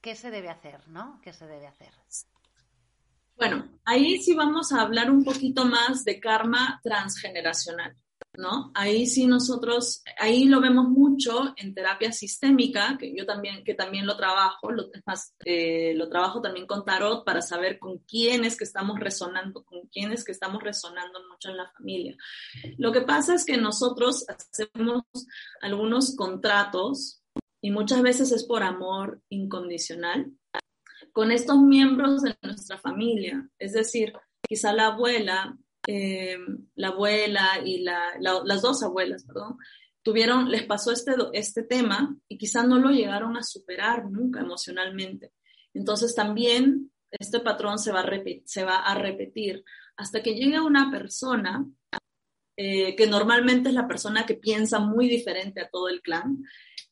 ¿Qué 0.01 0.15
se 0.15 0.31
debe 0.31 0.49
hacer, 0.49 0.87
no? 0.87 1.19
¿Qué 1.21 1.33
se 1.33 1.47
debe 1.47 1.67
hacer? 1.67 1.91
Bueno, 3.35 3.67
ahí 3.85 4.19
sí 4.21 4.33
vamos 4.33 4.71
a 4.71 4.81
hablar 4.81 5.11
un 5.11 5.23
poquito 5.23 5.65
más 5.65 6.03
de 6.03 6.19
karma 6.19 6.79
transgeneracional. 6.83 7.95
¿No? 8.37 8.71
Ahí 8.75 9.07
sí 9.07 9.25
nosotros, 9.25 10.03
ahí 10.19 10.45
lo 10.45 10.61
vemos 10.61 10.87
mucho 10.87 11.53
en 11.57 11.73
terapia 11.73 12.11
sistémica, 12.11 12.97
que 12.99 13.13
yo 13.15 13.25
también, 13.25 13.63
que 13.63 13.73
también 13.73 14.05
lo 14.05 14.15
trabajo, 14.15 14.71
lo, 14.71 14.89
más, 15.05 15.33
eh, 15.43 15.93
lo 15.95 16.07
trabajo 16.07 16.39
también 16.39 16.67
con 16.67 16.85
tarot 16.85 17.25
para 17.25 17.41
saber 17.41 17.79
con 17.79 17.97
quiénes 17.99 18.55
que 18.55 18.63
estamos 18.63 18.99
resonando, 18.99 19.65
con 19.65 19.87
quiénes 19.87 20.23
que 20.23 20.31
estamos 20.31 20.63
resonando 20.63 21.19
mucho 21.29 21.49
en 21.49 21.57
la 21.57 21.69
familia. 21.71 22.15
Lo 22.77 22.91
que 22.91 23.01
pasa 23.01 23.33
es 23.33 23.43
que 23.43 23.57
nosotros 23.57 24.25
hacemos 24.29 25.03
algunos 25.61 26.15
contratos 26.15 27.21
y 27.59 27.71
muchas 27.71 28.01
veces 28.03 28.31
es 28.31 28.45
por 28.45 28.61
amor 28.61 29.21
incondicional 29.29 30.31
con 31.11 31.31
estos 31.31 31.57
miembros 31.57 32.21
de 32.21 32.37
nuestra 32.43 32.77
familia, 32.77 33.49
es 33.57 33.73
decir, 33.73 34.13
quizá 34.47 34.71
la 34.71 34.87
abuela 34.87 35.57
eh, 35.87 36.37
la 36.75 36.89
abuela 36.89 37.61
y 37.63 37.79
las 37.79 38.61
dos 38.61 38.83
abuelas, 38.83 39.23
perdón, 39.23 39.57
tuvieron, 40.03 40.51
les 40.51 40.63
pasó 40.63 40.91
este, 40.91 41.13
este 41.31 41.63
tema 41.63 42.15
y 42.27 42.37
quizás 42.37 42.67
no 42.67 42.77
lo 42.77 42.89
llegaron 42.89 43.37
a 43.37 43.43
superar 43.43 44.05
nunca 44.11 44.41
emocionalmente. 44.41 45.31
Entonces 45.73 46.13
también 46.13 46.91
este 47.09 47.39
patrón 47.39 47.79
se 47.79 47.93
va 47.93 48.01
a, 48.01 48.05
repetir, 48.05 48.43
se 48.45 48.65
va 48.65 48.79
a 48.79 48.95
repetir 48.95 49.63
hasta 49.95 50.21
que 50.21 50.35
llegue 50.35 50.59
una 50.59 50.91
persona 50.91 51.65
eh, 52.57 52.95
que 52.95 53.07
normalmente 53.07 53.69
es 53.69 53.75
la 53.75 53.87
persona 53.87 54.25
que 54.25 54.33
piensa 54.33 54.79
muy 54.79 55.07
diferente 55.07 55.61
a 55.61 55.69
todo 55.69 55.87
el 55.87 56.01
clan, 56.01 56.43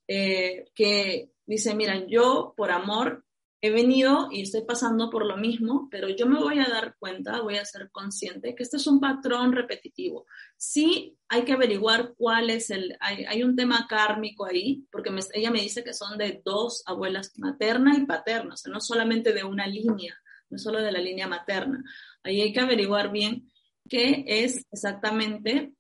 eh, 0.08 0.66
que 0.74 1.32
dice, 1.46 1.76
miren, 1.76 2.08
yo 2.08 2.54
por 2.56 2.72
amor 2.72 3.26
he 3.62 3.72
venido 3.72 4.30
y 4.32 4.41
estoy 4.41 4.64
pasando 4.64 5.10
por 5.10 5.26
lo 5.26 5.38
mismo, 5.38 5.88
pero 5.89 6.10
yo 6.10 6.26
me 6.26 6.39
voy 6.39 6.60
a 6.60 6.70
dar 6.70 6.95
cuenta, 6.99 7.41
voy 7.41 7.58
a 7.58 7.66
ser 7.66 7.89
consciente 7.91 8.53
que 8.53 8.64
este 8.64 8.78
es 8.78 8.88
un 8.88 8.99
patrón 8.99 9.53
repetitivo. 9.53 10.26
Sí 10.58 11.18
hay 11.28 11.43
que 11.43 11.53
averiguar 11.53 12.14
cuál 12.16 12.49
es 12.49 12.70
el, 12.70 12.95
hay, 12.99 13.43
un 13.43 13.56
tema 13.56 13.88
kármico 13.88 14.45
ahí, 14.45 14.86
porque 14.91 15.10
ella 15.34 15.51
me 15.51 15.62
dice 15.62 15.84
que 15.84 15.93
son 15.93 16.18
de 16.18 16.41
dos 16.43 16.84
abuelas 16.86 17.34
materna 17.38 17.97
y 17.97 18.06
paterna, 18.06 18.53
o 18.53 18.58
sea, 18.58 18.72
no 18.72 18.82
solamente 18.82 19.34
de 19.34 19.43
una 19.43 19.68
línea, 19.68 20.16
no 20.49 20.58
solo 20.58 20.82
de 20.82 20.91
la 20.91 20.99
línea 20.99 21.28
materna. 21.28 21.84
Ahí 22.24 22.41
hay 22.41 22.53
que 22.53 22.60
averiguar 22.60 23.12
bien 23.12 23.51
qué 23.89 24.26
es 24.28 24.66
exactamente 24.72 25.74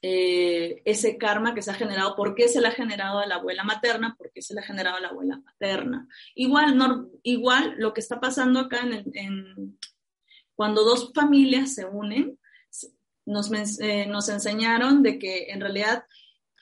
eh, 0.00 0.80
ese 0.84 1.18
karma 1.18 1.54
que 1.54 1.62
se 1.62 1.70
ha 1.70 1.74
generado, 1.74 2.14
por 2.14 2.34
qué 2.34 2.48
se 2.48 2.60
le 2.60 2.68
ha 2.68 2.72
generado 2.72 3.18
a 3.18 3.26
la 3.26 3.36
abuela 3.36 3.64
materna, 3.64 4.14
por 4.16 4.30
qué 4.32 4.42
se 4.42 4.54
le 4.54 4.60
ha 4.60 4.64
generado 4.64 4.96
a 4.96 5.00
la 5.00 5.08
abuela 5.08 5.40
paterna. 5.44 6.06
Igual, 6.34 7.08
igual 7.22 7.74
lo 7.78 7.92
que 7.92 8.00
está 8.00 8.20
pasando 8.20 8.60
acá 8.60 8.82
en, 8.82 9.78
cuando 10.54 10.84
dos 10.84 11.12
familias 11.14 11.74
se 11.74 11.84
unen, 11.84 12.38
nos, 13.26 13.50
eh, 13.80 14.06
nos 14.06 14.28
enseñaron 14.28 15.02
de 15.02 15.18
que 15.18 15.50
en 15.50 15.60
realidad 15.60 16.04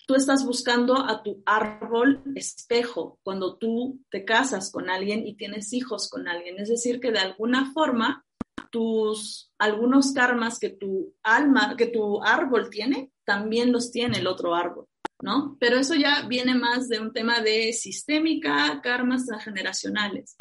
tú 0.07 0.15
estás 0.15 0.45
buscando 0.45 1.05
a 1.05 1.23
tu 1.23 1.43
árbol 1.45 2.23
espejo 2.35 3.19
cuando 3.23 3.57
tú 3.59 4.01
te 4.11 4.25
casas 4.25 4.71
con 4.71 4.89
alguien 4.89 5.27
y 5.27 5.37
tienes 5.37 5.73
hijos 5.73 6.09
con 6.09 6.27
alguien. 6.27 6.59
Es 6.59 6.69
decir, 6.69 7.01
que 7.01 7.13
de 7.13 7.19
alguna 7.19 7.73
forma 7.73 8.25
tus 8.71 9.53
algunos 9.59 10.13
karmas 10.13 10.59
que 10.59 10.71
tu 10.71 11.15
alma, 11.23 11.77
que 11.77 11.87
tu 11.87 12.23
árbol 12.23 12.71
tiene, 12.71 13.11
también 13.25 13.73
los 13.73 13.91
tiene 13.91 14.19
el 14.19 14.27
otro 14.27 14.55
árbol, 14.55 14.87
¿no? 15.23 15.57
Pero 15.61 15.79
eso 15.79 15.95
ya 15.95 16.27
viene 16.27 16.55
más 16.55 16.89
de 16.89 17.01
un 17.01 17.13
tema 17.13 17.41
de 17.41 17.73
sistémica, 17.73 18.81
karmas 18.83 19.27
transgeneracionales, 19.27 20.37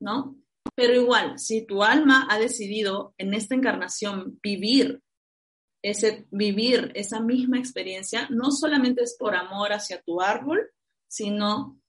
¿no? 0.00 0.36
Pero 0.74 0.94
igual, 0.94 1.38
si 1.38 1.66
tu 1.66 1.82
alma 1.82 2.26
ha 2.30 2.38
decidido 2.38 3.14
en 3.18 3.34
esta 3.34 3.54
encarnación 3.54 4.38
vivir 4.42 5.02
ese 5.82 6.26
vivir 6.30 6.92
esa 6.94 7.20
misma 7.20 7.58
experiencia, 7.58 8.28
no 8.30 8.50
solamente 8.50 9.02
es 9.02 9.16
por 9.18 9.34
amor 9.34 9.72
hacia 9.72 10.02
tu 10.02 10.20
árbol, 10.20 10.70
sino 11.08 11.80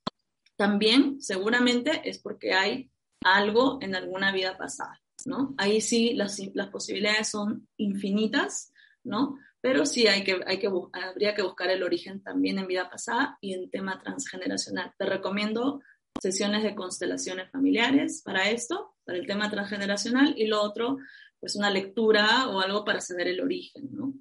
también 0.56 1.22
seguramente 1.22 2.08
es 2.10 2.20
porque 2.20 2.54
hay 2.54 2.92
algo 3.24 3.80
en 3.82 3.96
alguna 3.96 4.32
vida 4.32 4.58
pasada. 4.58 5.00
¿No? 5.28 5.54
Ahí 5.58 5.82
sí 5.82 6.14
las, 6.14 6.40
posibilidades 6.72 7.30
son 7.30 7.68
infinitas, 7.78 8.72
¿no? 9.04 9.38
Pero 9.60 9.86
sí 9.86 10.08
hay 10.08 10.24
que, 10.24 10.40
hay 10.46 10.60
que, 10.60 10.70
habría 10.94 11.36
que 11.36 11.44
buscar 11.44 11.70
el 11.70 11.84
origen 11.84 12.22
también 12.24 12.58
en 12.60 12.68
vida 12.68 12.90
pasada 12.90 13.38
y 13.42 13.54
en 13.54 13.70
tema 13.70 14.00
transgeneracional. 14.02 14.94
Te 14.98 15.06
recomiendo 15.06 15.82
sesiones 16.20 16.64
de 16.64 16.76
constelaciones 16.76 17.50
familiares 17.52 18.22
para 18.24 18.50
esto, 18.50 18.96
para 19.06 19.18
el 19.18 19.28
tema 19.28 19.50
transgeneracional, 19.50 20.34
y 20.38 20.48
lo 20.48 20.62
otro, 20.62 20.98
pues 21.40 21.56
una 21.56 21.70
lectura 21.70 22.48
o 22.50 22.60
algo 22.60 22.84
para 22.84 23.02
saber 23.02 23.28
el 23.28 23.42
origen, 23.42 23.90
¿no? 23.92 24.14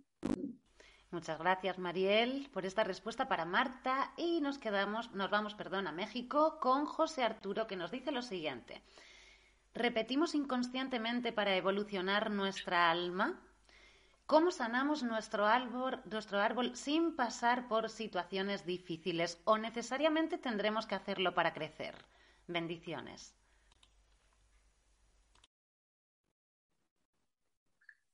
Muchas 1.11 1.41
gracias, 1.41 1.79
Mariel, 1.79 2.49
por 2.53 2.65
esta 2.65 2.85
respuesta 2.85 3.27
para 3.27 3.45
Marta. 3.45 4.13
Y 4.17 4.41
nos 4.41 4.59
quedamos, 4.59 5.13
nos 5.13 5.29
vamos, 5.29 5.55
perdón, 5.55 5.89
a 5.89 5.93
México 5.93 6.59
con 6.61 6.87
José 6.87 7.25
Arturo, 7.25 7.67
que 7.67 7.75
nos 7.75 7.91
dice 7.91 8.13
lo 8.13 8.23
siguiente. 8.23 8.83
¿Repetimos 9.75 10.35
inconscientemente 10.35 11.33
para 11.33 11.57
evolucionar 11.57 12.31
nuestra 12.31 12.91
alma? 12.91 13.41
¿Cómo 14.27 14.51
sanamos 14.51 15.03
nuestro 15.03 15.47
árbol, 15.47 16.01
nuestro 16.05 16.39
árbol 16.39 16.77
sin 16.77 17.17
pasar 17.17 17.69
por 17.69 17.91
situaciones 17.91 18.65
difíciles 18.65 19.41
o 19.45 19.59
necesariamente 19.59 20.39
tendremos 20.39 20.87
que 20.87 20.95
hacerlo 20.95 21.35
para 21.35 21.53
crecer? 21.53 21.95
Bendiciones. 22.47 23.35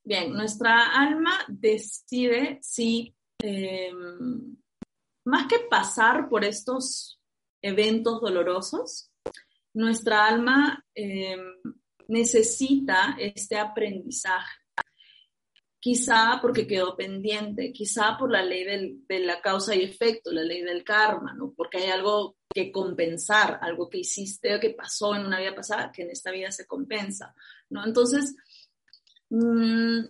Bien, 0.04 0.32
nuestra 0.32 0.92
alma 0.94 1.38
decide 1.48 2.60
si, 2.62 3.14
em, 3.42 4.56
más 5.24 5.48
que 5.48 5.58
pasar 5.68 6.28
por 6.28 6.44
estos 6.44 7.20
eventos 7.60 8.20
dolorosos, 8.20 9.10
nuestra 9.76 10.26
alma 10.26 10.82
em, 10.94 11.38
necesita 12.08 13.14
este 13.18 13.58
aprendizaje. 13.58 14.56
Quizá 15.78 16.38
porque 16.40 16.66
quedó 16.66 16.96
pendiente, 16.96 17.72
quizá 17.72 18.16
por 18.18 18.30
la 18.30 18.42
ley 18.42 18.64
de 19.06 19.20
la 19.20 19.40
causa 19.40 19.74
y 19.74 19.82
efecto, 19.82 20.32
la 20.32 20.42
ley 20.42 20.62
del 20.62 20.82
karma, 20.82 21.34
¿no? 21.34 21.52
Porque 21.54 21.78
hay 21.78 21.90
algo 21.90 22.36
que 22.52 22.72
compensar, 22.72 23.58
algo 23.62 23.88
que 23.88 23.98
hiciste 23.98 24.56
o 24.56 24.60
que 24.60 24.70
pasó 24.70 25.14
en 25.14 25.26
una 25.26 25.38
vida 25.38 25.54
pasada 25.54 25.92
que 25.92 26.02
en 26.02 26.10
esta 26.10 26.30
vida 26.32 26.50
se 26.50 26.66
compensa, 26.66 27.34
¿no? 27.68 27.84
Entonces, 27.86 28.34
mm, 29.28 30.06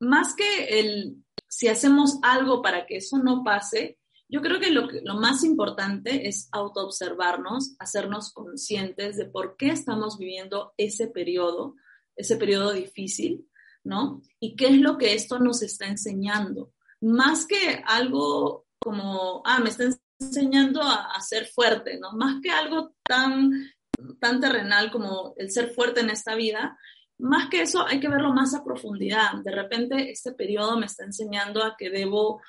más 0.00 0.34
que 0.34 0.80
el, 0.80 1.24
si 1.48 1.68
hacemos 1.68 2.18
algo 2.22 2.60
para 2.60 2.84
que 2.84 2.96
eso 2.96 3.18
no 3.18 3.42
pase, 3.44 3.98
yo 4.28 4.40
creo 4.40 4.58
que 4.58 4.70
lo, 4.70 4.88
lo 5.02 5.14
más 5.14 5.44
importante 5.44 6.28
es 6.28 6.48
autoobservarnos, 6.52 7.74
hacernos 7.78 8.32
conscientes 8.32 9.16
de 9.16 9.26
por 9.26 9.56
qué 9.56 9.68
estamos 9.68 10.18
viviendo 10.18 10.72
ese 10.76 11.08
periodo, 11.08 11.74
ese 12.16 12.36
periodo 12.36 12.72
difícil, 12.72 13.48
¿no? 13.82 14.22
Y 14.40 14.56
qué 14.56 14.68
es 14.68 14.78
lo 14.78 14.98
que 14.98 15.14
esto 15.14 15.38
nos 15.38 15.62
está 15.62 15.86
enseñando. 15.86 16.72
Más 17.00 17.46
que 17.46 17.82
algo 17.86 18.66
como, 18.78 19.42
ah, 19.44 19.60
me 19.60 19.68
está 19.70 19.84
enseñando 20.18 20.82
a, 20.82 21.12
a 21.14 21.20
ser 21.20 21.46
fuerte, 21.46 21.98
¿no? 21.98 22.12
Más 22.12 22.40
que 22.42 22.50
algo 22.50 22.94
tan, 23.02 23.70
tan 24.20 24.40
terrenal 24.40 24.90
como 24.90 25.34
el 25.36 25.50
ser 25.50 25.70
fuerte 25.70 26.00
en 26.00 26.10
esta 26.10 26.34
vida, 26.34 26.78
más 27.18 27.48
que 27.48 27.62
eso, 27.62 27.86
hay 27.86 28.00
que 28.00 28.08
verlo 28.08 28.32
más 28.32 28.54
a 28.54 28.64
profundidad. 28.64 29.34
De 29.44 29.52
repente, 29.52 30.10
este 30.10 30.32
periodo 30.32 30.78
me 30.78 30.86
está 30.86 31.04
enseñando 31.04 31.62
a 31.62 31.76
que 31.76 31.90
debo 31.90 32.40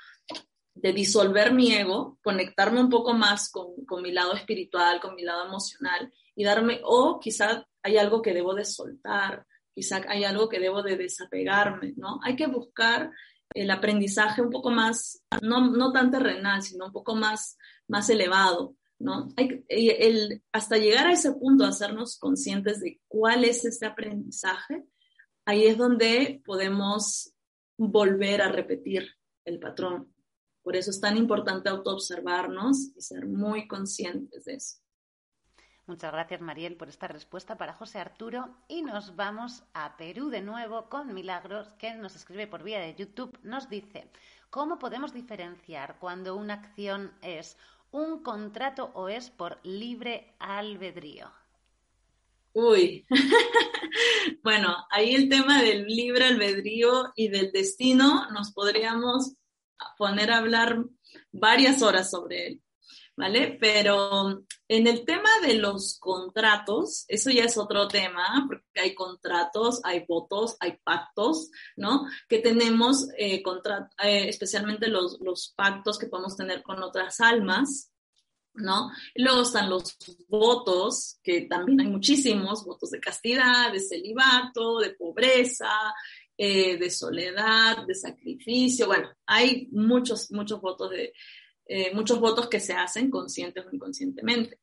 de 0.75 0.93
disolver 0.93 1.53
mi 1.53 1.73
ego, 1.73 2.19
conectarme 2.21 2.81
un 2.81 2.89
poco 2.89 3.13
más 3.13 3.49
con, 3.49 3.85
con 3.85 4.03
mi 4.03 4.11
lado 4.11 4.33
espiritual, 4.33 4.99
con 5.01 5.15
mi 5.15 5.23
lado 5.23 5.45
emocional 5.47 6.13
y 6.35 6.43
darme, 6.43 6.81
o 6.83 7.19
quizá 7.19 7.65
hay 7.81 7.97
algo 7.97 8.21
que 8.21 8.33
debo 8.33 8.53
de 8.53 8.65
soltar, 8.65 9.45
quizá 9.73 10.01
hay 10.07 10.25
algo 10.25 10.49
que 10.49 10.59
debo 10.59 10.83
de 10.83 10.97
desapegarme, 10.97 11.93
¿no? 11.95 12.19
Hay 12.23 12.35
que 12.35 12.47
buscar 12.47 13.11
el 13.53 13.71
aprendizaje 13.71 14.41
un 14.41 14.49
poco 14.49 14.69
más, 14.69 15.23
no, 15.41 15.71
no 15.71 15.91
tan 15.91 16.11
terrenal, 16.11 16.61
sino 16.61 16.87
un 16.87 16.91
poco 16.91 17.15
más, 17.15 17.57
más 17.87 18.09
elevado, 18.09 18.75
¿no? 18.99 19.29
El, 19.37 20.43
hasta 20.51 20.77
llegar 20.77 21.07
a 21.07 21.13
ese 21.13 21.33
punto, 21.33 21.65
hacernos 21.65 22.17
conscientes 22.17 22.81
de 22.81 22.99
cuál 23.07 23.45
es 23.45 23.63
ese 23.63 23.85
aprendizaje, 23.85 24.83
ahí 25.45 25.65
es 25.65 25.77
donde 25.77 26.41
podemos 26.43 27.33
volver 27.77 28.41
a 28.41 28.51
repetir 28.51 29.15
el 29.45 29.59
patrón. 29.59 30.14
Por 30.65 30.75
eso 30.75 30.89
es 30.89 30.99
tan 30.99 31.15
importante 31.15 31.69
autoobservarnos 31.69 32.89
y 32.95 32.99
ser 32.99 33.27
muy 33.27 33.67
conscientes 33.67 34.45
de 34.45 34.55
eso. 34.55 34.77
Muchas 35.85 36.11
gracias, 36.11 36.41
Mariel, 36.41 36.75
por 36.75 36.89
esta 36.89 37.07
respuesta 37.07 37.55
para 37.55 37.75
José 37.75 37.99
Arturo. 37.99 38.49
Y 38.67 38.81
nos 38.81 39.15
vamos 39.15 39.63
a 39.75 39.95
Perú 39.95 40.29
de 40.29 40.41
nuevo 40.41 40.89
con 40.89 41.13
Milagros, 41.13 41.67
que 41.77 41.93
nos 41.93 42.15
escribe 42.15 42.47
por 42.47 42.63
vía 42.63 42.79
de 42.79 42.95
YouTube. 42.95 43.37
Nos 43.43 43.69
dice, 43.69 44.09
¿cómo 44.49 44.79
podemos 44.79 45.13
diferenciar 45.13 45.99
cuando 45.99 46.35
una 46.35 46.55
acción 46.55 47.13
es 47.21 47.57
un 47.91 48.23
contrato 48.23 48.89
o 48.95 49.07
es 49.07 49.29
por 49.29 49.59
libre 49.61 50.33
albedrío? 50.39 51.29
Uy, 52.53 53.05
bueno, 54.43 54.75
ahí 54.89 55.13
el 55.13 55.29
tema 55.29 55.61
del 55.61 55.85
libre 55.85 56.25
albedrío 56.25 57.13
y 57.15 57.27
del 57.27 57.51
destino 57.51 58.31
nos 58.31 58.51
podríamos 58.51 59.35
poner 59.97 60.31
a 60.31 60.37
hablar 60.37 60.83
varias 61.31 61.81
horas 61.81 62.09
sobre 62.09 62.47
él, 62.47 62.63
¿vale? 63.15 63.57
Pero 63.59 64.43
en 64.67 64.87
el 64.87 65.05
tema 65.05 65.29
de 65.41 65.55
los 65.55 65.97
contratos, 65.99 67.05
eso 67.07 67.29
ya 67.29 67.45
es 67.45 67.57
otro 67.57 67.87
tema, 67.87 68.45
porque 68.47 68.79
hay 68.79 68.95
contratos, 68.95 69.81
hay 69.83 70.05
votos, 70.07 70.57
hay 70.59 70.77
pactos, 70.83 71.49
¿no? 71.75 72.05
Que 72.27 72.39
tenemos, 72.39 73.07
eh, 73.17 73.43
eh, 74.03 74.29
especialmente 74.29 74.87
los, 74.87 75.19
los 75.21 75.53
pactos 75.55 75.97
que 75.97 76.07
podemos 76.07 76.35
tener 76.35 76.63
con 76.63 76.81
otras 76.81 77.19
almas, 77.21 77.91
¿no? 78.55 78.89
Luego 79.15 79.41
están 79.41 79.69
los 79.69 79.97
votos, 80.27 81.19
que 81.21 81.41
también 81.41 81.81
hay 81.81 81.87
muchísimos, 81.87 82.65
votos 82.65 82.91
de 82.91 82.99
castidad, 82.99 83.71
de 83.71 83.79
celibato, 83.79 84.79
de 84.79 84.91
pobreza, 84.91 85.69
eh, 86.37 86.77
de 86.77 86.89
soledad, 86.89 87.85
de 87.85 87.95
sacrificio. 87.95 88.87
Bueno, 88.87 89.09
hay 89.25 89.69
muchos, 89.71 90.31
muchos 90.31 90.59
votos 90.59 90.89
de, 90.91 91.13
eh, 91.65 91.93
muchos 91.93 92.19
votos 92.19 92.49
que 92.49 92.59
se 92.59 92.73
hacen 92.73 93.09
conscientes 93.09 93.65
o 93.65 93.73
inconscientemente. 93.73 94.59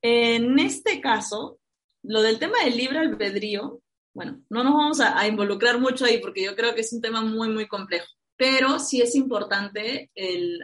En 0.00 0.58
este 0.58 1.00
caso, 1.00 1.60
lo 2.02 2.22
del 2.22 2.38
tema 2.38 2.64
del 2.64 2.76
libre 2.76 2.98
albedrío, 3.00 3.82
bueno, 4.14 4.42
no 4.48 4.64
nos 4.64 4.74
vamos 4.74 5.00
a, 5.00 5.26
involucrar 5.26 5.78
mucho 5.78 6.04
ahí 6.04 6.18
porque 6.18 6.44
yo 6.44 6.56
creo 6.56 6.74
que 6.74 6.80
es 6.80 6.92
un 6.92 7.00
tema 7.00 7.20
muy, 7.22 7.48
muy 7.48 7.68
complejo, 7.68 8.06
pero 8.36 8.78
sí 8.78 9.02
es 9.02 9.14
importante 9.14 10.10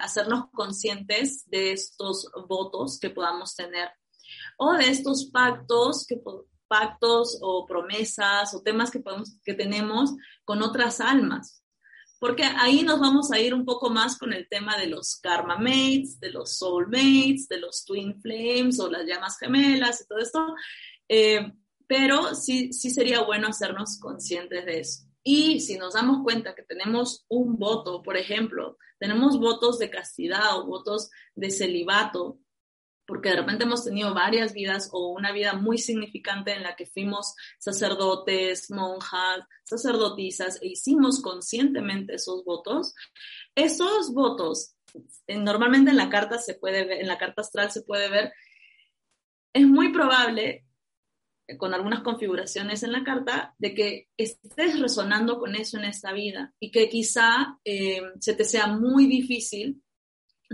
hacernos 0.01 0.45
conscientes 0.53 1.49
de 1.51 1.73
estos 1.73 2.31
votos 2.49 2.99
que 2.99 3.11
podamos 3.11 3.55
tener 3.55 3.91
o 4.57 4.73
de 4.73 4.89
estos 4.89 5.27
pactos 5.27 6.07
que, 6.07 6.21
pactos 6.75 7.39
o 7.41 7.65
promesas 7.67 8.53
o 8.53 8.63
temas 8.63 8.91
que, 8.91 8.99
podemos, 8.99 9.37
que 9.45 9.55
tenemos 9.55 10.13
con 10.45 10.61
otras 10.61 11.01
almas. 11.01 11.63
Porque 12.19 12.43
ahí 12.43 12.83
nos 12.83 12.99
vamos 12.99 13.31
a 13.31 13.39
ir 13.39 13.55
un 13.55 13.65
poco 13.65 13.91
más 13.91 14.19
con 14.19 14.33
el 14.33 14.49
tema 14.49 14.77
de 14.77 14.89
los 14.89 15.17
karma 15.17 15.57
mates, 15.57 16.19
de 16.19 16.31
los 16.31 16.57
soul 16.57 16.89
mates, 16.89 17.47
de 17.49 17.61
los 17.61 17.85
twin 17.85 18.21
flames 18.21 18.81
o 18.81 18.91
las 18.91 19.07
llamas 19.07 19.39
gemelas 19.39 20.01
y 20.01 20.09
todo 20.09 20.19
esto. 20.19 20.55
Eh, 21.09 21.53
pero 21.87 22.35
sí, 22.35 22.73
sí 22.73 22.91
sería 22.91 23.23
bueno 23.23 23.47
hacernos 23.47 24.01
conscientes 24.01 24.65
de 24.65 24.81
eso. 24.81 25.05
Y 25.23 25.61
si 25.61 25.79
nos 25.79 25.95
damos 25.95 26.25
cuenta 26.25 26.57
que 26.57 26.65
tenemos 26.65 27.25
un 27.29 27.57
voto, 27.57 28.03
por 28.03 28.17
ejemplo, 28.17 28.79
tenemos 28.99 29.39
votos 29.39 29.79
de 29.79 29.91
castidad 29.91 30.59
o 30.59 30.67
votos 30.67 31.11
de 31.37 31.51
celibato, 31.51 32.39
porque 33.07 33.31
de 33.31 33.37
repente 33.37 33.65
hemos 33.65 33.85
tenido 33.85 34.15
varias 34.15 34.53
vidas 34.53 34.89
o 34.93 35.13
una 35.13 35.33
vida 35.33 35.55
muy 35.55 35.79
significante 35.79 36.53
en 36.53 36.63
la 36.63 36.77
que 36.77 36.87
fuimos 36.87 37.35
sacerdotes, 37.59 38.71
monjas, 38.71 39.41
sacerdotisas 39.65 40.61
e 40.63 40.69
hicimos 40.69 41.21
conscientemente 41.21 42.15
esos 42.15 42.45
votos. 42.45 42.95
Esos 43.55 44.13
votos, 44.13 44.77
normalmente 45.29 45.91
en 45.91 45.97
la 45.97 46.09
carta 46.09 46.39
se 46.39 46.55
puede 46.55 46.85
ver, 46.85 47.01
en 47.01 47.09
la 47.09 47.19
carta 47.19 47.43
astral 47.43 47.71
se 47.71 47.83
puede 47.83 48.09
ver, 48.09 48.33
es 49.53 49.67
muy 49.67 49.93
probable 49.93 50.67
eh, 51.47 51.57
con 51.59 51.75
algunas 51.75 52.03
configuraciones 52.03 52.83
en 52.83 52.93
la 52.93 53.05
carta, 53.05 53.55
de 53.59 53.75
que 53.75 54.09
estés 54.17 54.81
resonando 54.81 55.39
con 55.39 55.55
eso 55.55 55.79
en 55.79 55.85
esta 55.85 56.13
vida 56.13 56.55
y 56.59 56.71
que 56.71 56.89
quizá 56.89 57.59
eh, 57.65 58.01
se 58.19 58.35
te 58.35 58.45
sea 58.45 58.67
muy 58.67 59.07
difícil 59.07 59.84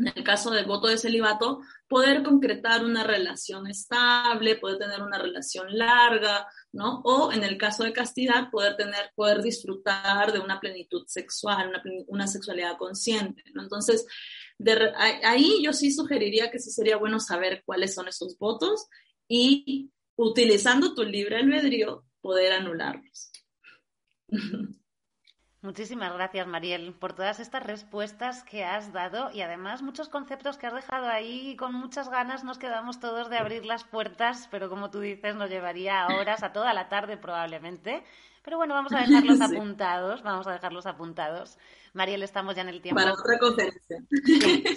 en 0.00 0.12
el 0.14 0.24
caso 0.24 0.50
del 0.50 0.64
voto 0.64 0.88
de 0.88 0.96
celibato, 0.96 1.60
poder 1.86 2.22
concretar 2.22 2.84
una 2.84 3.04
relación 3.04 3.66
estable, 3.66 4.56
poder 4.56 4.78
tener 4.78 5.02
una 5.02 5.18
relación 5.18 5.66
larga, 5.76 6.46
¿no? 6.72 7.00
O 7.04 7.32
en 7.32 7.44
el 7.44 7.58
caso 7.58 7.84
de 7.84 7.92
castidad, 7.92 8.50
poder 8.50 8.76
tener, 8.76 9.10
poder 9.14 9.42
disfrutar 9.42 10.32
de 10.32 10.38
una 10.38 10.58
plenitud 10.58 11.04
sexual, 11.06 11.70
una, 12.06 12.26
sexualidad 12.26 12.78
consciente, 12.78 13.42
¿no? 13.52 13.62
Entonces, 13.62 14.06
ahí 14.96 15.62
yo 15.62 15.72
sí 15.72 15.92
sugeriría 15.92 16.50
que 16.50 16.58
sí 16.58 16.70
sería 16.70 16.96
bueno 16.96 17.20
saber 17.20 17.62
cuáles 17.66 17.94
son 17.94 18.08
esos 18.08 18.38
votos 18.38 18.86
y 19.28 19.90
utilizando 20.16 20.94
tu 20.94 21.04
libre 21.04 21.36
albedrío, 21.36 22.04
poder 22.22 22.52
anularlos. 22.52 23.30
Muchísimas 25.62 26.14
gracias, 26.14 26.46
Mariel, 26.46 26.94
por 26.94 27.12
todas 27.12 27.38
estas 27.38 27.62
respuestas 27.62 28.44
que 28.44 28.64
has 28.64 28.94
dado 28.94 29.30
y 29.30 29.42
además 29.42 29.82
muchos 29.82 30.08
conceptos 30.08 30.56
que 30.56 30.66
has 30.66 30.72
dejado 30.72 31.06
ahí. 31.06 31.54
Con 31.56 31.74
muchas 31.74 32.08
ganas 32.08 32.44
nos 32.44 32.56
quedamos 32.56 32.98
todos 32.98 33.28
de 33.28 33.36
abrir 33.36 33.66
las 33.66 33.84
puertas, 33.84 34.48
pero 34.50 34.70
como 34.70 34.90
tú 34.90 35.00
dices, 35.00 35.34
nos 35.34 35.50
llevaría 35.50 36.06
horas, 36.06 36.42
a 36.42 36.54
toda 36.54 36.72
la 36.72 36.88
tarde 36.88 37.18
probablemente. 37.18 38.02
Pero 38.42 38.56
bueno, 38.56 38.72
vamos 38.72 38.92
a 38.94 39.00
dejarlos 39.00 39.38
apuntados, 39.42 40.22
vamos 40.22 40.46
a 40.46 40.52
dejarlos 40.52 40.86
apuntados. 40.86 41.58
Mariel, 41.92 42.22
estamos 42.22 42.54
ya 42.54 42.62
en 42.62 42.70
el 42.70 42.80
tiempo. 42.80 42.98
Para 42.98 43.12
otra 43.12 43.38
conferencia. 43.38 44.02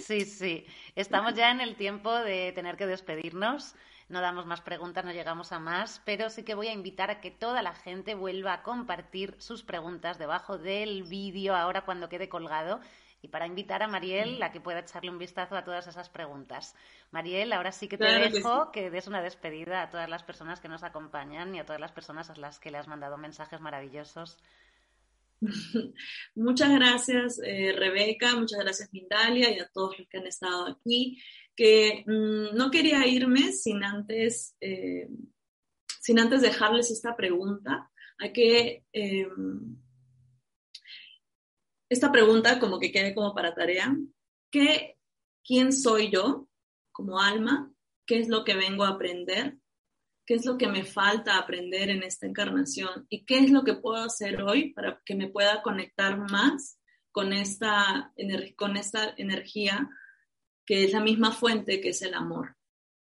sí, 0.04 0.26
sí. 0.26 0.66
Estamos 0.98 1.34
ya 1.34 1.52
en 1.52 1.62
el 1.62 1.78
tiempo 1.78 2.14
de 2.14 2.52
tener 2.52 2.76
que 2.76 2.88
despedirnos 2.88 3.74
no 4.10 4.22
damos 4.22 4.46
más 4.46 4.62
preguntas, 4.62 5.06
no 5.06 5.12
llegamos 5.12 5.52
a 5.52 5.60
más, 5.60 6.02
pero 6.06 6.30
sí 6.30 6.44
que 6.44 6.56
voy 6.56 6.68
a 6.68 6.74
invitar 6.74 7.10
a 7.10 7.22
que 7.22 7.32
toda 7.32 7.62
la 7.62 7.74
gente 7.74 8.16
vuelva 8.16 8.54
a 8.54 8.64
compartir 8.64 9.36
sus 9.40 9.64
preguntas 9.64 10.18
debajo 10.18 10.58
del 10.58 11.04
vídeo 11.04 11.56
ahora 11.56 11.86
cuando 11.86 12.10
quede 12.10 12.30
colgado 12.30 12.80
y 13.24 13.30
para 13.30 13.48
invitar 13.48 13.82
a 13.82 13.88
Mariel 13.88 14.44
a 14.44 14.52
que 14.52 14.60
pueda 14.60 14.80
echarle 14.80 15.10
un 15.10 15.18
vistazo 15.18 15.56
a 15.56 15.64
todas 15.64 15.88
esas 15.88 16.10
preguntas. 16.10 16.76
Mariel, 17.12 17.54
ahora 17.54 17.72
sí 17.72 17.88
que 17.88 17.98
te 17.98 18.04
dejo 18.04 18.70
que, 18.72 18.90
des 18.90 19.08
una 19.08 19.22
despedida 19.22 19.82
a 19.82 19.90
todas 19.90 20.10
las 20.10 20.24
personas 20.24 20.60
que 20.60 20.68
nos 20.68 20.84
acompañan 20.84 21.56
y 21.56 21.60
a 21.60 21.66
todas 21.66 21.80
las 21.80 21.94
personas 21.94 22.30
a 22.30 22.36
las 22.36 22.60
que 22.60 22.70
le 22.70 22.80
has 22.80 22.90
mandado 22.90 23.18
mensajes 23.18 23.62
maravillosos. 23.62 24.38
Muchas 26.36 26.70
gracias, 26.72 27.40
eh, 27.44 27.74
Rebeca, 27.78 28.36
muchas 28.36 28.60
gracias, 28.60 28.94
Mindalia, 28.94 29.52
y 29.52 29.60
a 29.60 29.70
todos 29.70 30.00
los 30.00 30.08
que 30.08 30.18
han 30.18 30.28
estado 30.28 30.68
aquí 30.68 31.22
que 31.56 32.04
mm, 32.08 32.56
no 32.56 32.72
quería 32.72 33.06
irme 33.08 33.52
sin 33.52 33.84
antes, 33.84 34.56
eh, 34.62 35.08
sin 36.02 36.20
antes 36.20 36.42
dejarles 36.42 36.92
esta 36.92 37.16
pregunta. 37.16 37.92
Hay 38.18 38.34
que, 38.34 38.86
eh, 38.94 39.28
esta 41.90 42.12
pregunta 42.12 42.60
como 42.60 42.80
que 42.80 42.92
quede 42.92 43.14
como 43.14 43.34
para 43.34 43.54
tarea. 43.54 43.96
¿Qué, 44.52 44.98
¿Quién 45.44 45.72
soy 45.72 46.12
yo 46.12 46.48
como 46.92 47.20
alma? 47.20 47.72
¿Qué 48.06 48.20
es 48.20 48.28
lo 48.28 48.44
que 48.44 48.56
vengo 48.56 48.84
a 48.84 48.90
aprender? 48.90 49.58
¿Qué 50.26 50.36
es 50.36 50.46
lo 50.46 50.58
que 50.58 50.68
me 50.68 50.86
falta 50.86 51.38
aprender 51.38 51.90
en 51.90 52.02
esta 52.04 52.26
encarnación? 52.26 53.06
¿Y 53.10 53.26
qué 53.26 53.40
es 53.40 53.52
lo 53.52 53.64
que 53.64 53.74
puedo 53.74 54.02
hacer 54.04 54.42
hoy 54.42 54.74
para 54.74 55.02
que 55.06 55.16
me 55.16 55.28
pueda 55.30 55.62
conectar 55.62 56.18
más 56.18 56.80
con 57.12 57.34
esta, 57.34 58.14
con 58.56 58.78
esta 58.78 59.14
energía 59.18 59.90
que 60.66 60.84
es 60.84 60.92
la 60.92 61.02
misma 61.02 61.32
fuente 61.32 61.82
que 61.82 61.90
es 61.90 62.02
el 62.02 62.14
amor. 62.14 62.56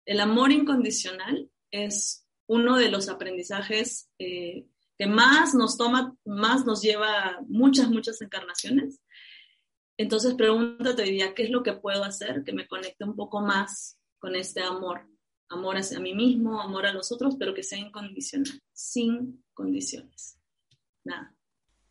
El 0.05 0.21
amor 0.21 0.53
incondicional 0.53 1.51
es 1.71 2.27
uno 2.47 2.77
de 2.77 2.91
los 2.91 3.09
aprendizajes 3.09 4.09
eh, 4.19 4.67
que 4.97 5.07
más 5.07 5.55
nos 5.55 5.77
toma, 5.77 6.17
más 6.25 6.65
nos 6.65 6.83
lleva 6.83 7.39
muchas, 7.47 7.91
muchas 7.91 8.21
encarnaciones. 8.23 9.01
Entonces 9.97 10.35
pregúntate 10.35 11.03
hoy 11.03 11.11
día, 11.11 11.35
¿qué 11.35 11.45
es 11.45 11.51
lo 11.51 11.63
que 11.63 11.73
puedo 11.75 12.05
hacer 12.05 12.43
que 12.45 12.53
me 12.53 12.67
conecte 12.67 13.05
un 13.05 13.17
poco 13.17 13.41
más 13.41 13.99
con 14.19 14.35
este 14.35 14.63
amor? 14.63 15.07
amor 15.49 15.77
hacia 15.77 16.01
mí 16.01 16.15
mismo, 16.15 16.61
amor 16.61 16.87
a 16.87 16.93
los 16.93 17.11
otros, 17.13 17.37
pero 17.39 17.55
que 17.55 17.63
sea 17.63 17.79
incondicional, 17.79 18.61
sin 18.73 19.45
condiciones. 19.55 20.39
Nada. 21.05 21.35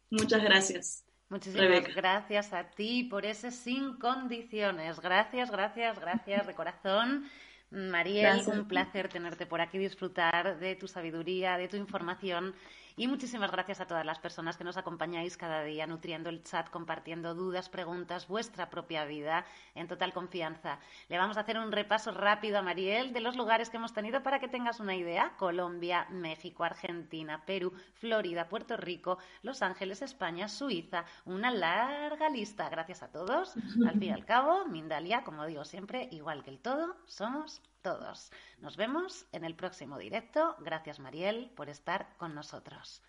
Muchas 0.10 0.44
gracias. 0.44 1.07
Muchísimas 1.30 1.94
gracias 1.94 2.54
a 2.54 2.64
ti 2.72 3.04
por 3.04 3.26
ese 3.26 3.52
sin 3.52 3.98
condiciones. 3.98 5.00
Gracias, 5.00 5.52
gracias, 5.52 6.00
gracias 6.00 6.48
de 6.48 6.56
corazón. 6.56 7.30
Mariel, 7.70 8.44
un 8.48 8.66
placer 8.66 9.10
tenerte 9.10 9.46
por 9.46 9.60
aquí, 9.60 9.78
disfrutar 9.78 10.58
de 10.58 10.76
tu 10.76 10.88
sabiduría, 10.88 11.58
de 11.58 11.68
tu 11.68 11.76
información 11.76 12.56
y 12.98 13.08
muchísimas 13.08 13.52
gracias 13.52 13.80
a 13.80 13.86
todas 13.86 14.06
las 14.06 14.18
personas 14.18 14.58
que 14.58 14.64
nos 14.64 14.76
acompañáis 14.76 15.38
cada 15.38 15.64
día, 15.64 15.86
nutriendo 15.86 16.30
el 16.30 16.44
chat, 16.44 16.68
compartiendo 16.70 17.36
dudas, 17.36 17.70
preguntas, 17.70 18.28
vuestra 18.28 18.72
propia 18.72 19.06
vida 19.06 19.46
en 19.76 19.88
total 19.88 20.14
confianza. 20.14 20.80
Le 21.08 21.20
vamos 21.20 21.38
a 21.38 21.42
hacer 21.42 21.60
un 21.60 21.72
repaso 21.72 22.12
rápido 22.12 22.58
a 22.58 22.64
Mariel 22.64 23.14
de 23.14 23.22
los 23.22 23.36
lugares 23.36 23.70
que 23.70 23.78
hemos 23.78 23.94
tenido 23.94 24.24
para 24.24 24.40
que 24.40 24.48
tengas 24.48 24.80
una 24.80 24.96
idea. 24.96 25.34
Colombia, 25.38 26.08
México, 26.10 26.64
Argentina, 26.64 27.44
Perú, 27.46 27.72
Florida, 27.94 28.50
Puerto 28.50 28.76
Rico, 28.78 29.20
Los 29.44 29.62
Ángeles, 29.62 30.02
España, 30.02 30.48
Suiza. 30.48 31.06
Una 31.26 31.52
larga 31.52 32.30
lista. 32.30 32.68
Gracias 32.70 33.04
a 33.04 33.12
todos. 33.12 33.56
Al 33.88 34.00
fin 34.00 34.04
y 34.04 34.12
al 34.12 34.26
cabo, 34.26 34.66
Mindalia, 34.66 35.24
como 35.24 35.46
digo 35.46 35.66
siempre, 35.66 36.10
igual 36.12 36.44
que 36.44 36.50
el 36.50 36.60
todo, 36.60 36.96
somos 37.06 37.62
todos. 37.88 38.32
Nos 38.60 38.76
vemos 38.76 39.26
en 39.32 39.46
el 39.46 39.56
próximo 39.56 39.98
directo. 39.98 40.58
Gracias, 40.60 41.00
Mariel, 41.00 41.52
por 41.56 41.70
estar 41.70 42.18
con 42.18 42.36
nosotros. 42.36 43.02